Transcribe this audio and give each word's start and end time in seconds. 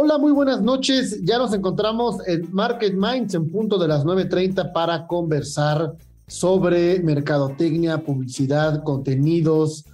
Hola, 0.00 0.16
muy 0.16 0.30
buenas 0.30 0.62
noches. 0.62 1.24
Ya 1.24 1.38
nos 1.38 1.52
encontramos 1.52 2.24
en 2.28 2.48
Market 2.54 2.94
Minds 2.94 3.34
en 3.34 3.50
punto 3.50 3.78
de 3.78 3.88
las 3.88 4.04
9.30 4.04 4.72
para 4.72 5.08
conversar 5.08 5.96
sobre 6.28 7.00
mercadotecnia, 7.00 8.04
publicidad, 8.04 8.84
contenidos 8.84 9.86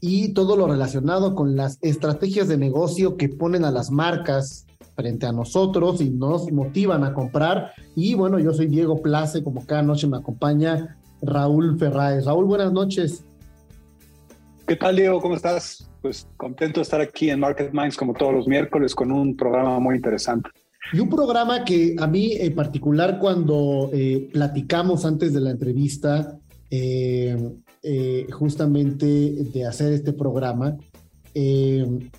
y 0.00 0.32
todo 0.32 0.56
lo 0.56 0.66
relacionado 0.66 1.34
con 1.34 1.56
las 1.56 1.76
estrategias 1.82 2.48
de 2.48 2.56
negocio 2.56 3.18
que 3.18 3.28
ponen 3.28 3.66
a 3.66 3.70
las 3.70 3.90
marcas 3.90 4.64
frente 4.96 5.26
a 5.26 5.32
nosotros 5.32 6.00
y 6.00 6.08
nos 6.08 6.50
motivan 6.50 7.04
a 7.04 7.12
comprar. 7.12 7.72
Y 7.94 8.14
bueno, 8.14 8.38
yo 8.38 8.54
soy 8.54 8.66
Diego 8.66 9.02
Place, 9.02 9.44
como 9.44 9.66
cada 9.66 9.82
noche 9.82 10.06
me 10.06 10.16
acompaña 10.16 10.96
Raúl 11.20 11.78
Ferráez. 11.78 12.24
Raúl, 12.24 12.46
buenas 12.46 12.72
noches. 12.72 13.26
¿Qué 14.70 14.76
tal, 14.76 14.94
Diego? 14.94 15.20
¿Cómo 15.20 15.34
estás? 15.34 15.90
Pues 16.00 16.28
contento 16.36 16.78
de 16.78 16.82
estar 16.82 17.00
aquí 17.00 17.28
en 17.28 17.40
Market 17.40 17.72
Minds 17.72 17.96
como 17.96 18.14
todos 18.14 18.32
los 18.32 18.46
miércoles 18.46 18.94
con 18.94 19.10
un 19.10 19.36
programa 19.36 19.80
muy 19.80 19.96
interesante. 19.96 20.48
Y 20.92 21.00
un 21.00 21.08
programa 21.08 21.64
que 21.64 21.96
a 21.98 22.06
mí 22.06 22.34
en 22.34 22.54
particular 22.54 23.18
cuando 23.18 23.90
eh, 23.92 24.28
platicamos 24.32 25.04
antes 25.04 25.34
de 25.34 25.40
la 25.40 25.50
entrevista, 25.50 26.38
eh, 26.70 27.36
eh, 27.82 28.28
justamente 28.30 29.06
de 29.52 29.66
hacer 29.66 29.92
este 29.92 30.12
programa, 30.12 30.76
un 31.34 32.12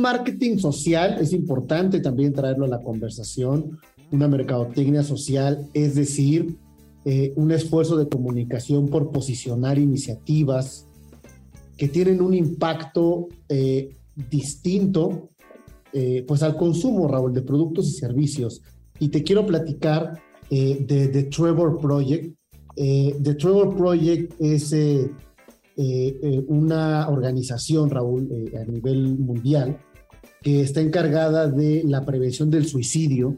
marketing 0.00 0.58
social 0.58 1.16
es 1.20 1.32
importante 1.32 1.98
también 1.98 2.32
traerlo 2.32 2.66
a 2.66 2.68
la 2.68 2.80
conversación, 2.80 3.80
una 4.12 4.28
mercadotecnia 4.28 5.02
social, 5.02 5.68
es 5.74 5.96
decir, 5.96 6.56
un 7.34 7.50
esfuerzo 7.50 7.96
de 7.96 8.08
comunicación 8.08 8.88
por 8.88 9.10
posicionar 9.10 9.78
iniciativas, 9.78 10.86
que 11.76 11.88
tienen 11.88 12.20
un 12.20 12.34
impacto 12.34 13.28
eh, 13.48 13.96
distinto 14.14 15.30
eh, 15.92 16.24
pues 16.26 16.42
al 16.42 16.56
consumo, 16.56 17.08
Raúl, 17.08 17.32
de 17.32 17.42
productos 17.42 17.88
y 17.88 17.92
servicios. 17.92 18.62
Y 18.98 19.08
te 19.08 19.22
quiero 19.22 19.46
platicar 19.46 20.20
eh, 20.50 20.84
de 20.86 21.08
The 21.08 21.24
Trevor 21.24 21.78
Project. 21.78 22.34
The 22.76 23.34
Trevor 23.38 23.76
Project 23.76 24.34
es 24.40 24.74
una 26.48 27.08
organización, 27.08 27.88
Raúl, 27.88 28.28
a 28.60 28.64
nivel 28.64 29.16
mundial, 29.16 29.78
que 30.42 30.60
está 30.60 30.80
encargada 30.80 31.48
de 31.48 31.84
la 31.84 32.04
prevención 32.04 32.50
del 32.50 32.66
suicidio 32.66 33.36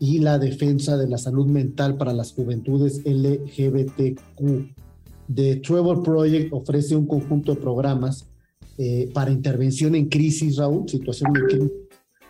y 0.00 0.18
la 0.18 0.40
defensa 0.40 0.96
de 0.96 1.08
la 1.08 1.16
salud 1.16 1.46
mental 1.46 1.96
para 1.96 2.12
las 2.12 2.32
juventudes 2.32 3.02
LGBTQ 3.04 4.75
The 5.34 5.56
Trevor 5.56 6.02
Project 6.02 6.52
ofrece 6.52 6.96
un 6.96 7.06
conjunto 7.06 7.54
de 7.54 7.60
programas 7.60 8.26
eh, 8.78 9.10
para 9.12 9.30
intervención 9.30 9.94
en 9.94 10.08
crisis, 10.08 10.56
Raúl, 10.56 10.88
situación 10.88 11.32
de 11.32 11.40
crisis 11.42 11.72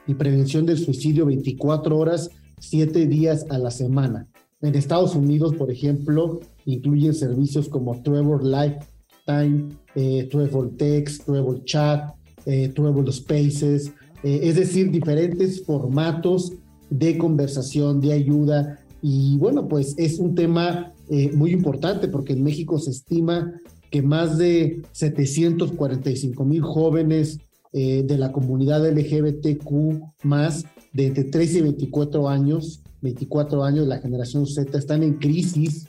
y 0.06 0.14
prevención 0.14 0.64
del 0.64 0.78
suicidio 0.78 1.26
24 1.26 1.98
horas, 1.98 2.30
7 2.60 3.06
días 3.06 3.46
a 3.50 3.58
la 3.58 3.70
semana. 3.70 4.28
En 4.62 4.74
Estados 4.74 5.14
Unidos, 5.14 5.54
por 5.54 5.70
ejemplo, 5.70 6.40
incluyen 6.64 7.14
servicios 7.14 7.68
como 7.68 8.00
Trevor 8.02 8.44
Lifetime, 8.44 9.68
eh, 9.94 10.28
Trevor 10.30 10.70
Text, 10.76 11.24
Trevor 11.26 11.64
Chat, 11.64 12.14
eh, 12.46 12.68
Trevor 12.68 13.12
Spaces, 13.12 13.92
es 14.22 14.56
decir, 14.56 14.90
diferentes 14.90 15.64
formatos 15.64 16.52
de 16.90 17.16
conversación, 17.16 18.00
de 18.00 18.12
ayuda. 18.12 18.80
Y 19.02 19.36
bueno, 19.38 19.68
pues 19.68 19.94
es 19.98 20.18
un 20.18 20.34
tema 20.34 20.92
eh, 21.08 21.30
muy 21.32 21.52
importante 21.52 22.08
porque 22.08 22.32
en 22.32 22.42
México 22.42 22.78
se 22.78 22.90
estima 22.90 23.52
que 23.90 24.02
más 24.02 24.38
de 24.38 24.82
745 24.90 26.44
mil 26.44 26.62
jóvenes 26.62 27.38
eh, 27.72 28.02
de 28.04 28.18
la 28.18 28.32
comunidad 28.32 28.84
LGBTQ 28.88 30.24
más 30.24 30.64
de 30.92 31.06
entre 31.06 31.24
13 31.24 31.58
y 31.58 31.62
24 31.62 32.28
años, 32.28 32.82
24 33.02 33.62
años, 33.62 33.86
la 33.86 33.98
generación 33.98 34.46
Z, 34.46 34.76
están 34.76 35.04
en 35.04 35.14
crisis. 35.14 35.86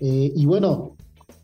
Eh, 0.00 0.32
y 0.36 0.44
bueno, 0.44 0.96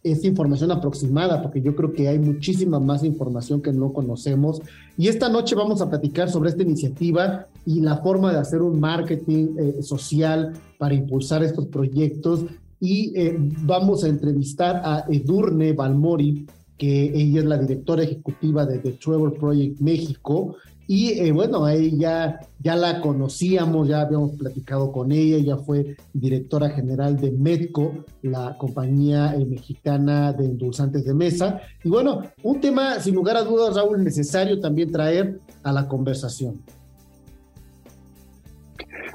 esta 0.03 0.27
información 0.27 0.71
aproximada, 0.71 1.41
porque 1.41 1.63
yo 1.63 1.75
creo 1.75 1.93
que 1.93 2.09
hay 2.09 2.19
muchísima 2.19 2.81
más 2.81 3.03
información 3.05 3.63
que 3.63 3.73
no 3.73 3.93
conocemos. 3.95 4.61
Y 4.99 5.09
esta 5.09 5.31
noche 5.31 5.55
vamos 5.55 5.81
a 5.81 5.89
platicar 5.89 6.31
sobre 6.31 6.51
esta 6.51 6.63
iniciativa 6.63 7.47
y 7.65 7.81
la 7.81 7.99
forma 7.99 8.33
de 8.33 8.39
hacer 8.39 8.61
un 8.61 8.81
marketing 8.81 9.83
social 9.83 10.53
para 10.79 10.95
impulsar 10.95 11.43
estos 11.43 11.67
proyectos 11.67 12.45
y 12.81 13.13
eh, 13.15 13.37
vamos 13.39 14.03
a 14.05 14.09
entrevistar 14.09 14.81
a 14.83 15.05
Edurne 15.09 15.75
Balmori, 15.75 16.47
que 16.79 17.13
ella 17.15 17.41
es 17.41 17.47
la 17.47 17.59
directora 17.59 18.03
ejecutiva 18.03 18.65
de 18.65 18.79
The 18.79 18.93
Trevor 18.93 19.35
Project 19.39 19.81
México. 19.81 20.57
Y 20.87 21.11
eh, 21.11 21.31
bueno, 21.31 21.67
a 21.67 21.75
ella 21.75 22.41
ya 22.59 22.75
la 22.75 23.01
conocíamos, 23.01 23.87
ya 23.87 24.01
habíamos 24.01 24.33
platicado 24.33 24.91
con 24.91 25.13
ella, 25.13 25.37
ella 25.37 25.57
fue 25.59 25.97
directora 26.15 26.71
general 26.71 27.21
de 27.21 27.31
Medco, 27.31 28.07
la 28.23 28.57
compañía 28.59 29.35
eh, 29.37 29.45
mexicana 29.45 30.33
de 30.33 30.47
endulzantes 30.47 31.05
de 31.05 31.15
mesa. 31.15 31.61
Y 31.85 31.91
bueno, 31.91 32.23
un 32.43 32.61
tema 32.61 32.99
sin 32.99 33.15
lugar 33.15 33.37
a 33.37 33.45
dudas, 33.45 33.77
Raúl, 33.77 34.03
necesario 34.03 34.59
también 34.59 34.91
traer 34.91 35.39
a 35.63 35.73
la 35.73 35.87
conversación. 35.87 36.61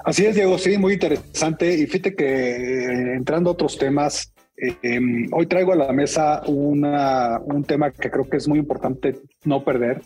Así 0.05 0.23
es, 0.23 0.35
Diego, 0.35 0.55
sí, 0.59 0.77
muy 0.77 0.93
interesante. 0.93 1.73
Y 1.73 1.87
fíjate 1.87 2.15
que 2.15 2.25
eh, 2.25 3.15
entrando 3.15 3.49
a 3.49 3.53
otros 3.53 3.75
temas, 3.75 4.31
em, 4.55 5.27
hoy 5.31 5.47
traigo 5.47 5.73
a 5.73 5.75
la 5.75 5.91
mesa 5.91 6.43
una, 6.45 7.39
un 7.39 7.63
tema 7.63 7.89
que 7.89 8.11
creo 8.11 8.29
que 8.29 8.37
es 8.37 8.47
muy 8.47 8.59
importante 8.59 9.17
no 9.45 9.63
perder 9.63 10.03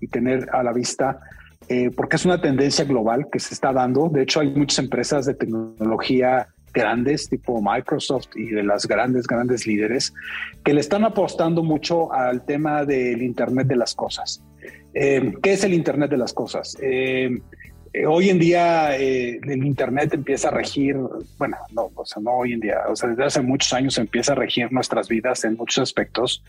y 0.00 0.08
tener 0.08 0.48
a 0.50 0.62
la 0.62 0.72
vista, 0.72 1.20
eh, 1.68 1.90
porque 1.94 2.16
es 2.16 2.24
una 2.24 2.40
tendencia 2.40 2.86
global 2.86 3.28
que 3.30 3.38
se 3.38 3.52
está 3.52 3.70
dando. 3.70 4.08
De 4.08 4.22
hecho, 4.22 4.40
hay 4.40 4.48
muchas 4.48 4.78
empresas 4.78 5.26
de 5.26 5.34
tecnología 5.34 6.48
grandes, 6.72 7.28
tipo 7.28 7.60
Microsoft 7.60 8.28
y 8.34 8.46
de 8.46 8.62
las 8.62 8.86
grandes, 8.86 9.26
grandes 9.26 9.66
líderes, 9.66 10.14
que 10.64 10.72
le 10.72 10.80
están 10.80 11.04
apostando 11.04 11.62
mucho 11.62 12.10
al 12.14 12.46
tema 12.46 12.86
del 12.86 13.20
Internet 13.22 13.66
de 13.66 13.76
las 13.76 13.94
Cosas. 13.94 14.42
Em, 14.94 15.34
¿Qué 15.42 15.52
es 15.52 15.64
el 15.64 15.74
Internet 15.74 16.10
de 16.10 16.16
las 16.16 16.32
Cosas? 16.32 16.78
Eh, 17.92 18.06
hoy 18.06 18.30
en 18.30 18.38
día 18.38 18.96
eh, 18.96 19.40
el 19.42 19.64
Internet 19.64 20.14
empieza 20.14 20.48
a 20.48 20.50
regir, 20.50 20.96
bueno, 21.38 21.56
no, 21.72 21.90
o 21.94 22.04
sea, 22.04 22.22
no 22.22 22.32
hoy 22.32 22.52
en 22.52 22.60
día, 22.60 22.78
o 22.88 22.96
sea, 22.96 23.08
desde 23.08 23.24
hace 23.24 23.42
muchos 23.42 23.72
años 23.72 23.98
empieza 23.98 24.32
a 24.32 24.34
regir 24.36 24.70
nuestras 24.72 25.08
vidas 25.08 25.44
en 25.44 25.56
muchos 25.56 25.78
aspectos 25.78 26.42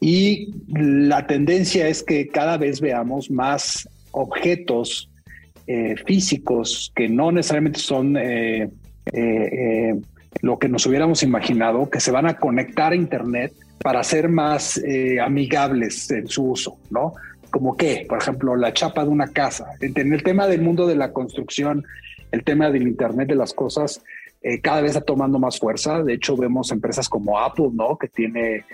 y 0.00 0.54
la 0.68 1.26
tendencia 1.26 1.88
es 1.88 2.02
que 2.02 2.28
cada 2.28 2.56
vez 2.56 2.80
veamos 2.80 3.30
más 3.30 3.88
objetos 4.12 5.10
eh, 5.66 5.96
físicos 6.06 6.92
que 6.94 7.08
no 7.08 7.32
necesariamente 7.32 7.78
son 7.78 8.18
eh, 8.18 8.68
eh, 9.14 9.94
lo 10.42 10.58
que 10.58 10.68
nos 10.68 10.84
hubiéramos 10.84 11.22
imaginado, 11.22 11.88
que 11.88 12.00
se 12.00 12.10
van 12.10 12.26
a 12.26 12.36
conectar 12.36 12.92
a 12.92 12.96
Internet 12.96 13.54
para 13.78 14.04
ser 14.04 14.28
más 14.28 14.80
amigables 15.22 16.10
en 16.10 16.28
su 16.28 16.50
uso, 16.50 16.78
¿no? 16.90 17.14
Como 17.54 17.76
que, 17.76 18.04
por 18.08 18.18
ejemplo, 18.18 18.56
la 18.56 18.72
chapa 18.72 19.04
de 19.04 19.10
una 19.10 19.28
casa. 19.28 19.76
En 19.80 20.12
el 20.12 20.24
tema 20.24 20.48
del 20.48 20.60
mundo 20.60 20.88
de 20.88 20.96
la 20.96 21.12
construcción, 21.12 21.84
el 22.32 22.42
tema 22.42 22.68
del 22.68 22.82
Internet 22.82 23.28
de 23.28 23.36
las 23.36 23.52
cosas, 23.52 24.02
cada 24.60 24.80
vez 24.80 24.90
está 24.90 25.02
tomando 25.02 25.38
más 25.38 25.60
fuerza. 25.60 26.02
De 26.02 26.14
hecho, 26.14 26.36
vemos 26.36 26.72
empresas 26.72 27.08
como 27.08 27.38
Apple, 27.38 27.68
¿no? 27.72 27.96
Que 27.96 28.08
tiene 28.08 28.64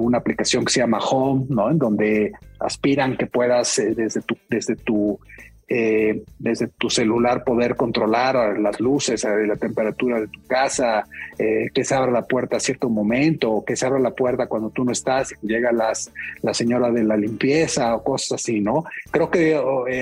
una 0.00 0.18
aplicación 0.18 0.64
que 0.64 0.72
se 0.72 0.80
llama 0.80 0.98
Home, 0.98 1.46
¿no? 1.50 1.70
En 1.70 1.78
donde 1.78 2.32
aspiran 2.58 3.16
que 3.16 3.26
puedas 3.26 3.80
desde 3.94 4.20
tu, 4.22 4.36
desde 4.50 4.74
tu 4.74 5.20
eh, 5.68 6.22
desde 6.38 6.68
tu 6.68 6.88
celular 6.88 7.42
poder 7.42 7.74
controlar 7.74 8.56
las 8.58 8.78
luces, 8.78 9.24
eh, 9.24 9.46
la 9.48 9.56
temperatura 9.56 10.20
de 10.20 10.28
tu 10.28 10.40
casa, 10.46 11.04
eh, 11.38 11.70
que 11.74 11.84
se 11.84 11.92
abra 11.92 12.12
la 12.12 12.24
puerta 12.24 12.58
a 12.58 12.60
cierto 12.60 12.88
momento, 12.88 13.50
o 13.50 13.64
que 13.64 13.74
se 13.74 13.84
abra 13.84 13.98
la 13.98 14.12
puerta 14.12 14.46
cuando 14.46 14.70
tú 14.70 14.84
no 14.84 14.92
estás 14.92 15.34
llega 15.42 15.72
las, 15.72 16.12
la 16.42 16.54
señora 16.54 16.92
de 16.92 17.02
la 17.02 17.16
limpieza 17.16 17.96
o 17.96 18.04
cosas 18.04 18.40
así, 18.40 18.60
¿no? 18.60 18.84
Creo 19.10 19.28
que 19.28 19.56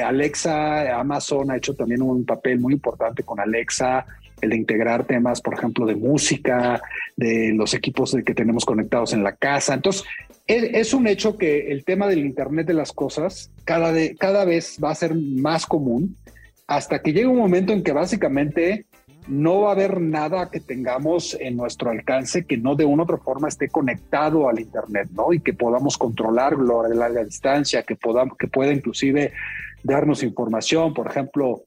Alexa, 0.04 1.00
Amazon 1.00 1.50
ha 1.50 1.56
hecho 1.56 1.74
también 1.74 2.02
un 2.02 2.26
papel 2.26 2.60
muy 2.60 2.74
importante 2.74 3.22
con 3.22 3.40
Alexa, 3.40 4.04
el 4.44 4.54
integrar 4.54 5.06
temas, 5.06 5.40
por 5.40 5.54
ejemplo, 5.54 5.86
de 5.86 5.96
música, 5.96 6.80
de 7.16 7.52
los 7.54 7.74
equipos 7.74 8.16
que 8.24 8.34
tenemos 8.34 8.64
conectados 8.64 9.12
en 9.12 9.24
la 9.24 9.36
casa. 9.36 9.74
Entonces, 9.74 10.04
es, 10.46 10.92
un 10.92 11.06
hecho 11.06 11.36
que 11.38 11.72
el 11.72 11.84
tema 11.84 12.06
del 12.06 12.24
Internet 12.24 12.66
de 12.66 12.74
las 12.74 12.92
Cosas 12.92 13.50
cada, 13.64 13.92
de, 13.92 14.14
cada 14.16 14.44
vez 14.44 14.78
va 14.82 14.90
a 14.90 14.94
ser 14.94 15.14
más 15.14 15.66
común 15.66 16.16
hasta 16.66 17.00
que 17.00 17.12
llegue 17.12 17.26
un 17.26 17.38
momento 17.38 17.72
en 17.72 17.82
que 17.82 17.92
básicamente 17.92 18.86
no 19.26 19.62
va 19.62 19.70
a 19.70 19.72
haber 19.72 20.00
nada 20.00 20.50
que 20.50 20.60
tengamos 20.60 21.34
en 21.40 21.56
nuestro 21.56 21.90
alcance 21.90 22.44
que 22.44 22.58
no 22.58 22.74
de 22.74 22.84
una 22.84 23.02
u 23.02 23.04
otra 23.04 23.16
forma 23.16 23.48
esté 23.48 23.68
conectado 23.68 24.48
al 24.48 24.60
Internet, 24.60 25.08
¿no? 25.12 25.32
Y 25.32 25.40
que 25.40 25.54
podamos 25.54 25.96
controlarlo 25.96 26.82
a 26.82 26.88
larga 26.88 27.24
distancia, 27.24 27.82
que, 27.82 27.96
podamos, 27.96 28.36
que 28.36 28.48
pueda 28.48 28.72
inclusive 28.72 29.32
darnos 29.82 30.22
información. 30.22 30.92
Por 30.92 31.06
ejemplo, 31.06 31.62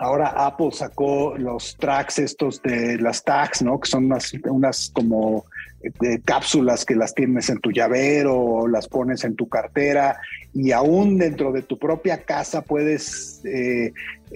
ahora 0.00 0.28
Apple 0.28 0.70
sacó 0.72 1.34
los 1.36 1.76
tracks 1.76 2.18
estos 2.18 2.62
de 2.62 2.98
las 2.98 3.22
tags, 3.22 3.62
¿no? 3.62 3.78
Que 3.80 3.88
son 3.88 4.06
unas, 4.06 4.32
unas 4.44 4.90
como 4.94 5.44
de 5.80 6.20
cápsulas 6.22 6.84
que 6.84 6.96
las 6.96 7.14
tienes 7.14 7.48
en 7.50 7.60
tu 7.60 7.70
llavero 7.70 8.36
o 8.36 8.68
las 8.68 8.88
pones 8.88 9.24
en 9.24 9.36
tu 9.36 9.48
cartera 9.48 10.18
y 10.52 10.72
aún 10.72 11.18
dentro 11.18 11.52
de 11.52 11.62
tu 11.62 11.78
propia 11.78 12.24
casa 12.24 12.62
puedes 12.62 13.42
eh, 13.44 13.92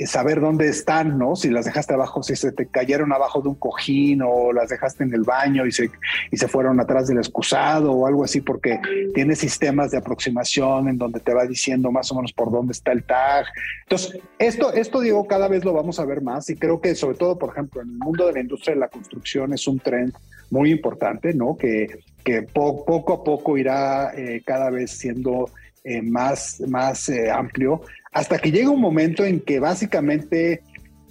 saber 0.06 0.40
dónde 0.40 0.68
están, 0.68 1.18
¿no? 1.18 1.34
Si 1.34 1.50
las 1.50 1.64
dejaste 1.64 1.94
abajo, 1.94 2.22
si 2.22 2.36
se 2.36 2.52
te 2.52 2.66
cayeron 2.66 3.12
abajo 3.12 3.40
de 3.40 3.48
un 3.48 3.54
cojín 3.56 4.22
o 4.22 4.52
las 4.52 4.68
dejaste 4.68 5.02
en 5.02 5.14
el 5.14 5.22
baño 5.22 5.66
y 5.66 5.72
se, 5.72 5.90
y 6.30 6.36
se 6.36 6.48
fueron 6.48 6.78
atrás 6.80 7.08
del 7.08 7.18
excusado 7.18 7.92
o 7.92 8.06
algo 8.06 8.24
así, 8.24 8.40
porque 8.40 8.80
tiene 9.14 9.34
sistemas 9.34 9.90
de 9.90 9.98
aproximación 9.98 10.88
en 10.88 10.98
donde 10.98 11.18
te 11.18 11.34
va 11.34 11.44
diciendo 11.44 11.90
más 11.90 12.12
o 12.12 12.14
menos 12.14 12.32
por 12.32 12.52
dónde 12.52 12.72
está 12.72 12.92
el 12.92 13.02
tag. 13.02 13.46
Entonces, 13.82 14.20
esto, 14.38 14.72
esto 14.72 15.00
digo, 15.00 15.26
cada 15.26 15.48
vez 15.48 15.64
lo 15.64 15.72
vamos 15.72 15.98
a 15.98 16.04
ver 16.04 16.22
más 16.22 16.48
y 16.50 16.56
creo 16.56 16.80
que 16.80 16.94
sobre 16.94 17.16
todo, 17.16 17.38
por 17.38 17.50
ejemplo, 17.50 17.82
en 17.82 17.88
el 17.88 17.98
mundo 17.98 18.26
de 18.26 18.34
la 18.34 18.40
industria 18.40 18.74
de 18.74 18.80
la 18.80 18.88
construcción 18.88 19.52
es 19.52 19.66
un 19.66 19.80
trend 19.80 20.14
muy 20.52 20.70
importante, 20.70 21.32
¿no? 21.32 21.56
Que, 21.56 21.86
que 22.22 22.42
poco 22.42 23.14
a 23.14 23.24
poco 23.24 23.56
irá 23.56 24.12
eh, 24.14 24.42
cada 24.44 24.68
vez 24.68 24.90
siendo 24.90 25.50
eh, 25.82 26.02
más, 26.02 26.60
más 26.68 27.08
eh, 27.08 27.30
amplio, 27.30 27.80
hasta 28.12 28.38
que 28.38 28.52
llega 28.52 28.68
un 28.68 28.80
momento 28.80 29.24
en 29.24 29.40
que 29.40 29.58
básicamente, 29.58 30.60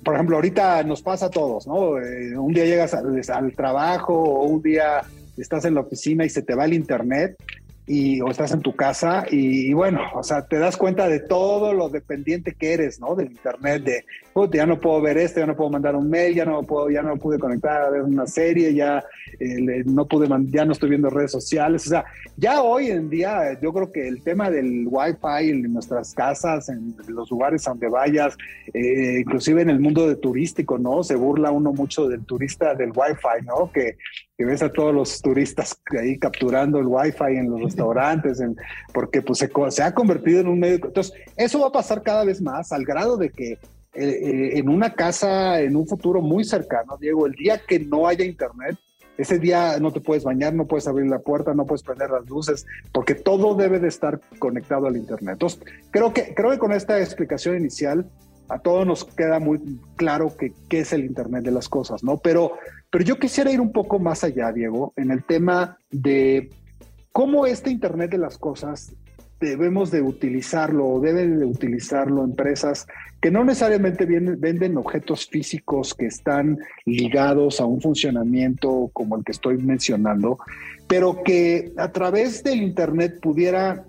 por 0.05 0.13
ejemplo, 0.13 0.35
ahorita 0.35 0.83
nos 0.83 1.01
pasa 1.01 1.25
a 1.25 1.29
todos, 1.31 1.65
¿no? 1.65 1.93
un 2.39 2.53
día 2.53 2.65
llegas 2.65 2.93
al, 2.93 3.51
trabajo 3.53 4.13
o 4.13 4.43
un 4.43 4.61
día 4.61 5.01
estás 5.37 5.65
en 5.65 5.73
la 5.73 5.81
oficina 5.81 6.23
y 6.23 6.29
se 6.29 6.43
te 6.43 6.53
va 6.53 6.65
el 6.65 6.73
internet 6.73 7.35
y, 7.87 8.21
o 8.21 8.29
estás 8.29 8.51
en 8.51 8.61
tu 8.61 8.75
casa 8.75 9.25
y, 9.29 9.73
bueno, 9.73 10.01
o 10.13 10.21
sea, 10.21 10.45
te 10.45 10.59
das 10.59 10.77
cuenta 10.77 11.09
de 11.09 11.19
todo 11.19 11.73
lo 11.73 11.89
dependiente 11.89 12.53
que 12.53 12.73
eres, 12.73 12.99
¿no? 12.99 13.15
Del 13.15 13.31
internet, 13.31 13.83
de, 13.83 14.05
ya 14.51 14.65
no 14.65 14.79
puedo 14.79 15.01
ver 15.01 15.17
esto, 15.17 15.39
ya 15.39 15.45
no 15.45 15.55
puedo 15.55 15.69
mandar 15.69 15.95
un 15.95 16.09
mail, 16.09 16.35
ya 16.35 16.45
no 16.45 16.63
puedo, 16.63 16.89
ya 16.89 17.01
no 17.01 17.17
pude 17.17 17.39
conectar 17.39 17.81
a 17.81 17.89
ver 17.89 18.03
una 18.03 18.25
serie, 18.27 18.73
ya 18.73 19.03
eh, 19.39 19.83
no 19.85 20.07
pude, 20.07 20.27
ya 20.49 20.65
no 20.65 20.71
estoy 20.71 20.89
viendo 20.89 21.09
redes 21.09 21.31
sociales, 21.31 21.85
o 21.87 21.89
sea, 21.89 22.05
ya 22.37 22.61
hoy 22.61 22.87
en 22.87 23.09
día 23.09 23.59
yo 23.61 23.73
creo 23.73 23.91
que 23.91 24.07
el 24.07 24.23
tema 24.23 24.49
del 24.49 24.87
wifi 24.89 25.49
en 25.49 25.73
nuestras 25.73 26.13
casas, 26.13 26.69
en 26.69 26.95
los 27.07 27.29
lugares 27.29 27.63
donde 27.63 27.89
vayas, 27.89 28.37
eh, 28.73 29.19
inclusive 29.19 29.61
en 29.61 29.69
el 29.69 29.79
mundo 29.79 30.07
de 30.07 30.15
turístico, 30.15 30.77
¿no? 30.77 31.03
Se 31.03 31.15
burla 31.15 31.51
uno 31.51 31.73
mucho 31.73 32.07
del 32.07 32.25
turista 32.25 32.73
del 32.75 32.91
wifi, 32.95 33.45
¿no? 33.45 33.71
Que 33.71 33.97
que 34.41 34.45
ves 34.45 34.63
a 34.63 34.71
todos 34.71 34.91
los 34.91 35.21
turistas 35.21 35.79
ahí 35.99 36.17
capturando 36.17 36.79
el 36.79 36.87
wifi 36.87 37.37
en 37.37 37.51
los 37.51 37.61
restaurantes, 37.61 38.39
en, 38.39 38.55
porque 38.91 39.21
pues 39.21 39.37
se, 39.37 39.83
ha 39.83 39.93
convertido 39.93 40.41
en 40.41 40.47
un 40.47 40.59
medio. 40.59 40.79
Entonces, 40.83 41.13
eso 41.37 41.59
va 41.59 41.67
a 41.67 41.71
pasar 41.71 42.01
cada 42.01 42.25
vez 42.25 42.41
más 42.41 42.71
al 42.71 42.83
grado 42.83 43.17
de 43.17 43.29
que 43.29 43.59
eh, 43.93 44.05
eh, 44.05 44.57
en 44.57 44.69
una 44.69 44.93
casa, 44.93 45.59
en 45.59 45.75
un 45.75 45.87
futuro 45.87 46.21
muy 46.21 46.43
cercano, 46.43 46.97
Diego, 46.99 47.25
el 47.25 47.33
día 47.33 47.61
que 47.67 47.79
no 47.79 48.07
haya 48.07 48.25
internet, 48.25 48.77
ese 49.17 49.37
día 49.37 49.77
no 49.79 49.91
te 49.91 49.99
puedes 49.99 50.23
bañar, 50.23 50.53
no 50.53 50.65
puedes 50.65 50.87
abrir 50.87 51.07
la 51.07 51.19
puerta, 51.19 51.53
no 51.53 51.65
puedes 51.65 51.83
prender 51.83 52.09
las 52.09 52.27
luces, 52.27 52.65
porque 52.91 53.15
todo 53.15 53.55
debe 53.55 53.79
de 53.79 53.89
estar 53.89 54.19
conectado 54.39 54.87
al 54.87 54.97
internet. 54.97 55.33
Entonces, 55.33 55.59
creo 55.91 56.13
que, 56.13 56.33
creo 56.33 56.51
que 56.51 56.57
con 56.57 56.71
esta 56.71 56.99
explicación 56.99 57.57
inicial 57.57 58.09
a 58.51 58.59
todos 58.59 58.85
nos 58.85 59.05
queda 59.05 59.39
muy 59.39 59.59
claro 59.95 60.35
que 60.35 60.53
qué 60.67 60.79
es 60.81 60.91
el 60.91 61.05
Internet 61.05 61.45
de 61.45 61.51
las 61.51 61.69
cosas, 61.69 62.03
¿no? 62.03 62.17
Pero, 62.17 62.57
pero 62.89 63.03
yo 63.03 63.17
quisiera 63.17 63.49
ir 63.49 63.61
un 63.61 63.71
poco 63.71 63.97
más 63.97 64.25
allá, 64.25 64.51
Diego, 64.51 64.91
en 64.97 65.11
el 65.11 65.23
tema 65.23 65.77
de 65.89 66.49
cómo 67.13 67.45
este 67.45 67.69
Internet 67.69 68.11
de 68.11 68.17
las 68.17 68.37
cosas 68.37 68.93
debemos 69.41 69.89
de 69.91 70.01
utilizarlo 70.01 70.87
o 70.87 70.99
deben 71.01 71.39
de 71.39 71.45
utilizarlo 71.45 72.23
empresas 72.23 72.87
que 73.19 73.31
no 73.31 73.43
necesariamente 73.43 74.05
venden 74.05 74.77
objetos 74.77 75.27
físicos 75.27 75.93
que 75.93 76.05
están 76.05 76.57
ligados 76.85 77.59
a 77.59 77.65
un 77.65 77.81
funcionamiento 77.81 78.89
como 78.93 79.17
el 79.17 79.23
que 79.23 79.31
estoy 79.31 79.57
mencionando, 79.57 80.39
pero 80.87 81.23
que 81.23 81.71
a 81.77 81.91
través 81.91 82.43
del 82.43 82.61
Internet 82.61 83.19
pudiera 83.21 83.83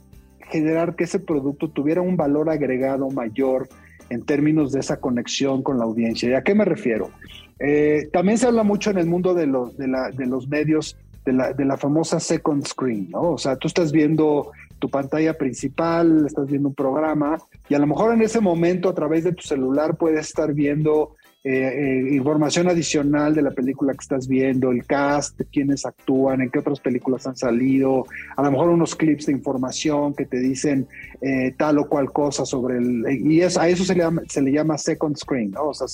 generar 0.51 0.97
que 0.97 1.05
ese 1.05 1.19
producto 1.19 1.69
tuviera 1.69 2.03
un 2.03 2.17
valor 2.17 2.51
agregado 2.51 3.09
mayor 3.11 3.69
en 4.11 4.25
términos 4.25 4.73
de 4.73 4.81
esa 4.81 5.01
conexión 5.01 5.63
con 5.63 5.79
la 5.79 5.85
audiencia. 5.85 6.29
¿Y 6.29 6.35
a 6.35 6.43
qué 6.43 6.55
me 6.55 6.65
refiero? 6.65 7.11
Eh, 7.59 8.09
también 8.13 8.37
se 8.37 8.47
habla 8.47 8.63
mucho 8.63 8.91
en 8.91 8.99
el 8.99 9.07
mundo 9.07 9.35
de 9.35 9.47
los, 9.47 9.77
de, 9.77 9.87
los 10.27 10.49
medios 10.49 10.97
de 11.25 11.33
la, 11.33 11.53
de 11.53 11.65
la, 11.65 11.77
famosa 11.77 12.21
second 12.21 12.67
screen, 12.67 13.09
¿no? 13.11 13.33
O 13.33 13.39
sea, 13.39 13.57
tú 13.57 13.69
estás 13.69 13.93
viendo 13.93 14.51
tu 14.83 14.91
pantalla 14.91 15.39
principal, 15.39 16.27
estás 16.27 16.49
viendo 16.49 16.71
un 16.71 16.75
programa 16.75 17.39
y 17.69 17.75
a 17.75 17.79
lo 17.79 17.87
mejor 17.87 18.13
en 18.13 18.23
ese 18.23 18.41
momento 18.41 18.89
a 18.89 18.95
través 18.95 19.23
de 19.23 19.33
tu 19.33 19.43
celular 19.45 19.97
puedes 19.97 20.27
estar 20.27 20.53
viendo 20.53 21.15
eh, 21.45 21.51
eh, 21.53 22.15
información 22.15 22.69
adicional 22.69 23.33
de 23.33 23.43
la 23.43 23.53
película 23.53 23.93
que 23.93 24.01
estás 24.01 24.27
viendo, 24.27 24.73
el 24.73 24.85
cast, 24.85 25.41
quiénes 25.53 25.87
actúan, 25.87 26.41
en 26.41 26.51
qué 26.51 26.59
otras 26.59 26.81
películas 26.81 27.25
han 27.29 27.37
salido, 27.37 28.07
a 28.37 28.43
lo 28.43 28.51
mejor 28.51 28.71
unos 28.71 28.97
clips 28.97 29.27
de 29.27 29.33
información 29.33 30.15
que 30.15 30.27
te 30.27 30.41
dicen 30.41 30.89
eh, 31.21 31.55
tal 31.57 31.79
o 31.79 31.89
cual 31.89 32.11
cosa 32.13 32.45
sobre 32.45 32.79
el... 32.79 33.05
Y 33.25 33.41
a 33.43 33.47
eso 33.47 33.85
se 33.85 33.95
le 33.95 34.01
llama, 34.01 34.23
se 34.29 34.43
le 34.43 34.51
llama 34.51 34.79
second 34.79 35.17
screen, 35.17 35.55
o 35.57 35.73
sea, 35.73 35.87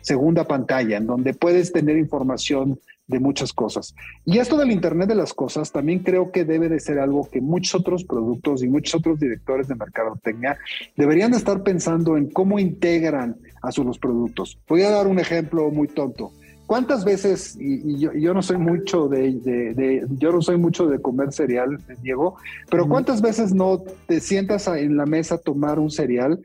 segunda 0.00 0.44
pantalla, 0.44 0.96
en 0.96 1.08
donde 1.08 1.34
puedes 1.34 1.72
tener 1.72 1.96
información 1.96 2.78
de 3.06 3.20
muchas 3.20 3.52
cosas. 3.52 3.94
Y 4.24 4.38
esto 4.38 4.56
del 4.56 4.70
Internet 4.70 5.08
de 5.08 5.14
las 5.14 5.34
Cosas 5.34 5.72
también 5.72 6.00
creo 6.00 6.30
que 6.30 6.44
debe 6.44 6.68
de 6.68 6.80
ser 6.80 6.98
algo 6.98 7.28
que 7.30 7.40
muchos 7.40 7.80
otros 7.80 8.04
productos 8.04 8.62
y 8.62 8.68
muchos 8.68 8.94
otros 8.94 9.18
directores 9.18 9.68
de 9.68 9.74
mercadotecnia 9.74 10.56
deberían 10.96 11.34
estar 11.34 11.62
pensando 11.62 12.16
en 12.16 12.30
cómo 12.30 12.58
integran 12.58 13.36
a 13.62 13.72
sus 13.72 13.98
productos. 13.98 14.58
Voy 14.68 14.82
a 14.82 14.90
dar 14.90 15.06
un 15.06 15.18
ejemplo 15.18 15.70
muy 15.70 15.88
tonto. 15.88 16.32
¿Cuántas 16.66 17.04
veces, 17.04 17.58
y, 17.60 17.98
yo, 17.98 18.32
no 18.32 18.40
soy 18.40 18.56
mucho 18.56 19.08
de, 19.08 20.06
yo 20.18 20.32
no 20.32 20.40
soy 20.40 20.56
mucho 20.56 20.86
de 20.86 21.02
comer 21.02 21.32
cereal, 21.32 21.78
Diego, 22.02 22.36
pero 22.70 22.88
cuántas 22.88 23.20
veces 23.20 23.52
no 23.52 23.82
te 24.06 24.20
sientas 24.20 24.68
en 24.68 24.96
la 24.96 25.04
mesa 25.04 25.34
a 25.34 25.38
tomar 25.38 25.78
un 25.78 25.90
cereal 25.90 26.40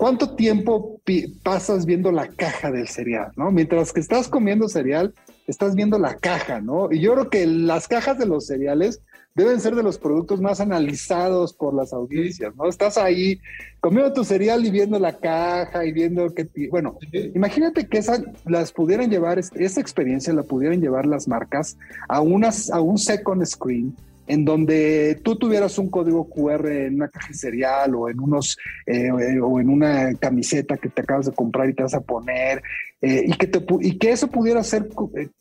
¿Cuánto 0.00 0.34
tiempo 0.34 0.98
pasas 1.42 1.84
viendo 1.84 2.10
la 2.10 2.26
caja 2.28 2.70
del 2.70 2.88
cereal? 2.88 3.32
¿no? 3.36 3.50
Mientras 3.50 3.92
que 3.92 4.00
estás 4.00 4.28
comiendo 4.28 4.66
cereal, 4.66 5.12
estás 5.46 5.74
viendo 5.74 5.98
la 5.98 6.16
caja, 6.16 6.60
¿no? 6.60 6.92
Y 6.92 7.00
yo 7.00 7.12
creo 7.14 7.30
que 7.30 7.46
las 7.46 7.88
cajas 7.88 8.18
de 8.18 8.26
los 8.26 8.46
cereales 8.46 9.02
deben 9.34 9.60
ser 9.60 9.74
de 9.74 9.82
los 9.82 9.98
productos 9.98 10.40
más 10.40 10.60
analizados 10.60 11.52
por 11.52 11.74
las 11.74 11.92
audiencias, 11.92 12.54
¿no? 12.56 12.68
Estás 12.68 12.98
ahí 12.98 13.40
comiendo 13.80 14.12
tu 14.12 14.24
cereal 14.24 14.64
y 14.64 14.70
viendo 14.70 14.98
la 14.98 15.18
caja 15.18 15.84
y 15.84 15.92
viendo 15.92 16.34
que, 16.34 16.48
bueno, 16.70 16.98
imagínate 17.34 17.86
que 17.86 17.98
esa, 17.98 18.22
las 18.44 18.72
pudieran 18.72 19.10
llevar, 19.10 19.38
esa 19.38 19.80
experiencia 19.80 20.32
la 20.32 20.42
pudieran 20.42 20.80
llevar 20.80 21.06
las 21.06 21.28
marcas 21.28 21.78
a, 22.08 22.20
unas, 22.20 22.70
a 22.70 22.80
un 22.80 22.98
second 22.98 23.44
screen 23.44 23.94
en 24.30 24.44
donde 24.44 25.20
tú 25.24 25.34
tuvieras 25.34 25.76
un 25.76 25.90
código 25.90 26.30
QR 26.30 26.70
en 26.70 26.94
una 26.94 27.08
caja 27.08 27.32
serial 27.32 27.96
o 27.96 28.08
en 28.08 28.20
unos 28.20 28.56
eh, 28.86 29.10
o 29.10 29.58
en 29.58 29.68
una 29.68 30.14
camiseta 30.14 30.76
que 30.76 30.88
te 30.88 31.02
acabas 31.02 31.26
de 31.26 31.32
comprar 31.32 31.68
y 31.68 31.74
te 31.74 31.82
vas 31.82 31.94
a 31.94 32.00
poner 32.00 32.62
eh, 33.02 33.24
y, 33.26 33.32
que 33.32 33.48
te, 33.48 33.64
y 33.80 33.98
que 33.98 34.12
eso 34.12 34.28
pudiera 34.28 34.62
ser 34.62 34.88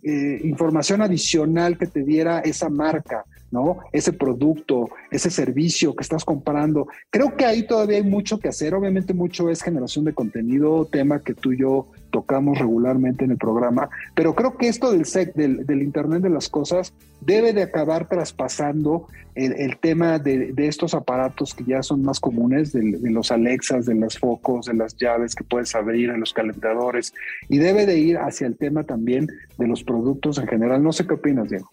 eh, 0.02 0.40
información 0.44 1.04
adicional 1.04 1.78
que 1.78 1.86
te 1.86 2.04
diera 2.04 2.40
esa 2.40 2.68
marca, 2.70 3.26
¿no? 3.52 3.80
Ese 3.92 4.12
producto, 4.12 4.90
ese 5.12 5.30
servicio 5.30 5.94
que 5.94 6.02
estás 6.02 6.26
comprando. 6.26 6.88
Creo 7.12 7.36
que 7.36 7.46
ahí 7.46 7.68
todavía 7.68 7.98
hay 7.98 8.04
mucho 8.04 8.40
que 8.40 8.48
hacer. 8.48 8.74
Obviamente 8.74 9.14
mucho 9.14 9.52
es 9.52 9.62
generación 9.62 10.06
de 10.06 10.14
contenido, 10.14 10.86
tema 10.86 11.22
que 11.22 11.36
tú 11.36 11.52
y 11.52 11.60
yo 11.60 11.90
tocamos 12.12 12.58
regularmente 12.58 13.26
en 13.26 13.32
el 13.32 13.38
programa, 13.38 13.90
pero 14.16 14.36
creo 14.36 14.58
que 14.58 14.68
esto 14.68 14.92
del, 14.92 15.04
del, 15.36 15.66
del 15.66 15.82
Internet 15.82 16.22
de 16.22 16.30
las 16.30 16.50
Cosas 16.50 16.94
debe 17.22 17.54
de 17.54 17.64
acabar 17.64 18.08
traspasando 18.08 19.08
el, 19.36 19.78
tema 19.78 20.20
de, 20.20 20.54
estos 20.58 20.94
aparatos 20.94 21.54
que 21.54 21.64
ya 21.64 21.82
son 21.82 22.04
más 22.04 22.20
comunes, 22.20 22.74
de, 22.74 22.98
los 23.10 23.32
Alexas, 23.32 23.86
de 23.86 23.96
los 23.96 24.18
focos, 24.18 24.66
de 24.66 24.74
las 24.74 24.96
llaves 24.98 25.36
que 25.36 25.44
puedes 25.44 25.74
abrir, 25.76 26.10
en 26.10 26.20
los 26.20 26.34
calentadores, 26.34 27.14
y 27.48 27.58
debe 27.58 27.86
de 27.86 27.98
ir 28.00 28.18
hacia 28.18 28.48
el 28.48 28.58
tema 28.58 28.84
también 28.84 29.28
de 29.58 29.68
los 29.68 29.84
productos 29.84 30.38
en 30.40 30.48
general. 30.48 30.84
No 30.84 30.92
sé 30.92 31.08
qué 31.08 31.14
opinas, 31.14 31.50
Diego. 31.50 31.70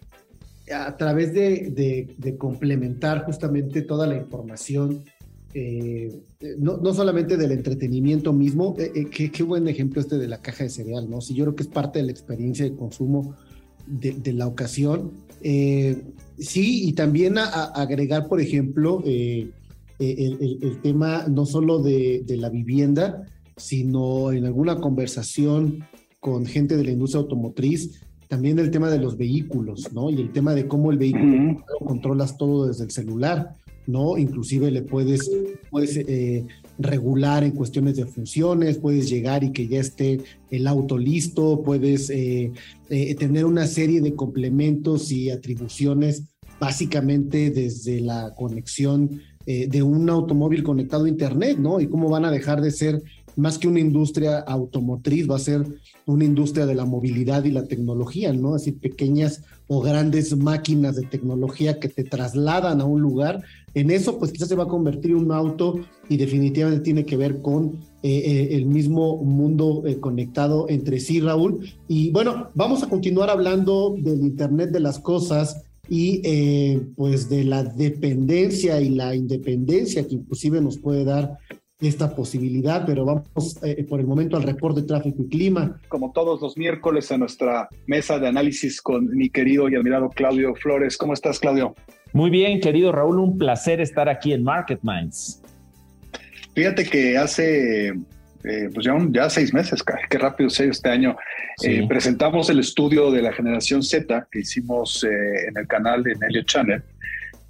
A 0.73 0.95
través 0.97 1.33
de, 1.33 2.35
complementar 2.37 3.25
justamente 3.25 3.81
toda 3.81 4.07
la 4.07 4.15
información 4.15 5.03
eh, 5.59 6.21
no, 6.59 6.77
no, 6.77 6.93
solamente 6.93 7.35
del 7.35 7.51
entretenimiento 7.51 8.31
mismo, 8.31 8.75
eh, 8.77 8.91
eh, 8.93 9.05
qué, 9.09 9.31
qué, 9.31 9.41
buen 9.41 9.67
ejemplo 9.67 9.99
este 9.99 10.19
de 10.19 10.27
la 10.27 10.39
caja 10.39 10.65
de 10.65 10.69
cereal, 10.69 11.09
¿no? 11.09 11.19
Si 11.19 11.33
yo 11.33 11.45
creo 11.45 11.55
que 11.55 11.63
es 11.63 11.69
parte 11.69 11.97
de 11.97 12.05
la 12.05 12.11
experiencia 12.11 12.63
de 12.63 12.75
consumo 12.75 13.33
de, 13.87 14.33
la 14.33 14.45
ocasión. 14.45 15.13
sí, 15.41 16.87
y 16.87 16.93
también 16.93 17.39
agregar, 17.39 18.27
por 18.27 18.39
ejemplo, 18.39 19.01
el, 19.03 19.51
el, 19.97 20.79
tema 20.83 21.25
no 21.27 21.47
solo 21.47 21.79
de, 21.79 22.21
de, 22.23 22.37
la 22.37 22.49
vivienda, 22.49 23.25
sino 23.55 24.31
en 24.33 24.45
alguna 24.45 24.75
conversación 24.75 25.85
con 26.19 26.45
gente 26.45 26.77
de 26.77 26.83
la 26.83 26.91
industria 26.91 27.21
automotriz, 27.21 28.01
también 28.27 28.59
el 28.59 28.69
tema 28.69 28.91
de 28.91 28.99
los 28.99 29.17
vehículos, 29.17 29.91
¿no? 29.91 30.11
Y 30.11 30.21
el 30.21 30.31
tema 30.31 30.53
de 30.53 30.67
cómo 30.67 30.91
el 30.91 30.99
vehículo 30.99 31.63
controlas 31.79 32.37
todo 32.37 32.67
desde 32.67 32.83
el 32.83 32.91
celular. 32.91 33.55
¿No? 33.87 34.17
Inclusive 34.17 34.69
le 34.69 34.83
puedes, 34.83 35.31
puedes 35.71 35.97
eh, 35.97 36.45
regular 36.77 37.43
en 37.43 37.51
cuestiones 37.51 37.95
de 37.95 38.05
funciones, 38.05 38.77
puedes 38.77 39.09
llegar 39.09 39.43
y 39.43 39.51
que 39.51 39.67
ya 39.67 39.79
esté 39.79 40.19
el 40.51 40.67
auto 40.67 40.97
listo, 40.97 41.63
puedes 41.63 42.09
eh, 42.09 42.51
eh, 42.89 43.15
tener 43.15 43.45
una 43.45 43.65
serie 43.65 44.01
de 44.01 44.13
complementos 44.13 45.11
y 45.11 45.31
atribuciones 45.31 46.23
básicamente 46.59 47.49
desde 47.49 48.01
la 48.01 48.33
conexión 48.35 49.21
de 49.45 49.81
un 49.81 50.09
automóvil 50.09 50.61
conectado 50.61 51.05
a 51.05 51.09
Internet, 51.09 51.57
¿no? 51.57 51.79
Y 51.79 51.87
cómo 51.87 52.09
van 52.09 52.25
a 52.25 52.31
dejar 52.31 52.59
de 52.59 52.69
ser 52.69 53.01
más 53.37 53.57
que 53.57 53.67
una 53.67 53.79
industria 53.79 54.39
automotriz, 54.39 55.29
va 55.29 55.35
a 55.35 55.39
ser 55.39 55.63
una 56.05 56.25
industria 56.25 56.65
de 56.65 56.75
la 56.75 56.85
movilidad 56.85 57.45
y 57.45 57.51
la 57.51 57.65
tecnología, 57.65 58.33
¿no? 58.33 58.55
Así 58.55 58.71
pequeñas 58.71 59.43
o 59.67 59.79
grandes 59.79 60.35
máquinas 60.35 60.95
de 60.95 61.03
tecnología 61.03 61.79
que 61.79 61.87
te 61.87 62.03
trasladan 62.03 62.81
a 62.81 62.85
un 62.85 63.01
lugar 63.01 63.43
en 63.77 63.91
eso, 63.91 64.17
pues 64.17 64.31
quizás 64.31 64.47
se 64.47 64.55
va 64.55 64.63
a 64.63 64.67
convertir 64.67 65.11
en 65.11 65.17
un 65.17 65.31
auto 65.31 65.79
y 66.09 66.17
definitivamente 66.17 66.83
tiene 66.83 67.05
que 67.05 67.15
ver 67.15 67.43
con 67.43 67.75
eh, 68.01 68.09
eh, 68.09 68.47
el 68.55 68.65
mismo 68.65 69.17
mundo 69.17 69.83
eh, 69.85 69.99
conectado 69.99 70.65
entre 70.67 70.99
sí, 70.99 71.19
Raúl. 71.19 71.69
Y 71.87 72.09
bueno, 72.09 72.49
vamos 72.55 72.81
a 72.81 72.89
continuar 72.89 73.29
hablando 73.29 73.95
del 73.95 74.21
Internet 74.21 74.71
de 74.71 74.79
las 74.79 74.97
Cosas 74.97 75.63
y 75.89 76.21
pues 76.97 77.29
de 77.29 77.45
la 77.45 77.63
dependencia 77.63 78.81
y 78.81 78.89
la 78.89 79.15
independencia 79.15 80.05
que 80.05 80.15
inclusive 80.15 80.59
nos 80.59 80.77
puede 80.77 81.05
dar 81.05 81.37
esta 81.79 82.13
posibilidad, 82.13 82.85
pero 82.85 83.05
vamos 83.05 83.57
por 83.87 83.99
el 84.01 84.05
momento 84.05 84.35
al 84.35 84.43
reporte 84.43 84.81
de 84.81 84.87
tráfico 84.87 85.23
y 85.23 85.29
clima. 85.29 85.79
Como 85.87 86.11
todos 86.11 86.41
los 86.41 86.57
miércoles 86.57 87.09
a 87.13 87.17
nuestra 87.17 87.69
mesa 87.85 88.19
de 88.19 88.27
análisis 88.27 88.81
con 88.81 89.15
mi 89.15 89.29
querido 89.29 89.69
y 89.69 89.75
admirado 89.75 90.09
Claudio 90.09 90.53
Flores. 90.55 90.97
¿Cómo 90.97 91.13
estás, 91.13 91.39
Claudio? 91.39 91.73
Muy 92.13 92.29
bien, 92.29 92.59
querido 92.59 92.91
Raúl, 92.91 93.19
un 93.19 93.37
placer 93.37 93.81
estar 93.81 94.09
aquí 94.09 94.33
en 94.33 94.43
Market 94.43 94.79
Minds. 94.81 95.41
Fíjate 96.53 96.85
que 96.85 97.17
hace 97.17 97.93
eh, 98.43 98.69
pues 98.73 98.85
ya, 99.11 99.29
seis 99.29 99.53
meses, 99.53 99.83
qué 100.09 100.17
rápido 100.17 100.49
se 100.49 100.69
este 100.69 100.89
año, 100.89 101.17
eh, 101.63 101.85
presentamos 101.87 102.49
el 102.49 102.59
estudio 102.59 103.11
de 103.11 103.21
la 103.21 103.33
generación 103.33 103.83
Z 103.83 104.27
que 104.31 104.39
hicimos 104.39 105.03
eh, 105.03 105.47
en 105.49 105.57
el 105.57 105.67
canal 105.67 106.03
de 106.03 106.15
Nelio 106.15 106.43
Channel. 106.43 106.81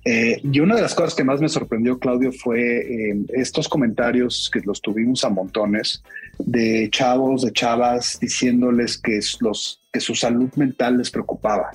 y 0.05 0.59
una 0.59 0.75
de 0.75 0.81
las 0.81 0.95
cosas 0.95 1.13
que 1.13 1.23
más 1.23 1.41
me 1.41 1.49
sorprendió, 1.49 1.99
Claudio, 1.99 2.31
fue 2.31 3.13
estos 3.33 3.67
comentarios 3.67 4.49
que 4.51 4.61
los 4.61 4.81
tuvimos 4.81 5.25
a 5.25 5.29
montones 5.29 6.01
de 6.39 6.87
chavos, 6.89 7.43
de 7.43 7.51
chavas, 7.51 8.17
diciéndoles 8.19 8.97
que, 8.97 9.19
los, 9.41 9.83
que 9.91 9.99
su 9.99 10.15
salud 10.15 10.49
mental 10.55 10.97
les 10.97 11.11
preocupaba 11.11 11.71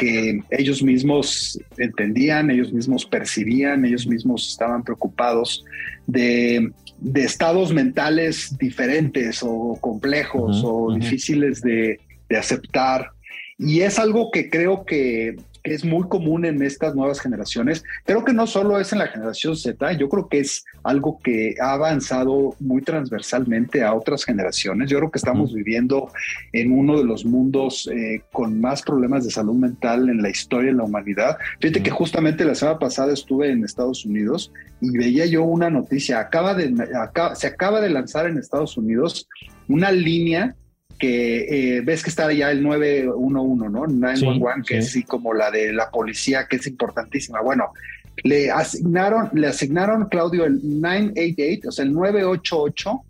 que 0.00 0.40
ellos 0.50 0.82
mismos 0.82 1.60
entendían, 1.76 2.50
ellos 2.50 2.72
mismos 2.72 3.04
percibían, 3.04 3.84
ellos 3.84 4.06
mismos 4.06 4.48
estaban 4.48 4.82
preocupados 4.82 5.62
de, 6.06 6.72
estados 7.16 7.70
mentales 7.70 8.56
diferentes 8.58 9.42
o 9.42 9.76
complejos 9.78 10.62
o 10.64 10.94
difíciles 10.94 11.60
de, 11.60 12.00
de 12.30 12.36
aceptar. 12.36 13.10
Y 13.58 13.80
es 13.80 13.98
algo 13.98 14.30
que 14.30 14.48
creo 14.48 14.86
que 14.86 15.36
que 15.62 15.74
es 15.74 15.84
muy 15.84 16.08
común 16.08 16.44
en 16.44 16.62
estas 16.62 16.94
nuevas 16.94 17.20
generaciones. 17.20 17.84
Creo 18.04 18.24
que 18.24 18.32
no 18.32 18.46
solo 18.46 18.78
es 18.78 18.92
en 18.92 18.98
la 18.98 19.08
generación 19.08 19.56
Z, 19.56 19.92
yo 19.92 20.08
creo 20.08 20.28
que 20.28 20.40
es 20.40 20.64
algo 20.82 21.18
que 21.22 21.54
ha 21.60 21.72
avanzado 21.72 22.54
muy 22.60 22.82
transversalmente 22.82 23.82
a 23.82 23.94
otras 23.94 24.24
generaciones. 24.24 24.90
Yo 24.90 24.98
creo 24.98 25.10
que 25.10 25.18
estamos 25.18 25.52
viviendo 25.52 26.10
en 26.52 26.72
uno 26.72 26.98
de 26.98 27.04
los 27.04 27.24
mundos 27.24 27.88
eh, 27.92 28.22
con 28.32 28.60
más 28.60 28.82
problemas 28.82 29.24
de 29.24 29.30
salud 29.30 29.54
mental 29.54 30.08
en 30.08 30.22
la 30.22 30.30
historia 30.30 30.70
de 30.70 30.76
la 30.76 30.84
humanidad. 30.84 31.36
Fíjate 31.60 31.82
que 31.82 31.90
justamente 31.90 32.44
la 32.44 32.54
semana 32.54 32.78
pasada 32.78 33.12
estuve 33.12 33.50
en 33.50 33.64
Estados 33.64 34.04
Unidos 34.04 34.52
y 34.80 34.96
veía 34.96 35.26
yo 35.26 35.44
una 35.44 35.70
noticia, 35.70 36.20
acaba 36.20 36.54
de, 36.54 36.74
se 37.34 37.46
acaba 37.46 37.80
de 37.80 37.90
lanzar 37.90 38.26
en 38.26 38.38
Estados 38.38 38.76
Unidos 38.76 39.28
una 39.68 39.92
línea 39.92 40.56
que 41.00 41.78
eh, 41.78 41.80
ves 41.80 42.04
que 42.04 42.10
está 42.10 42.30
ya 42.32 42.50
el 42.50 42.62
911, 42.62 43.68
¿no? 43.70 43.86
911, 43.86 44.68
que 44.68 44.78
es 44.78 44.88
así 44.88 45.02
como 45.02 45.32
la 45.34 45.50
de 45.50 45.72
la 45.72 45.90
policía, 45.90 46.46
que 46.46 46.56
es 46.56 46.66
importantísima. 46.66 47.40
Bueno, 47.40 47.72
le 48.22 48.50
asignaron, 48.50 49.30
le 49.32 49.46
asignaron, 49.46 50.08
Claudio, 50.08 50.44
el 50.44 50.60
988, 50.62 51.68
o 51.68 51.72
sea, 51.72 51.84
el 51.84 51.92
988 51.94 53.00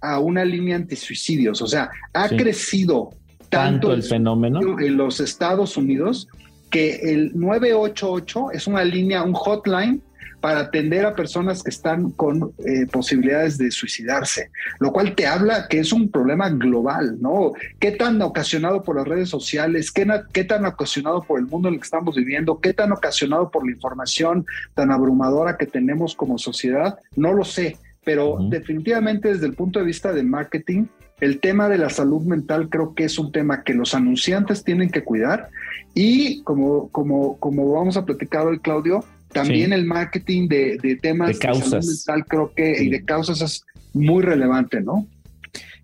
a 0.00 0.18
una 0.18 0.44
línea 0.44 0.76
antisuicidios. 0.76 1.60
O 1.62 1.66
sea, 1.66 1.90
ha 2.14 2.28
crecido 2.30 3.10
tanto, 3.50 3.92
el 3.92 4.02
fenómeno 4.02 4.80
en 4.80 4.96
los 4.96 5.20
Estados 5.20 5.76
Unidos 5.76 6.28
que 6.70 6.96
el 7.12 7.38
988 7.38 8.50
es 8.52 8.66
una 8.66 8.82
línea, 8.84 9.22
un 9.22 9.34
hotline 9.34 10.02
para 10.44 10.60
atender 10.60 11.06
a 11.06 11.14
personas 11.14 11.62
que 11.62 11.70
están 11.70 12.10
con 12.10 12.52
eh, 12.58 12.84
posibilidades 12.92 13.56
de 13.56 13.70
suicidarse, 13.70 14.50
lo 14.78 14.92
cual 14.92 15.14
te 15.14 15.26
habla 15.26 15.68
que 15.70 15.78
es 15.78 15.90
un 15.90 16.10
problema 16.10 16.50
global, 16.50 17.16
¿no? 17.18 17.52
¿Qué 17.80 17.92
tan 17.92 18.20
ocasionado 18.20 18.82
por 18.82 18.96
las 18.96 19.08
redes 19.08 19.30
sociales? 19.30 19.90
¿Qué, 19.90 20.06
qué 20.34 20.44
tan 20.44 20.66
ocasionado 20.66 21.22
por 21.22 21.40
el 21.40 21.46
mundo 21.46 21.68
en 21.68 21.74
el 21.74 21.80
que 21.80 21.84
estamos 21.84 22.14
viviendo? 22.14 22.60
¿Qué 22.60 22.74
tan 22.74 22.92
ocasionado 22.92 23.50
por 23.50 23.64
la 23.64 23.72
información 23.72 24.44
tan 24.74 24.90
abrumadora 24.90 25.56
que 25.56 25.64
tenemos 25.64 26.14
como 26.14 26.36
sociedad? 26.36 26.98
No 27.16 27.32
lo 27.32 27.46
sé, 27.46 27.78
pero 28.04 28.36
definitivamente 28.50 29.28
desde 29.28 29.46
el 29.46 29.54
punto 29.54 29.78
de 29.78 29.86
vista 29.86 30.12
de 30.12 30.24
marketing, 30.24 30.88
el 31.20 31.40
tema 31.40 31.70
de 31.70 31.78
la 31.78 31.88
salud 31.88 32.20
mental 32.20 32.68
creo 32.68 32.94
que 32.94 33.04
es 33.04 33.18
un 33.18 33.32
tema 33.32 33.62
que 33.62 33.72
los 33.72 33.94
anunciantes 33.94 34.62
tienen 34.62 34.90
que 34.90 35.04
cuidar 35.04 35.48
y 35.94 36.42
como, 36.42 36.90
como, 36.90 37.38
como 37.38 37.72
vamos 37.72 37.96
a 37.96 38.04
platicar 38.04 38.46
hoy, 38.46 38.58
Claudio, 38.58 39.06
también 39.34 39.72
el 39.74 39.84
marketing 39.84 40.48
de, 40.48 40.98
temas 41.02 41.28
de, 41.28 41.38
causas. 41.38 41.86
mental 41.86 42.24
creo 42.26 42.54
que 42.54 42.82
y 42.82 42.88
de 42.88 43.04
causas 43.04 43.42
es 43.42 43.66
muy 43.92 44.22
relevante, 44.22 44.80
¿no? 44.80 45.06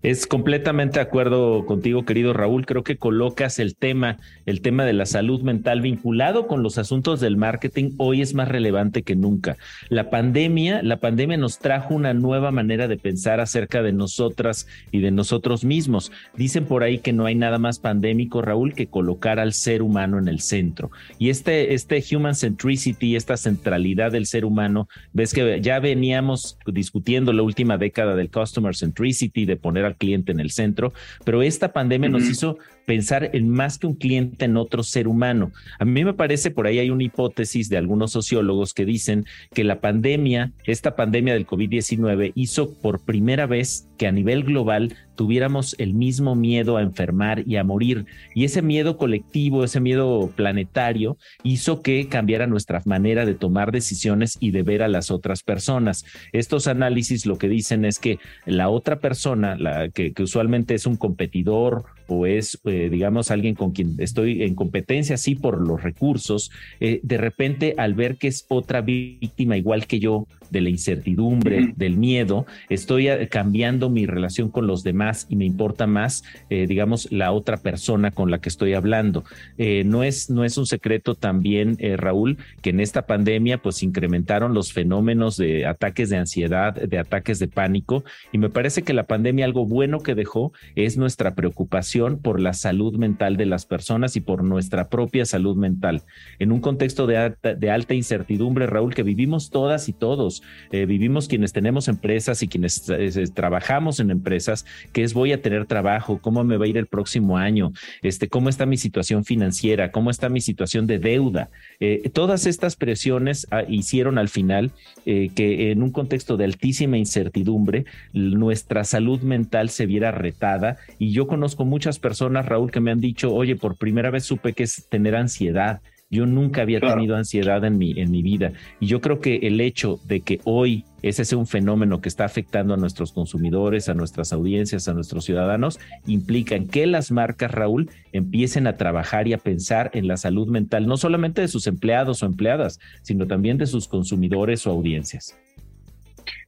Es 0.03 0.25
completamente 0.25 0.95
de 0.95 1.01
acuerdo 1.01 1.63
contigo, 1.67 2.05
querido 2.05 2.33
Raúl. 2.33 2.65
Creo 2.65 2.83
que 2.83 2.97
colocas 2.97 3.59
el 3.59 3.75
tema, 3.75 4.17
el 4.47 4.61
tema 4.61 4.83
de 4.83 4.93
la 4.93 5.05
salud 5.05 5.41
mental 5.41 5.81
vinculado 5.81 6.47
con 6.47 6.63
los 6.63 6.79
asuntos 6.79 7.19
del 7.19 7.37
marketing 7.37 7.91
hoy 7.97 8.23
es 8.23 8.33
más 8.33 8.47
relevante 8.47 9.03
que 9.03 9.15
nunca. 9.15 9.57
La 9.89 10.09
pandemia, 10.09 10.81
la 10.81 10.97
pandemia 10.97 11.37
nos 11.37 11.59
trajo 11.59 11.93
una 11.93 12.15
nueva 12.15 12.49
manera 12.49 12.87
de 12.87 12.97
pensar 12.97 13.39
acerca 13.39 13.83
de 13.83 13.93
nosotras 13.93 14.67
y 14.91 15.01
de 15.01 15.11
nosotros 15.11 15.63
mismos. 15.63 16.11
Dicen 16.35 16.65
por 16.65 16.81
ahí 16.81 16.97
que 16.97 17.13
no 17.13 17.27
hay 17.27 17.35
nada 17.35 17.59
más 17.59 17.77
pandémico, 17.77 18.41
Raúl, 18.41 18.73
que 18.73 18.87
colocar 18.87 19.39
al 19.39 19.53
ser 19.53 19.83
humano 19.83 20.17
en 20.17 20.27
el 20.27 20.39
centro. 20.39 20.89
Y 21.19 21.29
este, 21.29 21.75
este 21.75 22.03
human 22.11 22.33
centricity, 22.33 23.15
esta 23.15 23.37
centralidad 23.37 24.11
del 24.11 24.25
ser 24.25 24.45
humano, 24.45 24.89
ves 25.13 25.31
que 25.31 25.61
ya 25.61 25.79
veníamos 25.79 26.57
discutiendo 26.65 27.33
la 27.33 27.43
última 27.43 27.77
década 27.77 28.15
del 28.15 28.31
customer 28.31 28.75
centricity, 28.75 29.45
de 29.45 29.57
poner 29.57 29.90
cliente 29.93 30.31
en 30.31 30.39
el 30.39 30.51
centro, 30.51 30.93
pero 31.23 31.41
esta 31.41 31.73
pandemia 31.73 32.09
nos 32.09 32.23
hizo 32.23 32.57
pensar 32.85 33.29
en 33.33 33.49
más 33.49 33.77
que 33.77 33.87
un 33.87 33.95
cliente 33.95 34.45
en 34.45 34.57
otro 34.57 34.83
ser 34.83 35.07
humano. 35.07 35.51
A 35.79 35.85
mí 35.85 36.03
me 36.03 36.13
parece, 36.13 36.51
por 36.51 36.67
ahí 36.67 36.79
hay 36.79 36.89
una 36.89 37.03
hipótesis 37.03 37.69
de 37.69 37.77
algunos 37.77 38.11
sociólogos 38.11 38.73
que 38.73 38.85
dicen 38.85 39.25
que 39.53 39.63
la 39.63 39.79
pandemia, 39.79 40.51
esta 40.65 40.95
pandemia 40.95 41.33
del 41.33 41.47
COVID-19, 41.47 42.31
hizo 42.35 42.73
por 42.73 43.03
primera 43.03 43.45
vez 43.45 43.87
que 43.97 44.07
a 44.07 44.11
nivel 44.11 44.43
global 44.43 44.95
tuviéramos 45.15 45.75
el 45.77 45.93
mismo 45.93 46.33
miedo 46.33 46.77
a 46.77 46.81
enfermar 46.81 47.43
y 47.47 47.57
a 47.57 47.63
morir. 47.63 48.07
Y 48.33 48.45
ese 48.45 48.63
miedo 48.63 48.97
colectivo, 48.97 49.63
ese 49.63 49.79
miedo 49.79 50.31
planetario, 50.35 51.17
hizo 51.43 51.83
que 51.83 52.07
cambiara 52.07 52.47
nuestra 52.47 52.81
manera 52.85 53.25
de 53.25 53.35
tomar 53.35 53.71
decisiones 53.71 54.37
y 54.39 54.49
de 54.49 54.63
ver 54.63 54.81
a 54.81 54.87
las 54.87 55.11
otras 55.11 55.43
personas. 55.43 56.05
Estos 56.31 56.65
análisis 56.65 57.27
lo 57.27 57.37
que 57.37 57.49
dicen 57.49 57.85
es 57.85 57.99
que 57.99 58.17
la 58.47 58.69
otra 58.69 58.99
persona, 58.99 59.57
que, 59.93 60.13
usualmente 60.19 60.73
es 60.73 60.87
un 60.87 60.95
competidor 60.97 61.85
o 62.11 62.25
es, 62.25 62.59
eh, 62.65 62.89
digamos, 62.91 63.31
alguien 63.31 63.55
con 63.55 63.71
quien 63.71 63.95
estoy 63.99 64.43
en 64.43 64.55
competencia, 64.55 65.17
sí, 65.17 65.35
por 65.35 65.65
los 65.65 65.81
recursos, 65.81 66.51
eh, 66.79 66.99
de 67.03 67.17
repente 67.17 67.75
al 67.77 67.93
ver 67.93 68.17
que 68.17 68.27
es 68.27 68.45
otra 68.49 68.81
víctima 68.81 69.57
igual 69.57 69.87
que 69.87 69.99
yo 69.99 70.27
de 70.51 70.61
la 70.61 70.69
incertidumbre, 70.69 71.73
del 71.75 71.97
miedo, 71.97 72.45
estoy 72.69 73.07
eh, 73.07 73.27
cambiando 73.27 73.89
mi 73.89 74.05
relación 74.05 74.49
con 74.49 74.67
los 74.67 74.83
demás 74.83 75.25
y 75.29 75.35
me 75.35 75.45
importa 75.45 75.87
más, 75.87 76.23
digamos, 76.49 77.11
la 77.11 77.31
otra 77.31 77.57
persona 77.57 78.11
con 78.11 78.29
la 78.29 78.39
que 78.39 78.49
estoy 78.49 78.73
hablando. 78.73 79.23
no, 79.57 80.03
es, 80.03 80.29
no 80.29 80.43
es 80.43 80.57
un 80.57 80.65
secreto 80.65 81.15
también, 81.15 81.77
Raúl, 81.97 82.37
que 82.61 82.71
en 82.71 82.79
esta 82.79 83.05
pandemia 83.05 83.57
pues 83.57 83.83
incrementaron 83.83 84.53
los 84.53 84.73
fenómenos 84.73 85.37
de 85.37 85.65
ataques 85.65 86.09
de 86.09 86.17
ansiedad, 86.17 86.73
de 86.73 86.99
ataques 86.99 87.39
de 87.39 87.47
pánico, 87.47 88.03
y 88.31 88.37
me 88.37 88.49
parece 88.49 88.83
que 88.83 88.93
la 88.93 89.07
pandemia 89.07 89.45
algo 89.45 89.65
bueno 89.65 89.99
que 89.99 90.15
dejó 90.15 90.51
es 90.75 90.97
nuestra 90.97 91.35
preocupación 91.35 92.19
por 92.19 92.39
la 92.39 92.53
salud 92.53 92.95
mental 92.95 93.37
de 93.37 93.45
las 93.45 93.65
personas 93.65 94.15
y 94.15 94.21
por 94.21 94.43
nuestra 94.43 94.89
propia 94.89 95.25
salud 95.25 95.55
mental. 95.55 96.03
En 96.39 96.51
un 96.51 96.59
contexto 96.59 97.07
de 97.07 97.17
alta, 97.17 97.53
de 97.53 97.71
alta 97.71 97.93
incertidumbre, 97.93 98.67
Raúl, 98.67 98.93
que 98.93 99.03
vivimos 99.03 99.49
todas 99.49 99.89
y 99.89 99.93
todos, 99.93 100.40
eh, 100.71 100.85
vivimos 100.85 101.27
quienes 101.27 101.53
tenemos 101.53 101.87
empresas 101.87 102.43
y 102.43 102.47
quienes 102.47 102.89
eh, 102.89 103.25
trabajamos 103.33 103.99
en 103.99 104.11
empresas, 104.11 104.65
que 104.93 105.03
es 105.03 105.13
voy 105.13 105.31
a 105.31 105.41
tener 105.41 105.65
trabajo, 105.65 106.19
cómo 106.21 106.43
me 106.43 106.57
va 106.57 106.65
a 106.65 106.67
ir 106.67 106.77
el 106.77 106.87
próximo 106.87 107.37
año, 107.37 107.71
este, 108.01 108.27
cómo 108.27 108.49
está 108.49 108.65
mi 108.65 108.77
situación 108.77 109.25
financiera, 109.25 109.91
cómo 109.91 110.09
está 110.09 110.29
mi 110.29 110.41
situación 110.41 110.87
de 110.87 110.99
deuda. 110.99 111.49
Eh, 111.79 112.09
todas 112.13 112.45
estas 112.45 112.75
presiones 112.75 113.47
ah, 113.51 113.63
hicieron 113.67 114.17
al 114.17 114.29
final 114.29 114.71
que 115.03 115.71
en 115.71 115.81
un 115.81 115.91
contexto 115.91 116.37
de 116.37 116.45
altísima 116.45 116.97
incertidumbre, 116.97 117.85
nuestra 118.13 118.83
salud 118.83 119.21
mental 119.21 119.69
se 119.69 119.85
viera 119.85 120.11
retada 120.11 120.77
y 120.99 121.11
yo 121.11 121.27
conozco 121.27 121.65
muchas 121.65 121.99
personas, 121.99 122.45
Raúl, 122.45 122.71
que 122.71 122.79
me 122.79 122.91
han 122.91 123.01
dicho, 123.01 123.33
oye, 123.33 123.55
por 123.55 123.77
primera 123.77 124.11
vez 124.11 124.25
supe 124.25 124.53
que 124.53 124.63
es 124.63 124.85
tener 124.89 125.15
ansiedad. 125.15 125.81
Yo 126.11 126.25
nunca 126.25 126.61
había 126.61 126.81
tenido 126.81 127.15
ansiedad 127.15 127.63
en 127.63 127.77
mi, 127.77 127.99
en 127.99 128.11
mi 128.11 128.21
vida. 128.21 128.51
Y 128.79 128.87
yo 128.87 128.99
creo 128.99 129.21
que 129.21 129.37
el 129.37 129.61
hecho 129.61 129.99
de 130.05 130.19
que 130.19 130.41
hoy 130.43 130.85
ese 131.01 131.25
sea 131.25 131.37
un 131.37 131.47
fenómeno 131.47 132.01
que 132.01 132.09
está 132.09 132.25
afectando 132.25 132.73
a 132.73 132.77
nuestros 132.77 133.11
consumidores, 133.11 133.89
a 133.89 133.93
nuestras 133.93 134.33
audiencias, 134.33 134.87
a 134.87 134.93
nuestros 134.93 135.25
ciudadanos, 135.25 135.79
implica 136.05 136.55
en 136.55 136.67
que 136.67 136.85
las 136.85 137.11
marcas, 137.11 137.51
Raúl, 137.51 137.89
empiecen 138.11 138.67
a 138.67 138.77
trabajar 138.77 139.27
y 139.27 139.33
a 139.33 139.37
pensar 139.37 139.89
en 139.93 140.07
la 140.07 140.17
salud 140.17 140.47
mental, 140.47 140.85
no 140.85 140.97
solamente 140.97 141.41
de 141.41 141.47
sus 141.47 141.65
empleados 141.65 142.21
o 142.21 142.25
empleadas, 142.25 142.79
sino 143.01 143.25
también 143.25 143.57
de 143.57 143.65
sus 143.65 143.87
consumidores 143.87 144.67
o 144.67 144.71
audiencias. 144.71 145.35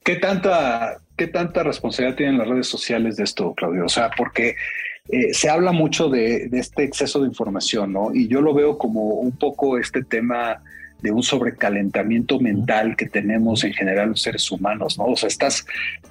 ¿Qué 0.03 0.17
tanta, 0.17 0.99
qué 1.15 1.27
tanta 1.27 1.63
responsabilidad 1.63 2.17
tienen 2.17 2.37
las 2.37 2.47
redes 2.47 2.67
sociales 2.67 3.15
de 3.15 3.23
esto, 3.23 3.53
Claudio? 3.55 3.85
O 3.85 3.89
sea, 3.89 4.11
porque 4.15 4.55
eh, 5.09 5.33
se 5.33 5.49
habla 5.49 5.73
mucho 5.73 6.09
de, 6.09 6.49
este 6.53 6.83
exceso 6.83 7.21
de 7.21 7.27
información, 7.27 7.91
¿no? 7.91 8.13
Y 8.13 8.27
yo 8.27 8.41
lo 8.41 8.53
veo 8.53 8.77
como 8.77 9.15
un 9.15 9.33
poco 9.33 9.77
este 9.77 10.03
tema 10.03 10.61
de 11.01 11.11
un 11.11 11.21
sobrecalentamiento 11.21 12.39
mental 12.39 12.95
que 12.95 13.09
tenemos 13.09 13.65
en 13.65 13.73
general 13.73 14.11
los 14.11 14.21
seres 14.21 14.49
humanos, 14.49 14.97
¿no? 14.97 15.05
O 15.05 15.17
sea, 15.17 15.27
estás 15.27 15.65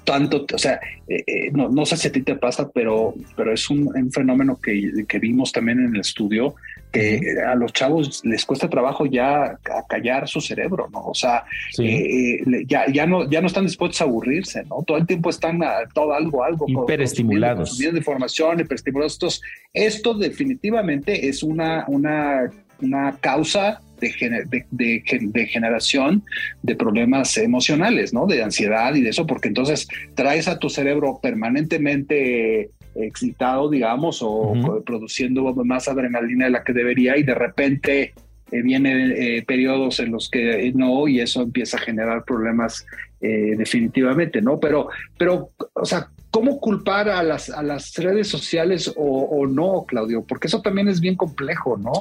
tanto, 0.05 0.45
o 0.53 0.59
sea, 0.59 0.79
eh, 1.09 1.25
eh, 1.27 1.51
no, 1.53 1.71
no, 1.71 1.87
sé 1.87 1.97
si 1.97 2.09
a 2.09 2.13
ti 2.13 2.21
te 2.21 2.37
pasa, 2.37 2.71
pero, 2.71 3.15
pero 3.35 3.55
es 3.55 3.71
un, 3.71 4.13
fenómeno 4.13 4.61
que, 4.61 5.07
que, 5.09 5.19
vimos 5.19 5.53
también 5.53 5.81
en 5.81 5.95
el 5.95 6.01
estudio, 6.03 6.55
que 6.93 7.21
a 7.45 7.55
los 7.55 7.73
chavos 7.73 8.23
les 8.25 8.45
cuesta 8.45 8.69
trabajo 8.69 9.07
ya 9.07 9.59
callar 9.89 10.29
su 10.29 10.41
cerebro, 10.41 10.89
¿no? 10.93 11.01
O 11.07 11.15
sea, 11.15 11.45
eh, 11.79 12.39
ya, 12.67 12.87
ya, 12.93 13.07
no, 13.07 13.29
ya 13.29 13.41
no 13.41 13.47
están 13.47 13.65
dispuestos 13.65 14.01
a 14.03 14.05
aburrirse, 14.05 14.65
¿no? 14.65 14.83
Todo 14.87 14.99
el 14.99 15.07
tiempo 15.07 15.31
están 15.31 15.63
a 15.63 15.89
todo 15.93 16.13
algo, 16.13 16.45
algo. 16.45 16.67
Hiperestimulados. 16.69 17.79
de 17.79 17.89
información, 17.89 18.61
hiperestimulados. 18.61 19.43
esto 19.73 20.15
definitivamente 20.15 21.29
es 21.29 21.43
una, 21.43 21.85
una, 21.89 22.51
una 22.81 23.17
causa 23.21 23.81
de, 24.01 24.65
de, 24.71 25.47
generación 25.47 26.25
de 26.63 26.75
problemas 26.77 27.37
emocionales, 27.39 28.13
¿no? 28.13 28.27
De 28.27 28.43
ansiedad 28.43 28.95
y 28.95 29.03
de 29.03 29.11
eso, 29.11 29.27
porque 29.27 29.49
entonces 29.49 29.89
traes 30.15 30.49
a 30.49 30.59
tu 30.59 30.69
cerebro 30.69 31.21
permanentemente 31.23 32.71
excitado, 32.95 33.69
digamos, 33.71 34.21
o 34.23 34.83
produciendo 34.85 35.43
más 35.65 35.89
adrenalina 35.89 36.47
de 36.47 36.51
la 36.51 36.65
que 36.65 36.73
debería 36.73 37.17
y 37.17 37.23
de 37.23 37.35
repente 37.35 38.13
eh, 38.51 38.63
vienen 38.63 39.15
eh, 39.17 39.43
periodos 39.47 39.99
en 40.01 40.13
los 40.13 40.29
que 40.29 40.71
no 40.75 41.09
y 41.09 41.21
eso 41.21 41.41
empieza 41.41 41.79
a 41.79 41.81
generar 41.81 42.25
problemas 42.25 42.85
eh, 43.21 43.55
definitivamente, 43.57 44.43
¿no? 44.43 44.61
Pero, 44.61 44.89
pero, 45.17 45.53
o 45.73 45.85
sea, 45.87 46.09
¿cómo 46.31 46.61
culpar 46.61 47.09
a 47.09 47.23
las, 47.23 47.49
a 47.49 47.63
las 47.63 47.95
redes 47.97 48.29
sociales 48.29 48.93
o, 48.95 49.23
o 49.23 49.47
no, 49.47 49.85
Claudio? 49.89 50.25
Porque 50.27 50.49
eso 50.49 50.61
también 50.61 50.89
es 50.89 51.01
bien 51.01 51.17
complejo, 51.17 51.79
¿no? 51.79 51.93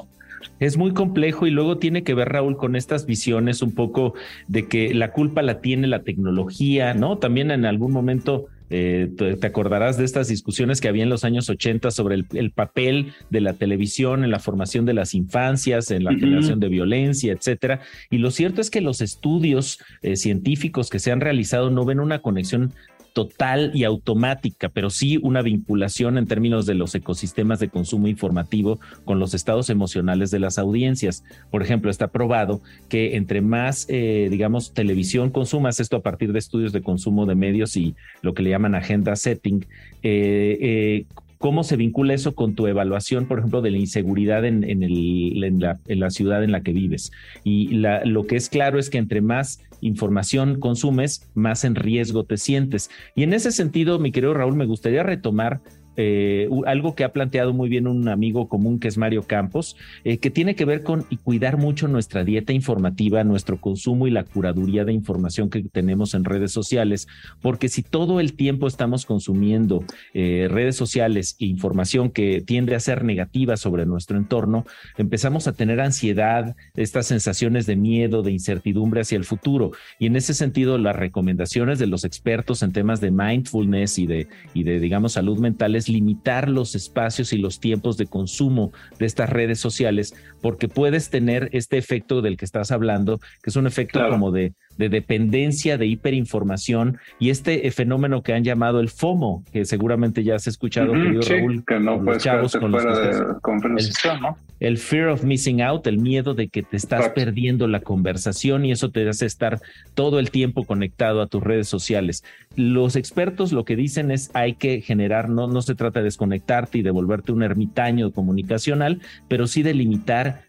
Es 0.60 0.76
muy 0.76 0.92
complejo 0.92 1.46
y 1.46 1.50
luego 1.50 1.78
tiene 1.78 2.02
que 2.02 2.14
ver, 2.14 2.28
Raúl, 2.28 2.56
con 2.56 2.76
estas 2.76 3.06
visiones 3.06 3.62
un 3.62 3.74
poco 3.74 4.14
de 4.46 4.66
que 4.66 4.92
la 4.92 5.12
culpa 5.12 5.42
la 5.42 5.60
tiene 5.60 5.86
la 5.86 6.02
tecnología, 6.02 6.94
¿no? 6.94 7.18
También 7.18 7.50
en 7.50 7.64
algún 7.64 7.92
momento 7.92 8.46
eh, 8.74 9.10
te 9.38 9.46
acordarás 9.46 9.98
de 9.98 10.06
estas 10.06 10.28
discusiones 10.28 10.80
que 10.80 10.88
había 10.88 11.02
en 11.02 11.10
los 11.10 11.24
años 11.24 11.50
80 11.50 11.90
sobre 11.90 12.14
el, 12.14 12.50
papel 12.52 13.12
de 13.28 13.42
la 13.42 13.52
televisión 13.52 14.24
en 14.24 14.30
la 14.30 14.38
formación 14.38 14.86
de 14.86 14.94
las 14.94 15.12
infancias, 15.12 15.90
en 15.90 16.04
la 16.04 16.14
generación 16.14 16.58
de 16.58 16.68
violencia, 16.68 17.34
etcétera. 17.34 17.80
Y 18.08 18.16
lo 18.16 18.30
cierto 18.30 18.62
es 18.62 18.70
que 18.70 18.80
los 18.80 19.02
estudios 19.02 19.78
eh, 20.00 20.16
científicos 20.16 20.88
que 20.88 21.00
se 21.00 21.12
han 21.12 21.20
realizado 21.20 21.70
no 21.70 21.84
ven 21.84 22.00
una 22.00 22.20
conexión 22.20 22.72
total 23.12 23.70
y 23.74 23.84
automática, 23.84 24.68
pero 24.68 24.90
sí 24.90 25.18
una 25.22 25.42
vinculación 25.42 26.18
en 26.18 26.26
términos 26.26 26.66
de 26.66 26.74
los 26.74 26.94
ecosistemas 26.94 27.60
de 27.60 27.68
consumo 27.68 28.08
informativo 28.08 28.80
con 29.04 29.18
los 29.18 29.34
estados 29.34 29.70
emocionales 29.70 30.30
de 30.30 30.38
las 30.38 30.58
audiencias. 30.58 31.24
Por 31.50 31.62
ejemplo, 31.62 31.90
está 31.90 32.08
probado 32.08 32.60
que 32.88 33.16
entre 33.16 33.40
más, 33.40 33.86
eh, 33.88 34.28
digamos, 34.30 34.72
televisión 34.72 35.30
consumas, 35.30 35.80
esto 35.80 35.96
a 35.96 36.02
partir 36.02 36.32
de 36.32 36.38
estudios 36.38 36.72
de 36.72 36.82
consumo 36.82 37.26
de 37.26 37.34
medios 37.34 37.76
y 37.76 37.94
lo 38.22 38.34
que 38.34 38.42
le 38.42 38.50
llaman 38.50 38.74
agenda 38.74 39.16
setting, 39.16 39.66
eh, 40.02 40.58
eh, 40.60 41.06
¿Cómo 41.42 41.64
se 41.64 41.74
vincula 41.74 42.14
eso 42.14 42.36
con 42.36 42.54
tu 42.54 42.68
evaluación, 42.68 43.26
por 43.26 43.40
ejemplo, 43.40 43.62
de 43.62 43.72
la 43.72 43.78
inseguridad 43.78 44.44
en, 44.44 44.60
la, 44.60 46.10
ciudad 46.10 46.44
en 46.44 46.52
la 46.52 46.62
que 46.62 46.72
vives? 46.72 47.10
Y 47.42 47.66
lo 48.04 48.28
que 48.28 48.36
es 48.36 48.48
claro 48.48 48.78
es 48.78 48.90
que 48.90 48.98
entre 48.98 49.22
más 49.22 49.60
información 49.80 50.60
consumes, 50.60 51.28
más 51.34 51.64
en 51.64 51.74
riesgo 51.74 52.22
te 52.22 52.36
sientes. 52.36 52.90
Y 53.16 53.24
en 53.24 53.32
ese 53.32 53.50
sentido, 53.50 53.98
mi 53.98 54.12
querido 54.12 54.34
Raúl, 54.34 54.54
me 54.54 54.66
gustaría 54.66 55.02
retomar 55.02 55.60
eh, 55.96 56.48
algo 56.66 56.94
que 56.94 57.04
ha 57.04 57.12
planteado 57.12 57.52
muy 57.52 57.68
bien 57.68 57.86
un 57.86 58.08
amigo 58.08 58.48
común 58.48 58.78
que 58.78 58.88
es 58.88 58.96
Mario 58.96 59.22
Campos, 59.24 59.76
eh, 60.04 60.18
que 60.18 60.30
tiene 60.30 60.54
que 60.54 60.64
ver 60.64 60.82
con 60.82 61.02
cuidar 61.22 61.58
mucho 61.58 61.88
nuestra 61.88 62.24
dieta 62.24 62.52
informativa, 62.52 63.24
nuestro 63.24 63.58
consumo 63.58 64.06
y 64.06 64.10
la 64.10 64.24
curaduría 64.24 64.84
de 64.84 64.92
información 64.92 65.50
que 65.50 65.62
tenemos 65.62 66.14
en 66.14 66.24
redes 66.24 66.52
sociales, 66.52 67.08
porque 67.40 67.68
si 67.68 67.82
todo 67.82 68.20
el 68.20 68.34
tiempo 68.34 68.66
estamos 68.66 69.06
consumiendo 69.06 69.84
eh, 70.14 70.48
redes 70.50 70.76
sociales 70.76 71.36
e 71.38 71.46
información 71.46 72.10
que 72.10 72.40
tiende 72.40 72.74
a 72.74 72.80
ser 72.80 73.04
negativa 73.04 73.56
sobre 73.56 73.86
nuestro 73.86 74.16
entorno, 74.16 74.64
empezamos 74.96 75.46
a 75.46 75.52
tener 75.52 75.80
ansiedad, 75.80 76.56
estas 76.74 77.06
sensaciones 77.06 77.66
de 77.66 77.76
miedo, 77.76 78.22
de 78.22 78.32
incertidumbre 78.32 79.02
hacia 79.02 79.16
el 79.16 79.24
futuro. 79.24 79.72
Y 79.98 80.06
en 80.06 80.16
ese 80.16 80.34
sentido, 80.34 80.78
las 80.78 80.96
recomendaciones 80.96 81.78
de 81.78 81.86
los 81.86 82.04
expertos 82.04 82.62
en 82.62 82.72
temas 82.72 83.00
de 83.00 83.10
mindfulness 83.10 83.98
y 83.98 84.06
de, 84.06 84.28
y 84.54 84.62
de 84.62 84.80
digamos, 84.80 85.12
salud 85.12 85.38
mental 85.38 85.74
limitar 85.88 86.48
los 86.48 86.74
espacios 86.74 87.32
y 87.32 87.38
los 87.38 87.60
tiempos 87.60 87.96
de 87.96 88.06
consumo 88.06 88.72
de 88.98 89.06
estas 89.06 89.30
redes 89.30 89.60
sociales, 89.60 90.14
porque 90.42 90.68
puedes 90.68 91.08
tener 91.08 91.48
este 91.52 91.78
efecto 91.78 92.20
del 92.20 92.36
que 92.36 92.44
estás 92.44 92.70
hablando, 92.70 93.18
que 93.42 93.48
es 93.50 93.56
un 93.56 93.66
efecto 93.66 94.06
como 94.10 94.30
de 94.30 94.52
de 94.76 94.88
dependencia, 94.88 95.78
de 95.78 95.86
hiperinformación 95.86 96.98
y 97.18 97.30
este 97.30 97.70
fenómeno 97.70 98.22
que 98.22 98.32
han 98.32 98.44
llamado 98.44 98.80
el 98.80 98.88
FOMO, 98.88 99.44
que 99.52 99.64
seguramente 99.64 100.24
ya 100.24 100.36
has 100.36 100.46
escuchado, 100.46 100.92
querido 100.92 101.22
Raúl, 101.22 101.64
que 101.66 101.78
no 101.78 102.02
puedes 102.02 102.22
chavos 102.22 102.56
con 102.56 102.72
los 102.72 102.84
el, 102.84 104.20
¿no? 104.20 104.38
el 104.60 104.78
fear 104.78 105.08
of 105.08 105.24
missing 105.24 105.60
out, 105.60 105.86
el 105.86 105.98
miedo 105.98 106.34
de 106.34 106.48
que 106.48 106.62
te 106.62 106.76
estás 106.76 107.10
perdiendo 107.10 107.66
la 107.66 107.80
conversación 107.80 108.64
y 108.64 108.72
eso 108.72 108.90
te 108.90 109.08
hace 109.08 109.26
estar 109.26 109.60
todo 109.94 110.18
el 110.18 110.30
tiempo 110.30 110.64
conectado 110.64 111.20
a 111.20 111.26
tus 111.26 111.42
redes 111.42 111.68
sociales. 111.68 112.24
Los 112.56 112.96
expertos 112.96 113.52
lo 113.52 113.64
que 113.64 113.76
dicen 113.76 114.10
es 114.10 114.30
hay 114.34 114.54
que 114.54 114.80
generar, 114.80 115.28
no, 115.28 115.48
no 115.48 115.62
se 115.62 115.74
trata 115.74 116.00
de 116.00 116.04
desconectarte 116.04 116.78
y 116.78 116.82
de 116.82 116.90
volverte 116.90 117.32
un 117.32 117.42
ermitaño 117.42 118.12
comunicacional, 118.12 119.00
pero 119.28 119.46
sí 119.46 119.62
de 119.62 119.74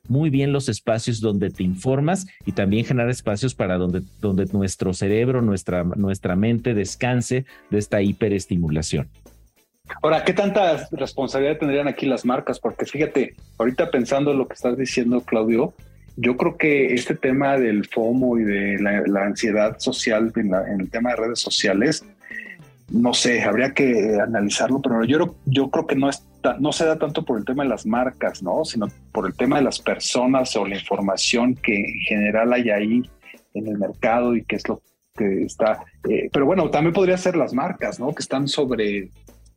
muy 0.07 0.29
bien 0.29 0.51
los 0.53 0.69
espacios 0.69 1.21
donde 1.21 1.49
te 1.49 1.63
informas 1.63 2.27
y 2.45 2.51
también 2.51 2.85
generar 2.85 3.09
espacios 3.09 3.55
para 3.55 3.77
donde, 3.77 4.01
donde 4.19 4.45
nuestro 4.53 4.93
cerebro, 4.93 5.41
nuestra, 5.41 5.83
nuestra 5.83 6.35
mente 6.35 6.73
descanse 6.73 7.45
de 7.69 7.77
esta 7.77 8.01
hiperestimulación. 8.01 9.09
Ahora, 10.01 10.23
¿qué 10.23 10.33
tanta 10.33 10.87
responsabilidad 10.91 11.57
tendrían 11.57 11.87
aquí 11.87 12.05
las 12.05 12.25
marcas? 12.25 12.59
Porque 12.59 12.85
fíjate, 12.85 13.35
ahorita 13.57 13.91
pensando 13.91 14.31
en 14.31 14.37
lo 14.37 14.47
que 14.47 14.53
estás 14.53 14.77
diciendo, 14.77 15.21
Claudio, 15.21 15.73
yo 16.15 16.37
creo 16.37 16.57
que 16.57 16.93
este 16.93 17.15
tema 17.15 17.57
del 17.57 17.85
FOMO 17.85 18.37
y 18.37 18.43
de 18.43 18.77
la, 18.79 19.23
ansiedad 19.25 19.79
social 19.79 20.31
en, 20.35 20.53
el 20.79 20.89
tema 20.89 21.11
de 21.11 21.15
redes 21.17 21.39
sociales, 21.39 22.05
no 22.93 23.13
sé, 23.13 23.41
habría 23.41 23.73
que 23.73 24.17
analizarlo, 24.21 24.79
pero 24.79 25.03
yo, 25.03 25.35
yo 25.45 25.69
creo 25.71 25.87
que 25.87 25.95
no, 25.95 26.09
está, 26.09 26.57
no 26.59 26.71
se 26.71 26.85
da 26.85 26.99
tanto 26.99 27.25
por 27.25 27.39
el 27.39 27.45
tema 27.45 27.63
de 27.63 27.69
las 27.69 27.87
marcas, 27.87 28.43
¿no? 28.43 28.63
Sino 28.63 28.87
por 29.11 29.25
el 29.25 29.33
tema 29.33 29.57
de 29.57 29.63
las 29.63 29.79
personas 29.79 30.55
o 30.55 30.65
la 30.67 30.75
información 30.75 31.55
que 31.55 31.75
en 31.75 31.99
general 32.01 32.53
hay 32.53 32.69
ahí 32.69 33.01
en 33.55 33.67
el 33.67 33.79
mercado 33.79 34.35
y 34.35 34.43
que 34.45 34.57
es 34.57 34.67
lo 34.69 34.81
que 35.17 35.43
está. 35.43 35.83
Eh, 36.07 36.29
pero 36.31 36.45
bueno, 36.45 36.69
también 36.69 36.93
podría 36.93 37.17
ser 37.17 37.35
las 37.35 37.51
marcas, 37.51 37.99
¿no? 37.99 38.13
Que 38.13 38.21
están 38.21 38.47
sobre 38.47 39.09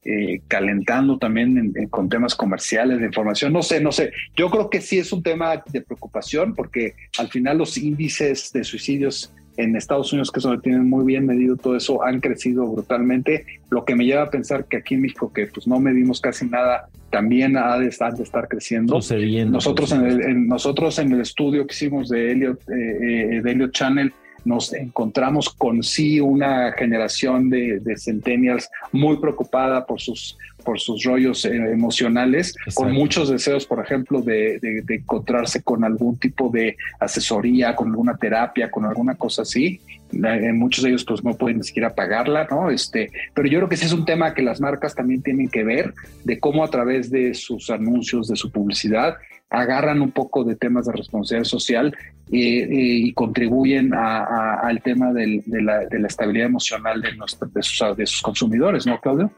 eh, 0.02 0.40
calentando 0.48 1.18
también 1.18 1.74
con 1.90 2.08
temas 2.08 2.34
comerciales, 2.34 3.00
de 3.00 3.06
información. 3.06 3.52
No 3.52 3.62
sé, 3.62 3.82
no 3.82 3.92
sé. 3.92 4.12
Yo 4.34 4.48
creo 4.48 4.70
que 4.70 4.80
sí 4.80 4.98
es 4.98 5.12
un 5.12 5.22
tema 5.22 5.62
de 5.70 5.82
preocupación 5.82 6.54
porque 6.54 6.94
al 7.18 7.28
final 7.28 7.58
los 7.58 7.76
índices 7.76 8.50
de 8.50 8.64
suicidios 8.64 9.34
en 9.56 9.76
Estados 9.76 10.12
Unidos, 10.12 10.30
que 10.30 10.40
es 10.40 10.44
donde 10.44 10.62
tienen 10.62 10.88
muy 10.88 11.04
bien 11.04 11.26
medido 11.26 11.56
todo 11.56 11.76
eso, 11.76 12.02
han 12.02 12.20
crecido 12.20 12.66
brutalmente, 12.66 13.44
lo 13.70 13.84
que 13.84 13.94
me 13.94 14.04
lleva 14.04 14.22
a 14.22 14.30
pensar 14.30 14.66
que 14.66 14.78
aquí 14.78 14.94
en 14.94 15.02
México, 15.02 15.32
que 15.32 15.46
pues 15.46 15.66
no 15.66 15.80
medimos 15.80 16.20
casi 16.20 16.46
nada, 16.46 16.88
también 17.10 17.56
ha 17.56 17.78
de 17.78 17.88
estar, 17.88 18.14
de 18.14 18.22
estar 18.22 18.48
creciendo. 18.48 18.94
nosotros, 19.50 19.92
en 19.92 20.06
el, 20.06 20.46
nosotros 20.46 20.98
en 20.98 21.12
el 21.12 21.20
estudio 21.20 21.66
que 21.66 21.74
hicimos 21.74 22.08
de 22.08 22.32
Elliot, 22.32 22.60
eh, 22.68 23.36
eh, 23.36 23.42
de 23.42 23.50
Elliot 23.50 23.72
Channel, 23.72 24.12
nos 24.44 24.72
encontramos 24.72 25.50
con 25.50 25.82
sí 25.82 26.20
una 26.20 26.72
generación 26.72 27.50
de, 27.50 27.80
de 27.80 27.96
centennials 27.96 28.70
muy 28.92 29.18
preocupada 29.18 29.84
por 29.84 30.00
sus, 30.00 30.38
por 30.66 30.80
sus 30.80 31.04
rollos 31.04 31.44
eh, 31.44 31.54
emocionales, 31.54 32.54
con 32.74 32.92
muchos 32.92 33.30
deseos, 33.30 33.64
por 33.64 33.82
ejemplo, 33.82 34.20
de, 34.20 34.58
de, 34.60 34.94
encontrarse 34.94 35.62
con 35.62 35.84
algún 35.84 36.18
tipo 36.18 36.50
de 36.50 36.76
asesoría, 36.98 37.76
con 37.76 37.88
alguna 37.88 38.16
terapia, 38.16 38.70
con 38.70 38.84
alguna 38.84 39.14
cosa 39.14 39.42
así. 39.42 39.80
Eh, 40.12 40.52
muchos 40.52 40.84
de 40.84 40.90
ellos 40.90 41.04
pues 41.04 41.24
no 41.24 41.34
pueden 41.34 41.58
ni 41.58 41.64
siquiera 41.64 41.94
pagarla, 41.94 42.46
¿no? 42.50 42.70
Este, 42.70 43.10
pero 43.32 43.48
yo 43.48 43.58
creo 43.58 43.68
que 43.68 43.76
ese 43.76 43.86
es 43.86 43.92
un 43.92 44.04
tema 44.04 44.34
que 44.34 44.42
las 44.42 44.60
marcas 44.60 44.94
también 44.94 45.22
tienen 45.22 45.48
que 45.48 45.64
ver 45.64 45.94
de 46.24 46.38
cómo 46.38 46.64
a 46.64 46.70
través 46.70 47.10
de 47.10 47.34
sus 47.34 47.70
anuncios, 47.70 48.28
de 48.28 48.36
su 48.36 48.50
publicidad, 48.50 49.16
agarran 49.50 50.02
un 50.02 50.10
poco 50.10 50.44
de 50.44 50.56
temas 50.56 50.86
de 50.86 50.92
responsabilidad 50.92 51.48
social 51.48 51.96
eh, 52.32 52.38
eh, 52.38 52.68
y 52.70 53.12
contribuyen 53.12 53.94
al 53.94 54.82
tema 54.82 55.12
de, 55.12 55.42
la, 55.46 55.82
estabilidad 56.06 56.46
emocional 56.46 57.00
de, 57.00 57.10
de, 57.10 57.62
sus, 57.62 57.96
de 57.96 58.06
sus 58.06 58.22
consumidores, 58.22 58.86
¿no, 58.86 59.00
Claudio? 59.00 59.30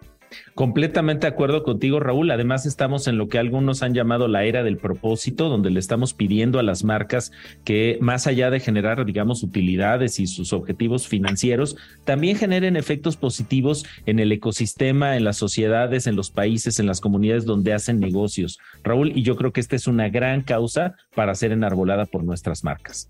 Completamente 0.55 1.27
de 1.27 1.33
acuerdo 1.33 1.63
contigo, 1.63 2.01
Raúl. 2.01 2.31
Además, 2.31 2.67
estamos 2.67 3.07
en 3.07 3.19
lo 3.19 3.29
que 3.29 3.39
algunos 3.39 3.83
han 3.83 3.95
llamado 3.95 4.29
la 4.29 4.45
era 4.45 4.63
del 4.63 4.77
propósito, 4.77 5.49
donde 5.49 5.71
le 5.71 5.81
estamos 5.81 6.15
pidiendo 6.15 6.59
a 6.59 6.63
las 6.63 6.85
marcas 6.85 7.33
que, 7.65 7.99
más 8.01 8.27
allá 8.27 8.51
de 8.51 8.61
generar, 8.61 9.05
digamos, 9.05 9.43
utilidades 9.43 10.19
y 10.21 10.27
sus 10.27 10.53
objetivos 10.53 11.09
financieros, 11.09 11.77
también 12.05 12.37
generen 12.37 12.77
efectos 12.77 13.17
positivos 13.17 13.85
en 14.07 14.19
el 14.19 14.33
ecosistema, 14.33 15.17
en 15.17 15.25
las 15.25 15.37
sociedades, 15.37 16.07
en 16.07 16.17
los 16.17 16.31
países, 16.31 16.79
en 16.79 16.87
las 16.87 17.01
comunidades 17.01 17.45
donde 17.45 17.73
hacen 17.73 18.01
negocios. 18.01 18.59
Raúl, 18.83 19.13
y 19.17 19.23
yo 19.23 19.37
creo 19.37 19.53
que 19.53 19.61
esta 19.61 19.77
es 19.77 19.87
una 19.87 20.09
gran 20.09 20.43
causa 20.43 20.95
para 21.15 21.35
ser 21.35 21.53
enarbolada 21.53 22.07
por 22.07 22.25
nuestras 22.25 22.65
marcas. 22.65 23.09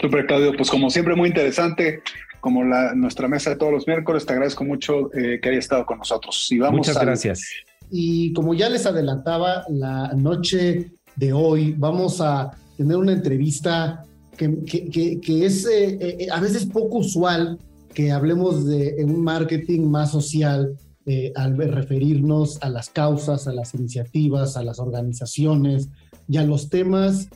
Super, 0.00 0.26
Claudio. 0.26 0.54
Pues 0.56 0.70
como 0.70 0.90
siempre, 0.90 1.16
muy 1.16 1.28
interesante 1.28 2.02
como 2.40 2.64
la, 2.64 2.94
nuestra 2.94 3.28
mesa 3.28 3.50
de 3.50 3.56
todos 3.56 3.72
los 3.72 3.86
miércoles. 3.86 4.26
Te 4.26 4.32
agradezco 4.32 4.64
mucho 4.64 5.12
eh, 5.14 5.38
que 5.40 5.48
hayas 5.48 5.64
estado 5.64 5.86
con 5.86 5.98
nosotros. 5.98 6.46
Y 6.50 6.58
vamos 6.58 6.78
Muchas 6.78 7.00
gracias. 7.00 7.42
Y 7.90 8.32
como 8.32 8.54
ya 8.54 8.68
les 8.68 8.86
adelantaba, 8.86 9.64
la 9.68 10.12
noche 10.14 10.92
de 11.16 11.32
hoy 11.32 11.74
vamos 11.76 12.20
a 12.20 12.50
tener 12.76 12.96
una 12.96 13.12
entrevista 13.12 14.02
que, 14.36 14.62
que, 14.64 15.20
que, 15.20 15.46
es 15.46 15.66
eh, 15.66 15.98
eh, 16.00 16.28
a 16.30 16.40
veces 16.40 16.66
poco 16.66 16.98
usual 16.98 17.58
que 17.92 18.12
hablemos 18.12 18.66
de 18.66 18.96
un 19.04 19.22
marketing 19.24 19.82
más 19.82 20.12
social 20.12 20.76
al 21.36 21.56
referirnos 21.56 22.58
a 22.60 22.68
las 22.68 22.90
causas, 22.90 23.48
a 23.48 23.52
las 23.54 23.72
iniciativas, 23.72 24.58
a 24.58 24.62
las 24.62 24.78
organizaciones 24.78 25.88
y 26.28 26.36
a 26.36 26.42
los 26.42 26.68
temas 26.68 27.30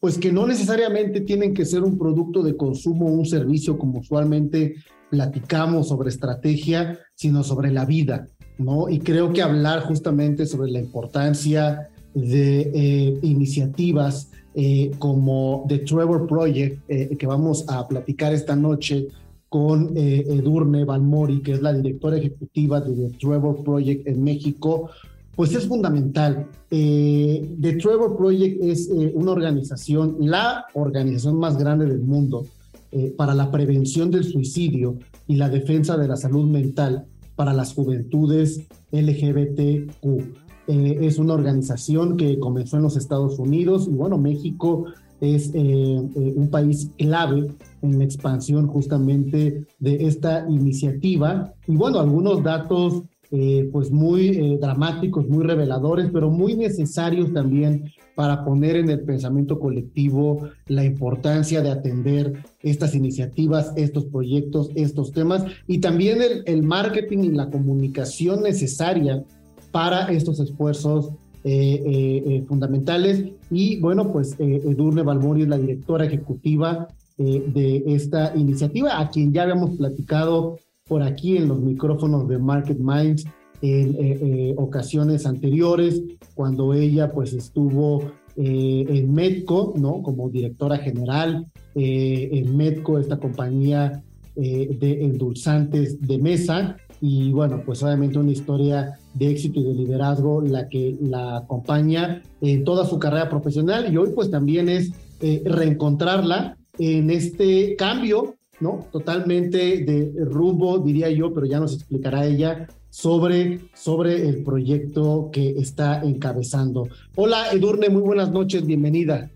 pues 0.00 0.18
que 0.18 0.32
no 0.32 0.46
necesariamente 0.46 1.20
tienen 1.20 1.54
que 1.54 1.64
ser 1.64 1.82
un 1.82 1.98
producto 1.98 2.42
de 2.42 2.56
consumo 2.56 3.06
o 3.06 3.12
un 3.12 3.26
servicio 3.26 3.78
como 3.78 4.00
usualmente 4.00 4.76
platicamos 5.10 5.88
sobre 5.88 6.10
estrategia, 6.10 6.98
sino 7.14 7.42
sobre 7.42 7.70
la 7.70 7.84
vida, 7.84 8.28
¿no? 8.58 8.88
Y 8.88 8.98
creo 8.98 9.32
que 9.32 9.42
hablar 9.42 9.82
justamente 9.82 10.46
sobre 10.46 10.70
la 10.70 10.80
importancia 10.80 11.88
de 12.14 12.70
eh, 12.74 13.18
iniciativas 13.22 14.30
eh, 14.54 14.90
como 14.98 15.64
The 15.68 15.80
Trevor 15.80 16.26
Project, 16.26 16.82
eh, 16.88 17.16
que 17.16 17.26
vamos 17.26 17.66
a 17.68 17.86
platicar 17.86 18.32
esta 18.32 18.56
noche 18.56 19.08
con 19.48 19.92
Edurne 19.96 20.84
Balmori, 20.84 21.40
que 21.40 21.52
es 21.52 21.62
la 21.62 21.72
directora 21.72 22.18
ejecutiva 22.18 22.80
de 22.80 22.94
The 22.94 23.16
Trevor 23.18 23.62
Project 23.62 24.06
en 24.06 24.22
México, 24.22 24.90
pues 25.36 25.54
es 25.54 25.68
fundamental. 25.68 26.48
Eh, 26.70 27.56
The 27.60 27.74
Trevor 27.74 28.16
Project 28.16 28.62
es 28.62 28.88
eh, 28.88 29.12
una 29.14 29.32
organización, 29.32 30.16
la 30.20 30.64
organización 30.72 31.38
más 31.38 31.58
grande 31.58 31.84
del 31.84 32.00
mundo 32.00 32.46
eh, 32.90 33.14
para 33.16 33.34
la 33.34 33.50
prevención 33.50 34.10
del 34.10 34.24
suicidio 34.24 34.98
y 35.26 35.36
la 35.36 35.50
defensa 35.50 35.98
de 35.98 36.08
la 36.08 36.16
salud 36.16 36.46
mental 36.46 37.04
para 37.36 37.52
las 37.52 37.74
juventudes 37.74 38.62
LGBTQ. 38.90 40.46
es 40.68 41.18
una 41.18 41.34
organización 41.34 42.16
que 42.16 42.38
comenzó 42.38 42.78
en 42.78 42.84
los 42.84 42.96
Estados 42.96 43.38
Unidos 43.38 43.86
y 43.88 43.94
bueno, 43.94 44.16
México 44.16 44.86
es 45.20 45.52
un 45.54 46.48
país 46.50 46.90
clave 46.98 47.46
en 47.82 47.98
la 47.98 48.04
expansión 48.04 48.66
justamente 48.66 49.66
de 49.78 50.06
esta 50.06 50.46
iniciativa. 50.48 51.52
Y 51.66 51.76
bueno, 51.76 52.00
algunos 52.00 52.42
datos 52.42 53.04
eh, 53.32 53.68
pues 53.72 53.90
muy 53.90 54.28
eh, 54.28 54.58
dramáticos, 54.60 55.28
muy 55.28 55.44
reveladores, 55.44 56.10
pero 56.12 56.30
muy 56.30 56.54
necesarios 56.54 57.32
también 57.32 57.90
para 58.14 58.44
poner 58.44 58.76
en 58.76 58.88
el 58.88 59.00
pensamiento 59.00 59.58
colectivo 59.58 60.48
la 60.68 60.84
importancia 60.84 61.60
de 61.60 61.70
atender 61.70 62.44
estas 62.62 62.94
iniciativas, 62.94 63.72
estos 63.74 64.04
proyectos, 64.04 64.70
estos 64.76 65.10
temas 65.10 65.44
y 65.66 65.78
también 65.78 66.18
el, 66.46 66.62
marketing 66.62 67.18
y 67.18 67.28
la 67.30 67.50
comunicación 67.50 68.42
necesaria 68.42 69.24
para 69.72 70.06
estos 70.12 70.38
esfuerzos 70.38 71.10
eh, 71.42 72.44
fundamentales. 72.46 73.24
Y 73.50 73.80
bueno, 73.80 74.12
pues 74.12 74.36
Edurne 74.38 75.02
Balmori 75.02 75.42
es 75.42 75.48
la 75.48 75.58
directora 75.58 76.06
ejecutiva 76.06 76.88
de 77.18 77.82
esta 77.86 78.36
iniciativa, 78.36 79.00
a 79.00 79.10
quien 79.10 79.32
ya 79.32 79.42
habíamos 79.42 79.76
platicado 79.76 80.58
por 80.86 81.02
aquí 81.02 81.36
en 81.36 81.48
los 81.48 81.60
micrófonos 81.60 82.28
de 82.28 82.38
Market 82.38 82.78
Minds 82.78 83.24
en 83.62 83.94
eh, 83.94 84.18
eh, 84.20 84.54
ocasiones 84.56 85.26
anteriores, 85.26 86.02
cuando 86.34 86.74
ella 86.74 87.12
pues 87.12 87.32
estuvo 87.32 88.02
eh, 88.36 88.84
en 88.88 89.12
Medco, 89.12 89.74
¿no? 89.76 90.02
Como 90.02 90.28
directora 90.28 90.78
general 90.78 91.46
en 91.74 92.56
Medco, 92.56 92.98
esta 92.98 93.18
compañía 93.18 94.02
de 94.34 95.04
endulzantes 95.04 96.00
de 96.00 96.16
mesa. 96.16 96.78
Y 97.02 97.32
bueno, 97.32 97.62
pues 97.66 97.82
obviamente 97.82 98.18
una 98.18 98.32
historia 98.32 98.98
de 99.12 99.30
éxito 99.30 99.60
y 99.60 99.64
de 99.64 99.74
liderazgo 99.74 100.40
la 100.40 100.70
que 100.70 100.96
la 101.02 101.36
acompaña 101.36 102.22
en 102.40 102.64
toda 102.64 102.86
su 102.86 102.98
carrera 102.98 103.28
profesional 103.28 103.92
y 103.92 103.96
hoy 103.98 104.12
pues 104.14 104.30
también 104.30 104.70
es 104.70 104.92
reencontrarla 105.20 106.56
en 106.78 107.10
este 107.10 107.76
cambio 107.76 108.35
¿no? 108.60 108.86
Totalmente 108.90 109.84
de 109.84 110.12
rumbo, 110.24 110.78
diría 110.78 111.10
yo, 111.10 111.32
pero 111.32 111.46
ya 111.46 111.60
nos 111.60 111.74
explicará 111.74 112.24
ella 112.26 112.68
sobre, 112.90 113.60
sobre 113.74 114.28
el 114.28 114.42
proyecto 114.42 115.30
que 115.32 115.50
está 115.50 116.02
encabezando. 116.02 116.88
Hola, 117.14 117.50
Edurne, 117.52 117.88
muy 117.88 118.02
buenas 118.02 118.30
noches, 118.30 118.64
bienvenida. 118.64 119.30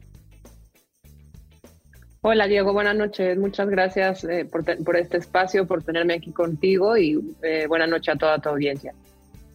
Hola, 2.22 2.46
Diego, 2.46 2.72
buenas 2.72 2.96
noches. 2.96 3.38
Muchas 3.38 3.68
gracias 3.70 4.24
eh, 4.24 4.44
por, 4.44 4.96
este 4.96 5.16
espacio, 5.16 5.66
por 5.66 5.82
tenerme 5.82 6.14
aquí 6.14 6.32
contigo 6.32 6.96
y 6.96 7.18
eh, 7.42 7.66
buenas 7.66 7.88
noches 7.88 8.14
a 8.14 8.18
toda 8.18 8.38
tu 8.38 8.50
audiencia. 8.50 8.94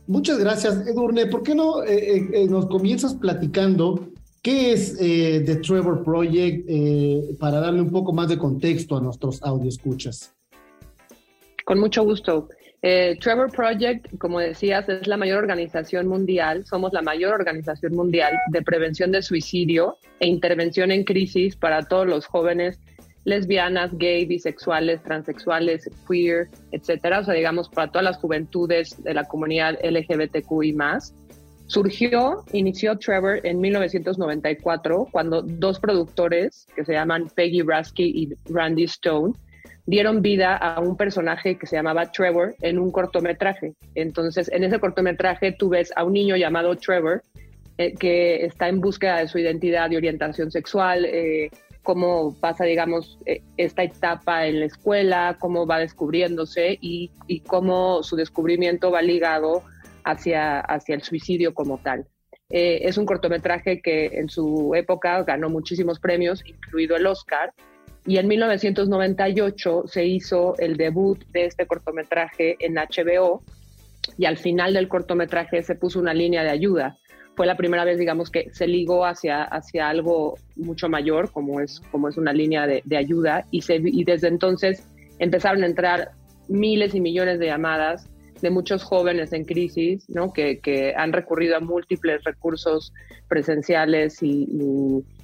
Muchas 0.08 0.40
gracias, 0.40 0.88
Edurne. 0.88 1.28
¿Por 1.28 1.44
qué 1.44 1.54
no 1.54 1.84
eh, 1.84 2.48
nos 2.50 2.68
comienzas 2.68 3.16
platicando 3.16 4.08
¿Qué 4.46 4.74
es 4.74 4.96
eh, 5.02 5.42
The 5.44 5.56
Trevor 5.56 6.04
Project 6.04 6.66
eh, 6.70 7.36
para 7.40 7.60
darle 7.60 7.82
un 7.82 7.90
poco 7.90 8.14
más 8.14 8.30
de 8.30 8.38
contexto 8.38 8.96
a 8.96 9.02
nuestros 9.02 9.42
audioscuchas? 9.42 10.36
Con 11.66 11.80
mucho 11.80 12.04
gusto. 12.04 12.50
Eh, 12.84 13.18
Trevor 13.20 13.52
Project, 13.52 14.20
como 14.20 14.40
decías, 14.40 14.88
es 14.88 15.08
la 15.08 15.18
mayor 15.18 15.40
organización 15.40 16.08
mundial, 16.08 16.64
somos 16.64 16.94
la 16.94 17.02
mayor 17.02 17.34
organización 17.34 17.96
mundial 17.96 18.34
de 18.52 18.62
prevención 18.62 19.12
de 19.12 19.24
suicidio 19.24 19.98
e 20.20 20.28
intervención 20.28 20.92
en 20.92 21.06
crisis 21.06 21.56
para 21.56 21.82
todos 21.82 22.06
los 22.06 22.28
jóvenes 22.28 22.80
lesbianas, 23.24 23.98
gay, 23.98 24.28
bisexuales, 24.28 25.02
transexuales, 25.02 25.90
queer, 26.08 26.50
etcétera, 26.72 27.22
o 27.22 27.24
sea, 27.24 27.34
digamos, 27.34 27.68
para 27.68 27.92
todas 27.92 28.04
las 28.04 28.18
juventudes 28.18 29.02
de 29.04 29.16
la 29.16 29.24
comunidad 29.24 29.80
LGBTQI 29.84 30.74
más. 30.74 31.16
Surgió, 31.68 32.44
inició 32.54 32.98
Trevor 32.98 33.40
en 33.44 33.60
1994, 33.60 35.08
cuando 35.12 35.42
dos 35.42 35.80
productores 35.80 36.68
que 36.76 36.86
se 36.86 36.94
llaman 36.94 37.28
Peggy 37.36 37.64
Rasky 37.64 38.04
y 38.04 38.54
Randy 38.54 38.84
Stone 38.84 39.34
dieron 39.88 40.22
vida 40.22 40.58
a 40.58 40.80
un 40.80 40.96
personaje 40.96 41.58
que 41.58 41.68
se 41.68 41.76
llamaba 41.76 42.12
Trevor 42.12 42.56
en 42.62 42.80
un 42.80 42.92
cortometraje. 42.92 43.74
Entonces, 43.96 44.50
en 44.52 44.64
ese 44.64 44.80
cortometraje 44.80 45.52
tú 45.52 45.70
ves 45.70 45.92
a 45.96 46.04
un 46.04 46.14
niño 46.14 46.36
llamado 46.36 46.76
Trevor 46.76 47.24
eh, 47.78 47.94
que 47.94 48.46
está 48.46 48.68
en 48.68 48.80
búsqueda 48.80 49.18
de 49.18 49.28
su 49.28 49.38
identidad 49.38 49.90
y 49.92 49.96
orientación 49.96 50.52
sexual, 50.52 51.06
eh, 51.06 51.50
cómo 51.84 52.36
pasa, 52.40 52.64
digamos, 52.64 53.20
eh, 53.26 53.42
esta 53.58 53.84
etapa 53.84 54.48
en 54.48 54.62
la 54.62 54.66
escuela, 54.68 55.38
cómo 55.40 55.68
va 55.68 55.80
descubriéndose 55.80 56.78
y, 56.80 57.12
y, 57.28 57.42
cómo 57.42 58.02
su 58.02 58.16
descubrimiento 58.16 58.92
va 58.92 59.02
ligado 59.02 59.64
hacia, 60.06 60.60
hacia 60.62 60.96
el 60.96 61.02
suicidio 61.02 61.54
como 61.54 61.80
tal. 61.80 62.08
es 62.50 62.98
un 62.98 63.06
cortometraje 63.06 63.82
que 63.82 64.06
en 64.06 64.30
su 64.30 64.74
época 64.76 65.24
ganó 65.24 65.50
muchísimos 65.50 66.00
premios, 66.00 66.44
incluido 66.46 66.96
el 66.96 67.08
Oscar, 67.08 67.54
y 68.08 68.18
en 68.18 68.28
1998 68.28 69.84
se 69.88 70.06
hizo 70.06 70.56
el 70.60 70.78
debut 70.78 71.26
de 71.32 71.46
este 71.46 71.66
cortometraje 71.66 72.56
en 72.60 72.76
HBO 72.76 73.44
y 74.18 74.26
al 74.26 74.38
final 74.38 74.76
del 74.76 74.88
cortometraje 74.88 75.64
se 75.64 75.74
puso 75.74 76.00
una 76.00 76.14
línea 76.14 76.44
de 76.44 76.52
ayuda. 76.52 76.98
Fue 77.36 77.48
la 77.48 77.58
primera 77.58 77.84
vez, 77.84 77.98
digamos, 77.98 78.30
que 78.30 78.54
se 78.54 78.68
ligó 78.68 79.06
hacia, 79.06 79.44
hacia 79.44 79.90
algo 79.90 80.38
mucho 80.56 80.88
mayor, 80.88 81.32
como 81.32 81.60
es, 81.60 81.82
como 81.92 82.08
es 82.08 82.16
una 82.16 82.32
línea 82.32 82.68
de, 82.68 82.98
ayuda, 82.98 83.46
y 83.50 84.04
desde 84.04 84.28
entonces 84.28 84.88
empezaron 85.18 85.64
a 85.64 85.66
entrar 85.66 86.12
miles 86.48 86.94
y 86.94 87.02
millones 87.02 87.40
de 87.40 87.48
llamadas 87.48 88.08
de 88.42 88.50
muchos 88.50 88.84
jóvenes 88.84 89.34
en 89.34 89.46
crisis, 89.46 90.10
¿no? 90.10 90.34
que, 90.34 90.60
que 90.60 90.94
han 90.96 91.14
recurrido 91.14 91.58
a 91.58 91.60
múltiples 91.60 92.24
recursos 92.24 92.94
presenciales 93.28 94.22
y, 94.22 94.48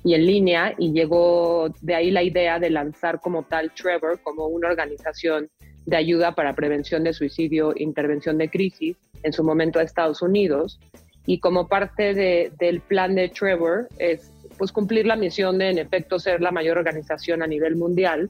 y, 0.04 0.14
en 0.14 0.26
línea, 0.26 0.74
y 0.78 0.92
llegó 0.92 1.74
de 1.82 1.96
ahí 1.96 2.12
la 2.12 2.24
idea 2.24 2.60
de 2.60 2.70
lanzar 2.70 3.20
como 3.20 3.44
tal 3.44 3.72
Trevor 3.74 4.20
como 4.22 4.48
una 4.48 4.70
organización 4.70 5.50
de 5.86 5.98
ayuda 5.98 6.36
para 6.36 6.54
prevención 6.54 7.04
de 7.04 7.14
suicidio, 7.14 7.74
intervención 7.76 8.38
de 8.38 8.50
crisis, 8.50 8.98
en 9.24 9.34
su 9.34 9.44
momento 9.44 9.80
a 9.80 9.84
Estados 9.84 10.22
Unidos. 10.22 10.80
Y 11.26 11.40
como 11.40 11.68
parte 11.68 12.14
de, 12.14 12.52
del 12.58 12.82
plan 12.82 13.16
de 13.16 13.30
Trevor 13.30 13.88
es 14.00 14.32
pues 14.58 14.72
cumplir 14.72 15.06
la 15.06 15.16
misión 15.16 15.58
de 15.58 15.70
en 15.70 15.78
efecto 15.78 16.20
ser 16.20 16.42
la 16.42 16.52
mayor 16.52 16.78
organización 16.78 17.42
a 17.42 17.48
nivel 17.48 17.76
mundial 17.76 18.30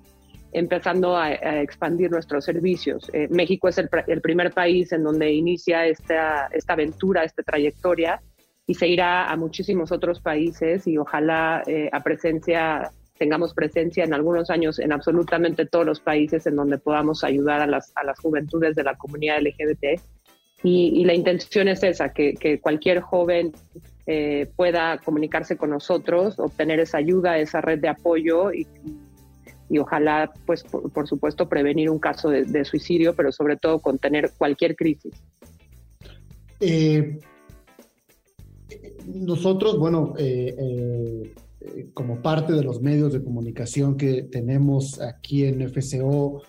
empezando 0.52 1.16
a, 1.16 1.32
expandir 1.62 2.12
nuestros 2.12 2.46
servicios. 2.46 3.10
Eh, 3.14 3.28
México 3.30 3.68
es 3.68 3.78
el, 3.78 4.22
primer 4.22 4.52
país 4.52 4.92
en 4.92 5.04
donde 5.04 5.32
inicia 5.32 5.86
esta, 5.86 6.48
esta 6.48 6.74
aventura, 6.74 7.24
esta 7.24 7.44
trayectoria, 7.44 8.22
y 8.68 8.74
se 8.74 8.88
irá 8.88 9.30
a 9.30 9.36
muchísimos 9.36 9.92
otros 9.92 10.22
países 10.22 10.88
y 10.88 10.98
ojalá 10.98 11.64
eh, 11.66 11.90
a 11.92 12.02
presencia 12.02 12.92
tengamos 13.18 13.54
presencia 13.54 14.04
en 14.04 14.16
algunos 14.16 14.50
años 14.50 14.80
en 14.80 14.92
absolutamente 14.92 15.68
todos 15.68 15.86
los 15.86 16.00
países 16.00 16.48
en 16.48 16.56
donde 16.56 16.80
podamos 16.80 17.24
ayudar 17.24 17.62
a 17.62 17.68
las, 17.68 17.92
a 17.96 18.04
las 18.04 18.20
juventudes 18.20 18.76
de 18.76 18.84
la 18.84 18.96
comunidad 18.96 19.40
LGBT. 19.42 20.02
Y, 20.64 21.06
la 21.06 21.14
intención 21.14 21.68
es 21.68 21.84
esa, 21.84 22.14
que, 22.14 22.34
que 22.34 22.60
cualquier 22.60 23.02
joven 23.02 23.52
eh, 24.08 24.48
pueda 24.56 24.98
comunicarse 24.98 25.56
con 25.56 25.70
nosotros, 25.70 26.40
obtener 26.40 26.80
esa 26.80 26.98
ayuda, 26.98 27.38
esa 27.38 27.62
red 27.62 27.80
de 27.80 27.90
apoyo 27.90 28.52
y, 28.52 28.66
y 29.72 29.78
ojalá, 29.78 30.30
pues, 30.46 30.64
por, 30.64 31.08
supuesto, 31.08 31.48
prevenir 31.48 31.90
un 31.90 31.98
caso 31.98 32.30
de, 32.30 32.66
suicidio, 32.66 33.16
pero 33.16 33.32
sobre 33.32 33.56
todo 33.56 33.80
contener 33.80 34.32
cualquier 34.38 34.76
crisis. 34.76 35.14
Eh, 36.60 37.18
nosotros, 39.08 39.80
bueno, 39.80 40.14
eh, 40.18 40.54
eh, 41.62 41.90
como 41.94 42.22
parte 42.22 42.52
de 42.52 42.66
los 42.66 42.82
medios 42.82 43.14
de 43.14 43.24
comunicación 43.24 43.96
que 43.96 44.24
tenemos 44.24 45.00
aquí 45.00 45.46
en 45.46 45.62
FCO, 45.62 46.44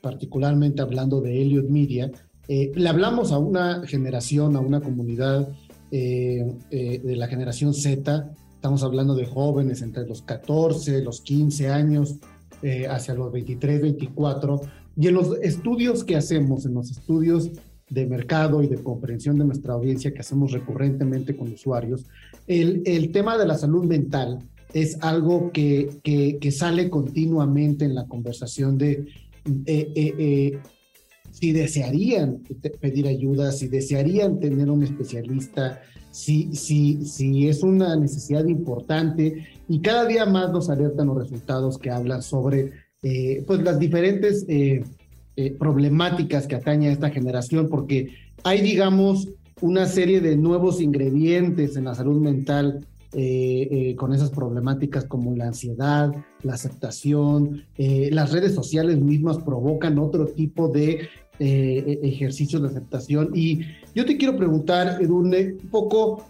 particularmente 0.00 0.80
hablando 0.80 1.20
de 1.20 1.42
Elliot 1.42 1.68
Media, 1.68 2.10
le 2.48 2.88
hablamos 2.88 3.30
a 3.30 3.38
una 3.38 3.86
generación, 3.86 4.56
a 4.56 4.60
una 4.60 4.80
comunidad 4.80 5.48
de 5.90 7.02
la 7.02 7.26
generación 7.26 7.74
Z, 7.74 8.34
Estamos 8.66 8.82
hablando 8.82 9.14
de 9.14 9.26
jóvenes 9.26 9.80
entre 9.80 10.04
los 10.08 10.22
14, 10.22 11.00
los 11.00 11.20
15 11.20 11.68
años, 11.68 12.16
eh, 12.62 12.88
hacia 12.88 13.14
los 13.14 13.30
23, 13.30 13.80
24. 13.80 14.60
Y 14.96 15.06
en 15.06 15.14
los 15.14 15.38
estudios 15.40 16.02
que 16.02 16.16
hacemos, 16.16 16.66
en 16.66 16.74
los 16.74 16.90
estudios 16.90 17.52
de 17.88 18.06
mercado 18.06 18.64
y 18.64 18.66
de 18.66 18.82
comprensión 18.82 19.38
de 19.38 19.44
nuestra 19.44 19.74
audiencia 19.74 20.12
que 20.12 20.18
hacemos 20.18 20.50
recurrentemente 20.50 21.36
con 21.36 21.52
usuarios, 21.52 22.06
el, 22.48 22.82
el 22.86 23.12
tema 23.12 23.38
de 23.38 23.46
la 23.46 23.56
salud 23.56 23.84
mental 23.84 24.40
es 24.74 25.00
algo 25.00 25.52
que, 25.52 26.00
que, 26.02 26.38
que 26.40 26.50
sale 26.50 26.90
continuamente 26.90 27.84
en 27.84 27.94
la 27.94 28.08
conversación 28.08 28.78
de 28.78 29.06
eh, 29.64 29.92
eh, 29.94 30.58
si 31.30 31.52
desearían 31.52 32.42
pedir 32.80 33.06
ayuda, 33.06 33.52
si 33.52 33.68
desearían 33.68 34.40
tener 34.40 34.68
un 34.70 34.82
especialista, 34.82 35.82
si, 36.16 36.54
si, 36.54 37.04
si 37.04 37.46
es 37.46 37.62
una 37.62 37.94
necesidad 37.94 38.46
importante 38.46 39.46
y 39.68 39.80
cada 39.80 40.06
día 40.06 40.24
más 40.24 40.50
nos 40.50 40.70
alertan 40.70 41.08
los 41.08 41.18
resultados 41.18 41.76
que 41.76 41.90
hablan 41.90 42.22
sobre 42.22 42.72
eh, 43.02 43.44
pues 43.46 43.60
las 43.60 43.78
diferentes 43.78 44.46
eh, 44.48 44.82
eh, 45.36 45.50
problemáticas 45.58 46.46
que 46.46 46.54
atañe 46.54 46.88
a 46.88 46.92
esta 46.92 47.10
generación, 47.10 47.68
porque 47.68 48.14
hay, 48.44 48.62
digamos, 48.62 49.28
una 49.60 49.84
serie 49.84 50.22
de 50.22 50.38
nuevos 50.38 50.80
ingredientes 50.80 51.76
en 51.76 51.84
la 51.84 51.94
salud 51.94 52.20
mental 52.20 52.86
con 53.96 54.12
esas 54.12 54.28
problemáticas 54.28 55.06
como 55.06 55.34
la 55.34 55.46
ansiedad, 55.46 56.12
la 56.42 56.52
aceptación, 56.52 57.64
las 57.78 58.30
redes 58.30 58.54
sociales 58.54 59.00
mismas 59.00 59.38
provocan 59.38 59.98
otro 59.98 60.26
tipo 60.26 60.68
de 60.68 61.08
eh, 61.38 62.00
ejercicios 62.02 62.62
de 62.62 62.68
aceptación. 62.68 63.30
Y 63.34 63.60
yo 63.94 64.04
te 64.06 64.16
quiero 64.16 64.36
preguntar, 64.36 64.98
Edurne, 65.02 65.56
un 65.62 65.68
poco, 65.70 66.26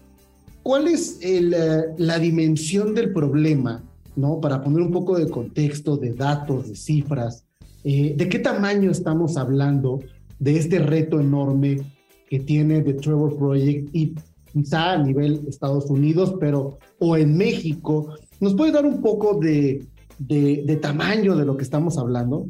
¿cuál 0.63 0.89
es 0.89 1.19
eh, 1.23 1.51
la 1.97 2.19
dimensión 2.19 2.95
del 2.95 3.13
problema? 3.13 3.85
¿no? 4.17 4.41
Para 4.41 4.63
poner 4.63 4.81
un 4.81 4.91
poco 4.91 5.17
de 5.17 5.29
contexto, 5.29 5.97
de 5.97 6.13
datos, 6.15 6.69
de 6.69 6.75
cifras, 6.75 7.45
eh, 7.85 8.15
¿de 8.17 8.29
qué 8.29 8.41
tamaño 8.41 8.91
estamos 8.91 9.37
hablando 9.37 10.01
de 10.41 10.59
este 10.59 10.81
reto 10.81 11.21
enorme 11.21 11.83
que 12.29 12.41
tiene 12.41 12.83
The 12.83 12.95
Trevor 12.95 13.37
Project 13.37 13.95
y 13.95 14.15
quizá 14.53 14.95
a 14.95 15.03
nivel 15.03 15.43
Estados 15.47 15.89
Unidos, 15.89 16.35
pero 16.41 16.79
o 16.99 17.17
en 17.17 17.37
México? 17.37 18.15
¿Nos 18.41 18.55
puede 18.55 18.73
dar 18.73 18.87
un 18.87 19.01
poco 19.03 19.39
de, 19.39 19.87
de, 20.19 20.65
de 20.67 20.77
tamaño 20.77 21.37
de 21.37 21.45
lo 21.45 21.57
que 21.57 21.63
estamos 21.63 21.97
hablando? 21.97 22.47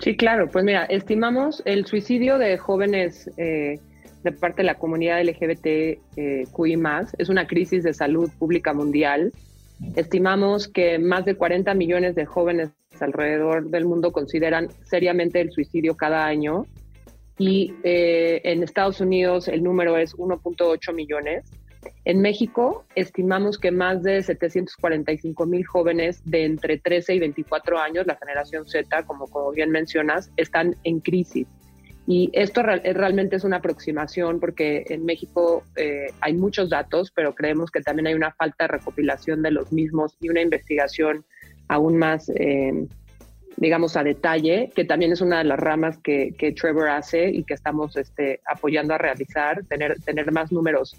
Sí, 0.00 0.16
claro. 0.16 0.48
Pues 0.48 0.64
mira, 0.64 0.84
estimamos 0.84 1.62
el 1.66 1.86
suicidio 1.86 2.38
de 2.38 2.56
jóvenes 2.56 3.30
eh, 3.36 3.78
de 4.22 4.32
parte 4.32 4.62
de 4.62 4.66
la 4.66 4.76
comunidad 4.76 5.22
LGBTQI+, 5.22 6.00
eh, 6.16 6.44
es 7.18 7.28
una 7.28 7.46
crisis 7.46 7.82
de 7.84 7.92
salud 7.92 8.30
pública 8.38 8.72
mundial. 8.72 9.32
Estimamos 9.96 10.68
que 10.68 10.98
más 10.98 11.24
de 11.26 11.36
40 11.36 11.74
millones 11.74 12.14
de 12.14 12.24
jóvenes 12.24 12.70
alrededor 12.98 13.70
del 13.70 13.84
mundo 13.84 14.12
consideran 14.12 14.68
seriamente 14.84 15.40
el 15.40 15.52
suicidio 15.52 15.96
cada 15.96 16.26
año 16.26 16.66
y 17.38 17.72
eh, 17.84 18.42
en 18.44 18.62
Estados 18.62 19.00
Unidos 19.00 19.48
el 19.48 19.62
número 19.62 19.96
es 19.96 20.14
1.8 20.14 20.94
millones. 20.94 21.44
En 22.04 22.20
México 22.20 22.84
estimamos 22.94 23.58
que 23.58 23.70
más 23.70 24.02
de 24.02 24.22
745 24.22 25.46
mil 25.46 25.66
jóvenes 25.66 26.22
de 26.24 26.44
entre 26.44 26.78
13 26.78 27.14
y 27.14 27.18
24 27.20 27.78
años, 27.78 28.06
la 28.06 28.16
generación 28.16 28.66
Z, 28.66 29.04
como, 29.04 29.26
como 29.26 29.50
bien 29.52 29.70
mencionas, 29.70 30.30
están 30.36 30.76
en 30.84 31.00
crisis. 31.00 31.46
Y 32.06 32.30
esto 32.32 32.62
realmente 32.62 33.36
es 33.36 33.44
una 33.44 33.58
aproximación 33.58 34.40
porque 34.40 34.84
en 34.88 35.04
México 35.04 35.62
eh, 35.76 36.08
hay 36.20 36.34
muchos 36.34 36.68
datos, 36.68 37.12
pero 37.14 37.34
creemos 37.34 37.70
que 37.70 37.82
también 37.82 38.08
hay 38.08 38.14
una 38.14 38.32
falta 38.32 38.64
de 38.64 38.68
recopilación 38.68 39.42
de 39.42 39.52
los 39.52 39.70
mismos 39.70 40.16
y 40.20 40.28
una 40.28 40.40
investigación 40.40 41.24
aún 41.68 41.98
más, 41.98 42.28
eh, 42.34 42.88
digamos, 43.58 43.96
a 43.96 44.02
detalle, 44.02 44.72
que 44.74 44.84
también 44.84 45.12
es 45.12 45.20
una 45.20 45.38
de 45.38 45.44
las 45.44 45.60
ramas 45.60 45.98
que, 45.98 46.34
que 46.36 46.50
Trevor 46.50 46.88
hace 46.88 47.30
y 47.30 47.44
que 47.44 47.54
estamos 47.54 47.96
este, 47.96 48.40
apoyando 48.44 48.94
a 48.94 48.98
realizar, 48.98 49.64
tener, 49.66 50.00
tener 50.00 50.32
más 50.32 50.50
números 50.50 50.96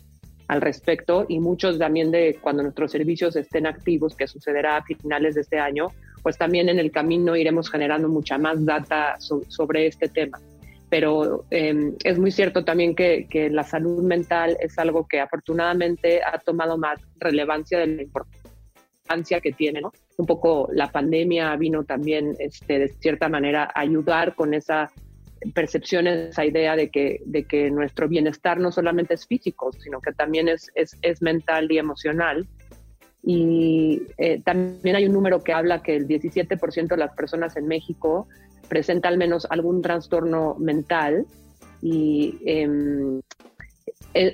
al 0.52 0.60
respecto 0.60 1.26
y 1.30 1.40
muchos 1.40 1.80
también 1.80 2.12
de 2.12 2.38
cuando 2.42 2.62
nuestros 2.62 2.92
servicios 2.92 3.38
estén 3.38 3.66
activos, 3.66 4.18
que 4.18 4.28
sucederá 4.28 4.76
a 4.76 4.84
finales 4.84 5.36
de 5.36 5.42
este 5.42 5.58
año, 5.58 5.88
pues 6.22 6.38
también 6.38 6.68
en 6.68 6.78
el 6.78 6.92
camino 6.92 7.38
iremos 7.38 7.72
generando 7.72 8.10
mucha 8.10 8.38
más 8.38 8.66
data 8.66 9.16
sobre 9.18 9.88
este 9.88 10.10
tema. 10.10 10.42
Pero 10.90 11.46
em, 11.52 11.96
es 12.04 12.20
muy 12.20 12.32
cierto 12.32 12.66
también 12.66 12.96
que, 12.96 13.28
que, 13.30 13.50
la 13.50 13.64
salud 13.64 14.04
mental 14.04 14.58
es 14.60 14.78
algo 14.78 15.08
que 15.08 15.22
afortunadamente 15.22 16.20
ha 16.22 16.38
tomado 16.40 16.78
más 16.78 17.00
relevancia 17.18 17.80
de 17.80 17.88
la 17.88 18.02
importancia 18.02 19.40
que 19.40 19.54
tiene, 19.54 19.80
¿no? 19.80 19.94
Un 20.18 20.26
poco 20.26 20.68
la 20.74 20.92
pandemia 20.92 21.56
vino 21.56 21.86
también, 21.86 22.36
este, 22.40 22.78
de 22.78 22.90
cierta 22.90 23.30
manera, 23.30 23.72
a 23.74 23.80
ayudar 23.80 24.36
con 24.36 24.54
esa 24.54 24.92
percepción, 25.54 26.08
esa 26.08 26.45
idea 26.45 26.75
de 26.75 26.89
que, 26.89 27.21
de 27.25 27.43
que 27.43 27.71
nuestro 27.71 28.08
bienestar 28.08 28.60
no 28.60 28.71
solamente 28.71 29.13
es 29.15 29.25
físico, 29.25 29.71
sino 29.73 30.01
que 30.01 30.12
también 30.12 30.47
es, 30.47 30.71
es, 30.75 30.97
es 31.01 31.21
mental 31.21 31.71
y 31.71 31.77
emocional 31.77 32.47
y 33.23 34.01
eh, 34.17 34.41
también 34.43 34.95
hay 34.95 35.06
un 35.06 35.13
número 35.13 35.43
que 35.43 35.54
habla 35.54 35.84
que 35.84 35.95
el 35.95 36.08
17% 36.08 36.88
de 36.88 36.97
las 36.97 37.13
personas 37.13 37.56
en 37.56 37.67
México 37.67 38.27
presenta 38.67 39.10
al 39.10 39.17
menos 39.17 39.45
algún 39.49 39.82
trastorno 39.82 40.56
mental 40.56 41.25
y 41.82 42.39
em, 42.45 43.21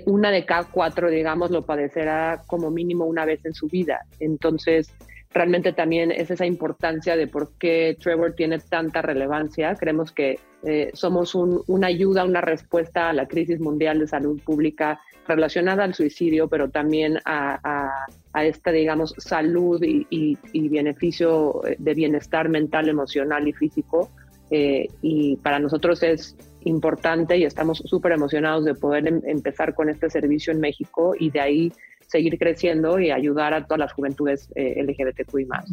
una 0.05 0.31
de 0.31 0.45
cada 0.45 0.65
cuatro, 0.65 1.09
digamos, 1.09 1.51
lo 1.51 1.65
padecerá 1.65 2.43
como 2.47 2.71
mínimo 2.71 3.05
una 3.05 3.25
vez 3.25 3.45
en 3.45 3.53
su 3.53 3.67
vida. 3.67 4.05
Entonces, 4.19 4.93
realmente 5.33 5.73
también 5.73 6.11
es 6.11 6.31
esa 6.31 6.45
importancia 6.45 7.15
de 7.15 7.27
por 7.27 7.51
qué 7.57 7.97
Trevor 7.99 8.33
tiene 8.33 8.59
tanta 8.59 9.01
relevancia. 9.01 9.75
Creemos 9.75 10.11
que 10.11 10.39
eh, 10.63 10.89
somos 10.93 11.35
una 11.35 11.87
ayuda, 11.87 12.25
una 12.25 12.41
respuesta 12.41 13.09
a 13.09 13.13
la 13.13 13.27
crisis 13.27 13.59
mundial 13.59 13.99
de 13.99 14.07
salud 14.07 14.41
pública 14.43 14.99
relacionada 15.27 15.83
al 15.83 15.93
suicidio, 15.93 16.47
pero 16.47 16.69
también 16.69 17.19
a, 17.25 18.07
esta, 18.41 18.71
digamos, 18.71 19.13
salud 19.17 19.81
y, 19.83 20.37
beneficio 20.69 21.61
de 21.77 21.93
bienestar 21.93 22.49
mental, 22.49 22.89
emocional 22.89 23.47
y 23.47 23.53
físico. 23.53 24.09
Eh, 24.49 24.87
y 25.01 25.35
para 25.37 25.59
nosotros 25.59 26.01
es 26.03 26.37
importante 26.61 27.37
y 27.37 27.43
estamos 27.43 27.79
súper 27.79 28.13
emocionados 28.13 28.63
de 28.63 28.75
poder 28.75 29.05
em, 29.07 29.21
empezar 29.25 29.73
con 29.73 29.89
este 29.89 30.09
servicio 30.09 30.53
en 30.53 30.61
México 30.61 31.13
y 31.19 31.29
de 31.31 31.39
ahí 31.41 31.73
seguir 32.07 32.37
creciendo 32.39 32.99
y 32.99 33.11
ayudar 33.11 33.53
a 33.53 33.65
todas 33.65 33.79
las 33.79 33.93
juventudes 33.93 34.49
eh, 34.55 34.81
LGBTQI 34.83 35.45
más. 35.45 35.65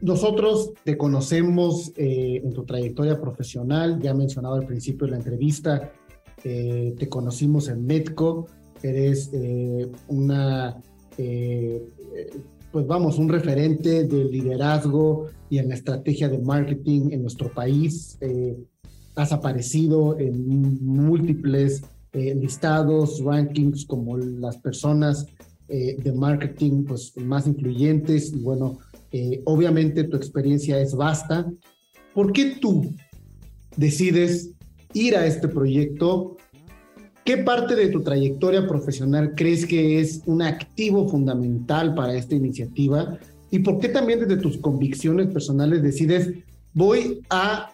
Nosotros 0.00 0.74
te 0.84 0.96
conocemos 0.96 1.92
eh, 1.96 2.40
en 2.44 2.52
tu 2.52 2.64
trayectoria 2.64 3.20
profesional, 3.20 4.00
ya 4.00 4.14
mencionado 4.14 4.54
al 4.54 4.64
principio 4.64 5.06
de 5.06 5.10
la 5.12 5.16
entrevista, 5.16 5.92
eh, 6.44 6.94
te 6.96 7.08
conocimos 7.08 7.68
en 7.68 7.84
Medco, 7.84 8.46
eres 8.80 9.30
eh, 9.32 9.90
una, 10.06 10.80
pues 12.70 12.86
vamos, 12.86 13.18
un 13.18 13.28
referente 13.28 14.04
del 14.04 14.30
liderazgo 14.30 15.26
y 15.50 15.58
en 15.58 15.68
la 15.68 15.74
estrategia 15.74 16.28
de 16.28 16.38
marketing 16.38 17.10
en 17.10 17.22
nuestro 17.22 17.52
país. 17.52 18.16
has 19.16 19.32
aparecido 19.32 20.16
en 20.16 20.78
múltiples 20.84 21.82
listados, 22.12 23.22
rankings 23.22 23.84
como 23.84 24.16
las 24.16 24.56
personas 24.56 25.26
de 25.68 26.12
marketing 26.14 26.84
pues, 26.84 27.12
más 27.16 27.46
influyentes 27.46 28.32
y 28.32 28.38
bueno, 28.38 28.78
eh, 29.10 29.40
obviamente 29.44 30.04
tu 30.04 30.16
experiencia 30.16 30.80
es 30.80 30.94
vasta. 30.94 31.50
¿Por 32.14 32.32
qué 32.32 32.56
tú 32.60 32.94
decides 33.76 34.50
ir 34.92 35.16
a 35.16 35.26
este 35.26 35.48
proyecto? 35.48 36.36
¿Qué 37.24 37.38
parte 37.38 37.74
de 37.74 37.88
tu 37.88 38.02
trayectoria 38.02 38.66
profesional 38.66 39.34
crees 39.34 39.66
que 39.66 40.00
es 40.00 40.22
un 40.26 40.42
activo 40.42 41.08
fundamental 41.08 41.94
para 41.94 42.14
esta 42.14 42.34
iniciativa? 42.34 43.18
¿Y 43.50 43.60
por 43.60 43.78
qué 43.78 43.88
también 43.88 44.20
desde 44.20 44.36
tus 44.36 44.58
convicciones 44.58 45.28
personales 45.28 45.82
decides, 45.82 46.32
voy 46.74 47.20
a 47.30 47.72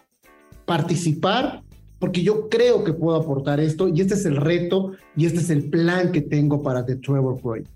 participar 0.65 1.63
porque 1.99 2.23
yo 2.23 2.49
creo 2.49 2.83
que 2.83 2.93
puedo 2.93 3.17
aportar 3.17 3.59
esto 3.59 3.87
y 3.87 4.01
este 4.01 4.15
es 4.15 4.25
el 4.25 4.37
reto 4.37 4.93
y 5.15 5.25
este 5.25 5.39
es 5.39 5.49
el 5.49 5.69
plan 5.69 6.11
que 6.11 6.21
tengo 6.21 6.61
para 6.61 6.85
The 6.85 6.97
Trevor 6.97 7.39
Project? 7.41 7.69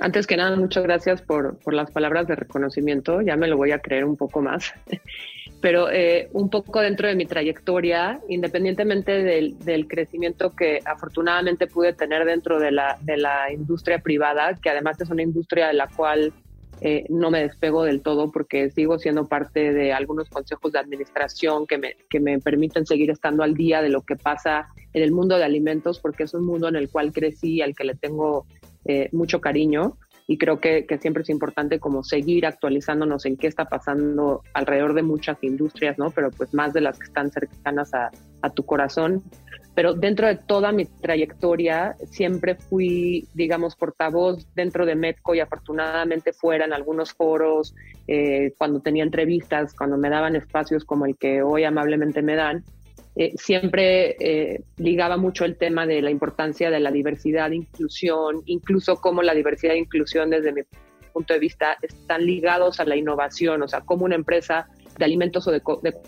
Antes 0.00 0.26
que 0.26 0.36
nada, 0.36 0.56
muchas 0.56 0.82
gracias 0.82 1.22
por, 1.22 1.56
por, 1.58 1.72
las 1.72 1.90
palabras 1.90 2.26
de 2.26 2.34
reconocimiento. 2.34 3.22
Ya 3.22 3.36
me 3.36 3.46
lo 3.46 3.56
voy 3.56 3.70
a 3.70 3.78
creer 3.78 4.04
un 4.04 4.16
poco 4.16 4.42
más. 4.42 4.72
Pero 5.60 5.90
eh, 5.90 6.28
un 6.32 6.50
poco 6.50 6.80
dentro 6.80 7.08
de 7.08 7.14
mi 7.14 7.24
trayectoria, 7.24 8.20
independientemente 8.28 9.22
del, 9.22 9.58
del, 9.60 9.88
crecimiento 9.88 10.54
que 10.54 10.80
afortunadamente 10.84 11.66
pude 11.66 11.94
tener 11.94 12.26
dentro 12.26 12.58
de 12.58 12.70
la, 12.70 12.98
de 13.00 13.16
la 13.16 13.50
industria 13.50 14.00
privada, 14.00 14.54
que 14.60 14.68
además 14.68 15.00
es 15.00 15.08
una 15.08 15.22
industria 15.22 15.68
de 15.68 15.74
la 15.74 15.86
cual 15.86 16.34
eh, 16.80 17.04
no 17.08 17.30
me 17.30 17.42
despego 17.42 17.84
del 17.84 18.02
todo 18.02 18.30
porque 18.30 18.70
sigo 18.70 18.98
siendo 18.98 19.26
parte 19.26 19.72
de 19.72 19.92
algunos 19.92 20.28
consejos 20.28 20.72
de 20.72 20.78
administración 20.78 21.66
que 21.66 21.78
me, 21.78 21.96
que 22.08 22.20
me 22.20 22.38
permiten 22.40 22.86
seguir 22.86 23.10
estando 23.10 23.42
al 23.42 23.54
día 23.54 23.82
de 23.82 23.88
lo 23.88 24.02
que 24.02 24.16
pasa 24.16 24.68
en 24.92 25.02
el 25.02 25.12
mundo 25.12 25.36
de 25.36 25.44
alimentos, 25.44 26.00
porque 26.00 26.24
es 26.24 26.34
un 26.34 26.44
mundo 26.44 26.68
en 26.68 26.76
el 26.76 26.90
cual 26.90 27.12
crecí, 27.12 27.62
al 27.62 27.74
que 27.74 27.84
le 27.84 27.94
tengo 27.94 28.46
eh, 28.84 29.08
mucho 29.12 29.40
cariño 29.40 29.98
y 30.26 30.38
creo 30.38 30.58
que, 30.58 30.86
siempre 31.00 31.22
es 31.22 31.28
importante 31.28 31.78
como 31.78 32.02
seguir 32.02 32.46
actualizándonos 32.46 33.26
en 33.26 33.36
qué 33.36 33.46
está 33.46 33.66
pasando 33.66 34.42
alrededor 34.54 34.94
de 34.94 35.02
muchas 35.02 35.42
industrias, 35.42 35.98
¿no? 35.98 36.10
Pero 36.10 36.30
pues 36.30 36.54
más 36.54 36.72
de 36.72 36.80
las 36.80 36.98
que 36.98 37.04
están 37.04 37.30
cercanas 37.30 37.92
a, 37.92 38.10
tu 38.54 38.64
corazón. 38.64 39.22
Pero 39.74 39.94
dentro 39.94 40.28
de 40.28 40.36
toda 40.36 40.70
mi 40.70 40.84
trayectoria 40.84 41.96
siempre 42.10 42.54
fui, 42.54 43.26
digamos, 43.34 43.74
portavoz 43.74 44.46
dentro 44.54 44.86
de 44.86 44.94
Medco 44.94 45.34
y 45.34 45.40
afortunadamente 45.40 46.32
fuera 46.32 46.64
en 46.64 46.72
algunos 46.72 47.12
foros, 47.12 47.74
eh, 48.06 48.52
cuando 48.56 48.80
tenía 48.80 49.02
entrevistas, 49.02 49.74
cuando 49.74 49.96
me 49.96 50.10
daban 50.10 50.36
espacios 50.36 50.84
como 50.84 51.06
el 51.06 51.16
que 51.16 51.42
hoy 51.42 51.64
amablemente 51.64 52.22
me 52.22 52.36
dan, 52.36 52.62
eh, 53.16 53.32
siempre 53.36 54.16
eh, 54.18 54.62
ligaba 54.76 55.16
mucho 55.16 55.44
el 55.44 55.56
tema 55.56 55.86
de 55.86 56.02
la 56.02 56.10
importancia 56.10 56.70
de 56.70 56.80
la 56.80 56.90
diversidad 56.90 57.52
e 57.52 57.56
inclusión, 57.56 58.42
incluso 58.46 58.96
cómo 58.96 59.22
la 59.22 59.34
diversidad 59.34 59.74
e 59.74 59.78
inclusión 59.78 60.30
desde 60.30 60.52
mi 60.52 60.62
punto 61.12 61.32
de 61.32 61.38
vista 61.38 61.76
están 61.80 62.26
ligados 62.26 62.80
a 62.80 62.84
la 62.84 62.96
innovación, 62.96 63.62
o 63.62 63.68
sea, 63.68 63.82
cómo 63.82 64.04
una 64.04 64.16
empresa 64.16 64.68
de 64.98 65.04
alimentos 65.04 65.46
o 65.46 65.50
de, 65.50 65.60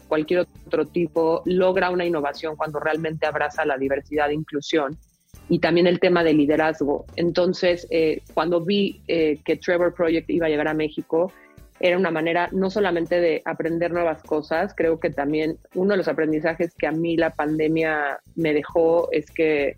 cualquier 0.08 0.46
otro 0.66 0.86
tipo 0.86 1.42
logra 1.44 1.90
una 1.90 2.04
innovación 2.04 2.56
cuando 2.56 2.80
realmente 2.80 3.26
abraza 3.26 3.64
la 3.64 3.76
diversidad 3.76 4.30
e 4.30 4.34
inclusión. 4.34 4.96
Y 5.48 5.60
también 5.60 5.86
el 5.86 6.00
tema 6.00 6.24
de 6.24 6.32
liderazgo. 6.32 7.04
Entonces, 7.14 7.86
eh, 7.90 8.22
cuando 8.34 8.64
vi 8.64 9.00
que 9.06 9.60
Trevor 9.64 9.94
Project 9.94 10.28
iba 10.30 10.46
a 10.46 10.48
llegar 10.48 10.66
a 10.66 10.74
México, 10.74 11.32
era 11.80 11.98
una 11.98 12.10
manera 12.10 12.48
no 12.52 12.70
solamente 12.70 13.20
de 13.20 13.42
aprender 13.44 13.92
nuevas 13.92 14.22
cosas, 14.22 14.74
creo 14.74 14.98
que 14.98 15.10
también 15.10 15.58
uno 15.74 15.92
de 15.92 15.98
los 15.98 16.08
aprendizajes 16.08 16.74
que 16.74 16.86
a 16.86 16.92
mí 16.92 17.16
la 17.16 17.30
pandemia 17.30 18.20
me 18.34 18.54
dejó 18.54 19.10
es 19.12 19.30
que, 19.30 19.76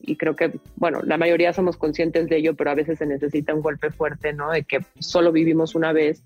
y 0.00 0.16
creo 0.16 0.36
que, 0.36 0.52
bueno, 0.76 1.00
la 1.02 1.16
mayoría 1.16 1.52
somos 1.52 1.76
conscientes 1.76 2.28
de 2.28 2.36
ello, 2.36 2.54
pero 2.54 2.70
a 2.70 2.74
veces 2.74 2.98
se 2.98 3.06
necesita 3.06 3.54
un 3.54 3.62
golpe 3.62 3.90
fuerte, 3.90 4.32
¿no? 4.32 4.50
De 4.50 4.62
que 4.62 4.84
solo 5.00 5.32
vivimos 5.32 5.74
una 5.74 5.92
vez 5.92 6.22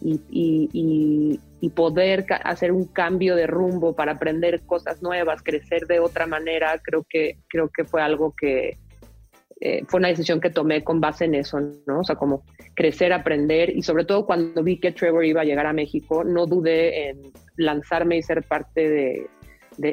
y, 0.00 0.20
y, 0.30 1.40
y, 1.60 1.68
poder 1.70 2.24
hacer 2.44 2.72
un 2.72 2.84
cambio 2.84 3.34
de 3.34 3.46
rumbo 3.46 3.96
para 3.96 4.12
aprender 4.12 4.60
cosas 4.66 5.02
nuevas, 5.02 5.42
crecer 5.42 5.86
de 5.86 5.98
otra 5.98 6.26
manera, 6.26 6.80
creo 6.82 7.04
que, 7.08 7.38
creo 7.48 7.68
que 7.68 7.84
fue 7.84 8.00
algo 8.00 8.34
que, 8.40 8.78
eh, 9.60 9.82
fue 9.86 9.98
una 9.98 10.08
decisión 10.08 10.40
que 10.40 10.50
tomé 10.50 10.84
con 10.84 11.00
base 11.00 11.24
en 11.24 11.34
eso, 11.34 11.58
¿no? 11.86 12.00
O 12.00 12.04
sea, 12.04 12.14
como 12.14 12.44
crecer, 12.74 13.12
aprender 13.12 13.76
y 13.76 13.82
sobre 13.82 14.04
todo 14.04 14.24
cuando 14.24 14.62
vi 14.62 14.78
que 14.78 14.92
Trevor 14.92 15.24
iba 15.24 15.40
a 15.40 15.44
llegar 15.44 15.66
a 15.66 15.72
México, 15.72 16.22
no 16.22 16.46
dudé 16.46 17.08
en 17.08 17.32
lanzarme 17.56 18.18
y 18.18 18.22
ser 18.22 18.44
parte 18.44 18.88
de, 18.88 19.26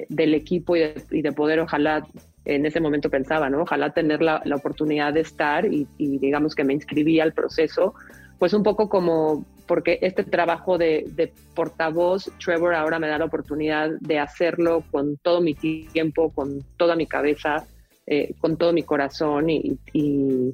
del 0.09 0.33
equipo 0.35 0.75
y 0.75 1.21
de, 1.21 1.31
poder, 1.31 1.59
ojalá, 1.61 2.05
en 2.45 2.65
ese 2.67 2.79
momento 2.79 3.09
pensaba, 3.09 3.49
¿no? 3.49 3.63
Ojalá 3.63 3.91
tener 3.91 4.21
la, 4.21 4.41
la 4.45 4.55
oportunidad 4.55 5.13
de 5.13 5.21
estar 5.21 5.65
y, 5.65 5.87
digamos 5.97 6.53
que 6.53 6.63
me 6.63 6.73
inscribí 6.73 7.19
al 7.19 7.33
proceso, 7.33 7.95
pues 8.37 8.53
un 8.53 8.61
poco 8.61 8.87
como 8.87 9.45
porque 9.67 9.99
este 10.01 10.23
trabajo 10.23 10.77
de, 10.77 11.05
de, 11.07 11.33
portavoz, 11.53 12.31
Trevor 12.43 12.75
ahora 12.75 12.99
me 12.99 13.07
da 13.07 13.17
la 13.17 13.25
oportunidad 13.25 13.89
de 13.99 14.19
hacerlo 14.19 14.83
con 14.91 15.17
todo 15.17 15.41
mi 15.41 15.55
tiempo, 15.55 16.31
con 16.31 16.63
toda 16.77 16.95
mi 16.95 17.07
cabeza, 17.07 17.65
eh, 18.07 18.33
con 18.39 18.57
todo 18.57 18.73
mi 18.73 18.83
corazón 18.83 19.49
y, 19.49 19.79
y, 19.93 20.53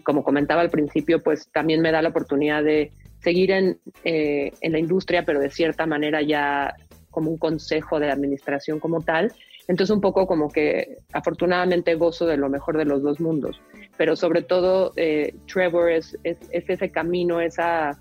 como 0.00 0.22
comentaba 0.22 0.60
al 0.60 0.70
principio, 0.70 1.22
pues 1.22 1.48
también 1.52 1.80
me 1.80 1.90
da 1.90 2.02
la 2.02 2.10
oportunidad 2.10 2.62
de 2.62 2.92
seguir 3.20 3.50
en, 3.50 3.78
eh, 4.04 4.52
en 4.60 4.72
la 4.72 4.78
industria, 4.78 5.24
pero 5.24 5.40
de 5.40 5.50
cierta 5.50 5.86
manera 5.86 6.22
ya 6.22 6.74
como 7.10 7.30
un 7.30 7.38
consejo 7.38 7.98
de 7.98 8.10
administración 8.10 8.78
como 8.78 9.00
tal. 9.00 9.32
Entonces 9.68 9.94
un 9.94 10.00
poco 10.00 10.26
como 10.26 10.50
que 10.50 10.98
afortunadamente 11.12 11.94
gozo 11.94 12.26
de 12.26 12.36
lo 12.36 12.48
mejor 12.48 12.76
de 12.76 12.84
los 12.84 13.02
dos 13.02 13.18
mundos, 13.18 13.60
pero 13.96 14.14
sobre 14.14 14.42
todo 14.42 14.92
eh, 14.96 15.34
Trevor 15.52 15.90
es, 15.90 16.16
es, 16.22 16.38
es, 16.50 16.68
ese 16.68 16.90
camino, 16.90 17.40
esa, 17.40 17.98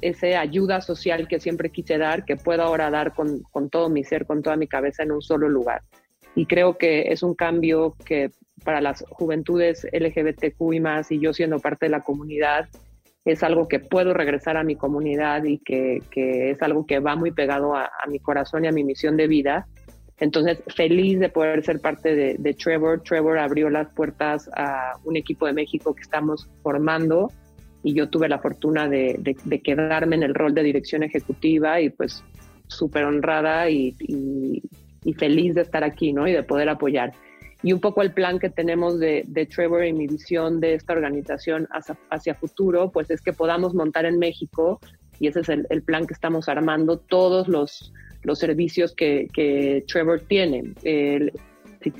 esa 0.00 0.40
ayuda 0.40 0.80
social 0.80 1.28
que 1.28 1.40
siempre 1.40 1.70
quise 1.70 1.98
dar, 1.98 2.24
que 2.24 2.36
puedo 2.36 2.62
ahora 2.62 2.90
dar 2.90 3.14
con, 3.14 3.42
con 3.50 3.70
todo 3.70 3.88
mi 3.88 4.04
ser, 4.04 4.26
con 4.26 4.42
toda 4.42 4.56
mi 4.56 4.66
cabeza 4.66 5.02
en 5.02 5.12
un 5.12 5.22
solo 5.22 5.48
lugar 5.48 5.82
y 6.36 6.46
creo 6.46 6.76
que 6.76 7.10
es 7.10 7.22
un 7.22 7.34
cambio 7.34 7.96
que 8.04 8.30
para 8.62 8.80
las 8.80 9.04
juventudes 9.08 9.86
LGBTQ 9.90 10.74
y 10.74 10.80
más, 10.80 11.10
y 11.10 11.18
yo 11.18 11.32
siendo 11.32 11.58
parte 11.58 11.86
de 11.86 11.90
la 11.90 12.02
comunidad, 12.02 12.68
es 13.24 13.42
algo 13.42 13.66
que 13.66 13.80
puedo 13.80 14.12
regresar 14.12 14.56
a 14.56 14.62
mi 14.62 14.76
comunidad 14.76 15.44
y 15.44 15.58
que, 15.58 16.02
es 16.14 16.62
algo 16.62 16.86
que 16.86 17.00
va 17.00 17.16
muy 17.16 17.32
pegado 17.32 17.74
a, 17.74 17.90
mi 18.08 18.20
corazón 18.20 18.64
y 18.64 18.68
a 18.68 18.72
mi 18.72 18.84
misión 18.84 19.16
de 19.16 19.26
vida. 19.26 19.66
Entonces, 20.18 20.58
feliz 20.74 21.18
de 21.18 21.30
poder 21.30 21.64
ser 21.64 21.80
parte 21.80 22.14
de, 22.14 22.54
Trevor. 22.54 23.02
Trevor 23.02 23.38
abrió 23.38 23.68
las 23.70 23.88
puertas 23.94 24.48
a 24.54 24.92
un 25.04 25.16
equipo 25.16 25.46
de 25.46 25.54
México 25.54 25.94
que 25.94 26.02
estamos 26.02 26.48
formando 26.62 27.32
y 27.86 27.94
yo 27.94 28.08
tuve 28.08 28.28
la 28.28 28.40
fortuna 28.40 28.88
de, 28.88 29.36
quedarme 29.62 30.16
en 30.16 30.24
el 30.24 30.34
rol 30.34 30.52
de 30.54 30.64
dirección 30.64 31.04
ejecutiva 31.04 31.80
y 31.80 31.90
pues 31.90 32.24
súper 32.66 33.04
honrada 33.04 33.70
y, 33.70 33.94
y, 34.00 35.12
feliz 35.14 35.54
de 35.54 35.62
estar 35.62 35.84
aquí, 35.84 36.12
¿no? 36.12 36.26
Y 36.26 36.32
de 36.32 36.42
poder 36.42 36.68
apoyar 36.68 37.12
y 37.62 37.72
un 37.72 37.78
poco 37.78 38.02
el 38.02 38.12
plan 38.12 38.40
que 38.40 38.50
tenemos 38.50 38.98
de, 38.98 39.48
Trevor 39.54 39.84
y 39.84 39.92
mi 39.92 40.08
visión 40.08 40.60
de 40.60 40.74
esta 40.74 40.94
organización 40.94 41.68
hacia, 42.10 42.34
futuro, 42.34 42.90
pues 42.90 43.08
es 43.10 43.20
que 43.20 43.32
podamos 43.32 43.72
montar 43.72 44.04
en 44.04 44.18
México, 44.18 44.80
y 45.20 45.28
ese 45.28 45.40
es 45.40 45.48
el, 45.48 45.82
plan 45.82 46.06
que 46.06 46.14
estamos 46.14 46.48
armando, 46.48 46.98
todos 46.98 47.46
los, 47.48 47.92
los 48.22 48.38
servicios 48.38 48.94
que, 48.94 49.84
Trevor 49.86 50.22
tiene. 50.28 50.74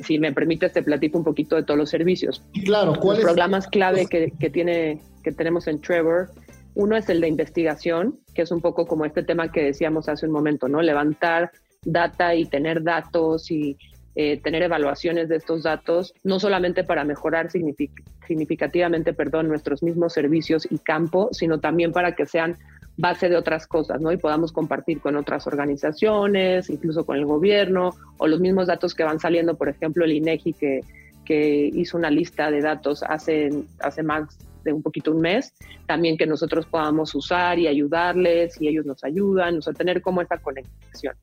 Si, 0.02 0.18
me 0.18 0.32
permites, 0.32 0.72
te 0.72 0.82
platico 0.82 1.18
un 1.18 1.24
poquito 1.24 1.56
de 1.56 1.62
todos 1.62 1.78
los 1.78 1.90
servicios. 1.90 2.42
Claro, 2.64 2.94
¿cuáles? 3.00 3.22
Los 3.22 3.32
programas 3.32 3.66
clave 3.66 4.06
que, 4.06 4.32
que, 4.38 4.50
tiene, 4.50 5.00
que 5.22 5.32
tenemos 5.32 5.66
en 5.66 5.80
Trevor. 5.80 6.30
Uno 6.74 6.96
es 6.96 7.08
el 7.08 7.20
de 7.20 7.28
investigación, 7.28 8.18
que 8.34 8.42
es 8.42 8.50
un 8.50 8.60
poco 8.60 8.86
como 8.86 9.04
este 9.04 9.22
tema 9.22 9.50
que 9.50 9.62
decíamos 9.62 10.08
hace 10.08 10.26
un 10.26 10.32
momento, 10.32 10.68
¿no? 10.68 10.82
Levantar 10.82 11.50
data 11.82 12.34
y 12.34 12.44
tener 12.46 12.82
datos 12.82 13.50
y 13.50 13.78
eh, 14.18 14.40
tener 14.40 14.62
evaluaciones 14.62 15.28
de 15.28 15.36
estos 15.36 15.64
datos, 15.64 16.14
no 16.24 16.40
solamente 16.40 16.84
para 16.84 17.04
mejorar 17.04 17.50
significativamente 17.50 19.12
perdón, 19.12 19.46
nuestros 19.46 19.82
mismos 19.82 20.14
servicios 20.14 20.66
y 20.70 20.78
campo, 20.78 21.28
sino 21.32 21.60
también 21.60 21.92
para 21.92 22.14
que 22.14 22.24
sean 22.24 22.56
base 22.96 23.28
de 23.28 23.36
otras 23.36 23.66
cosas, 23.66 24.00
¿no? 24.00 24.10
Y 24.10 24.16
podamos 24.16 24.52
compartir 24.52 25.00
con 25.00 25.16
otras 25.16 25.46
organizaciones, 25.46 26.70
incluso 26.70 27.04
con 27.04 27.16
el 27.16 27.26
gobierno, 27.26 27.90
o 28.18 28.26
los 28.26 28.40
mismos 28.40 28.66
datos 28.66 28.94
que 28.94 29.04
van 29.04 29.20
saliendo, 29.20 29.56
por 29.56 29.68
ejemplo, 29.68 30.04
el 30.04 30.12
INEGI 30.12 30.52
que, 30.54 30.80
que 31.24 31.70
hizo 31.74 31.98
una 31.98 32.10
lista 32.10 32.50
de 32.50 32.62
datos 32.62 33.02
hace, 33.02 33.50
hace 33.80 34.02
más 34.02 34.38
de 34.64 34.72
un 34.72 34.82
poquito 34.82 35.12
un 35.12 35.20
mes, 35.20 35.52
también 35.86 36.16
que 36.16 36.26
nosotros 36.26 36.66
podamos 36.66 37.14
usar 37.14 37.58
y 37.58 37.68
ayudarles 37.68 38.60
y 38.60 38.68
ellos 38.68 38.86
nos 38.86 39.04
ayudan, 39.04 39.58
o 39.58 39.62
sea, 39.62 39.72
tener 39.72 40.00
como 40.00 40.22
esa 40.22 40.38
conexión. 40.38 41.14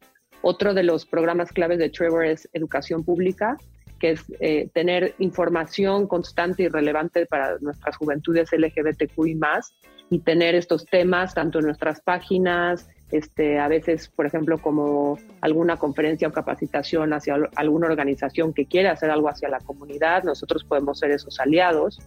Otro 0.42 0.74
de 0.74 0.84
los 0.84 1.06
programas 1.06 1.52
claves 1.52 1.80
de 1.80 1.90
Trevor 1.90 2.26
es 2.26 2.50
educación 2.54 3.04
pública, 3.04 3.58
que 4.00 4.12
es 4.12 4.26
eh, 4.40 4.70
tener 4.74 5.16
información 5.20 6.08
constante 6.08 6.64
y 6.64 6.68
relevante 6.68 7.26
para 7.26 7.58
nuestras 7.60 7.96
juventudes 7.96 8.50
LGBTQI 8.52 9.36
más 9.36 9.74
y 10.14 10.20
tener 10.20 10.54
estos 10.54 10.86
temas 10.86 11.34
tanto 11.34 11.60
en 11.60 11.66
nuestras 11.66 12.00
páginas, 12.02 12.88
este, 13.12 13.60
a 13.60 13.68
veces, 13.68 14.10
por 14.10 14.28
ejemplo, 14.28 14.60
como 14.60 15.18
alguna 15.42 15.78
conferencia 15.78 16.28
o 16.28 16.32
capacitación 16.32 17.14
hacia 17.14 17.36
alguna 17.56 17.88
organización 17.88 18.54
que 18.54 18.66
quiere 18.66 18.90
hacer 18.90 19.10
algo 19.10 19.30
hacia 19.30 19.50
la 19.50 19.60
comunidad, 19.60 20.24
nosotros 20.24 20.64
podemos 20.64 21.00
ser 21.00 21.12
esos 21.12 21.40
aliados. 21.40 22.00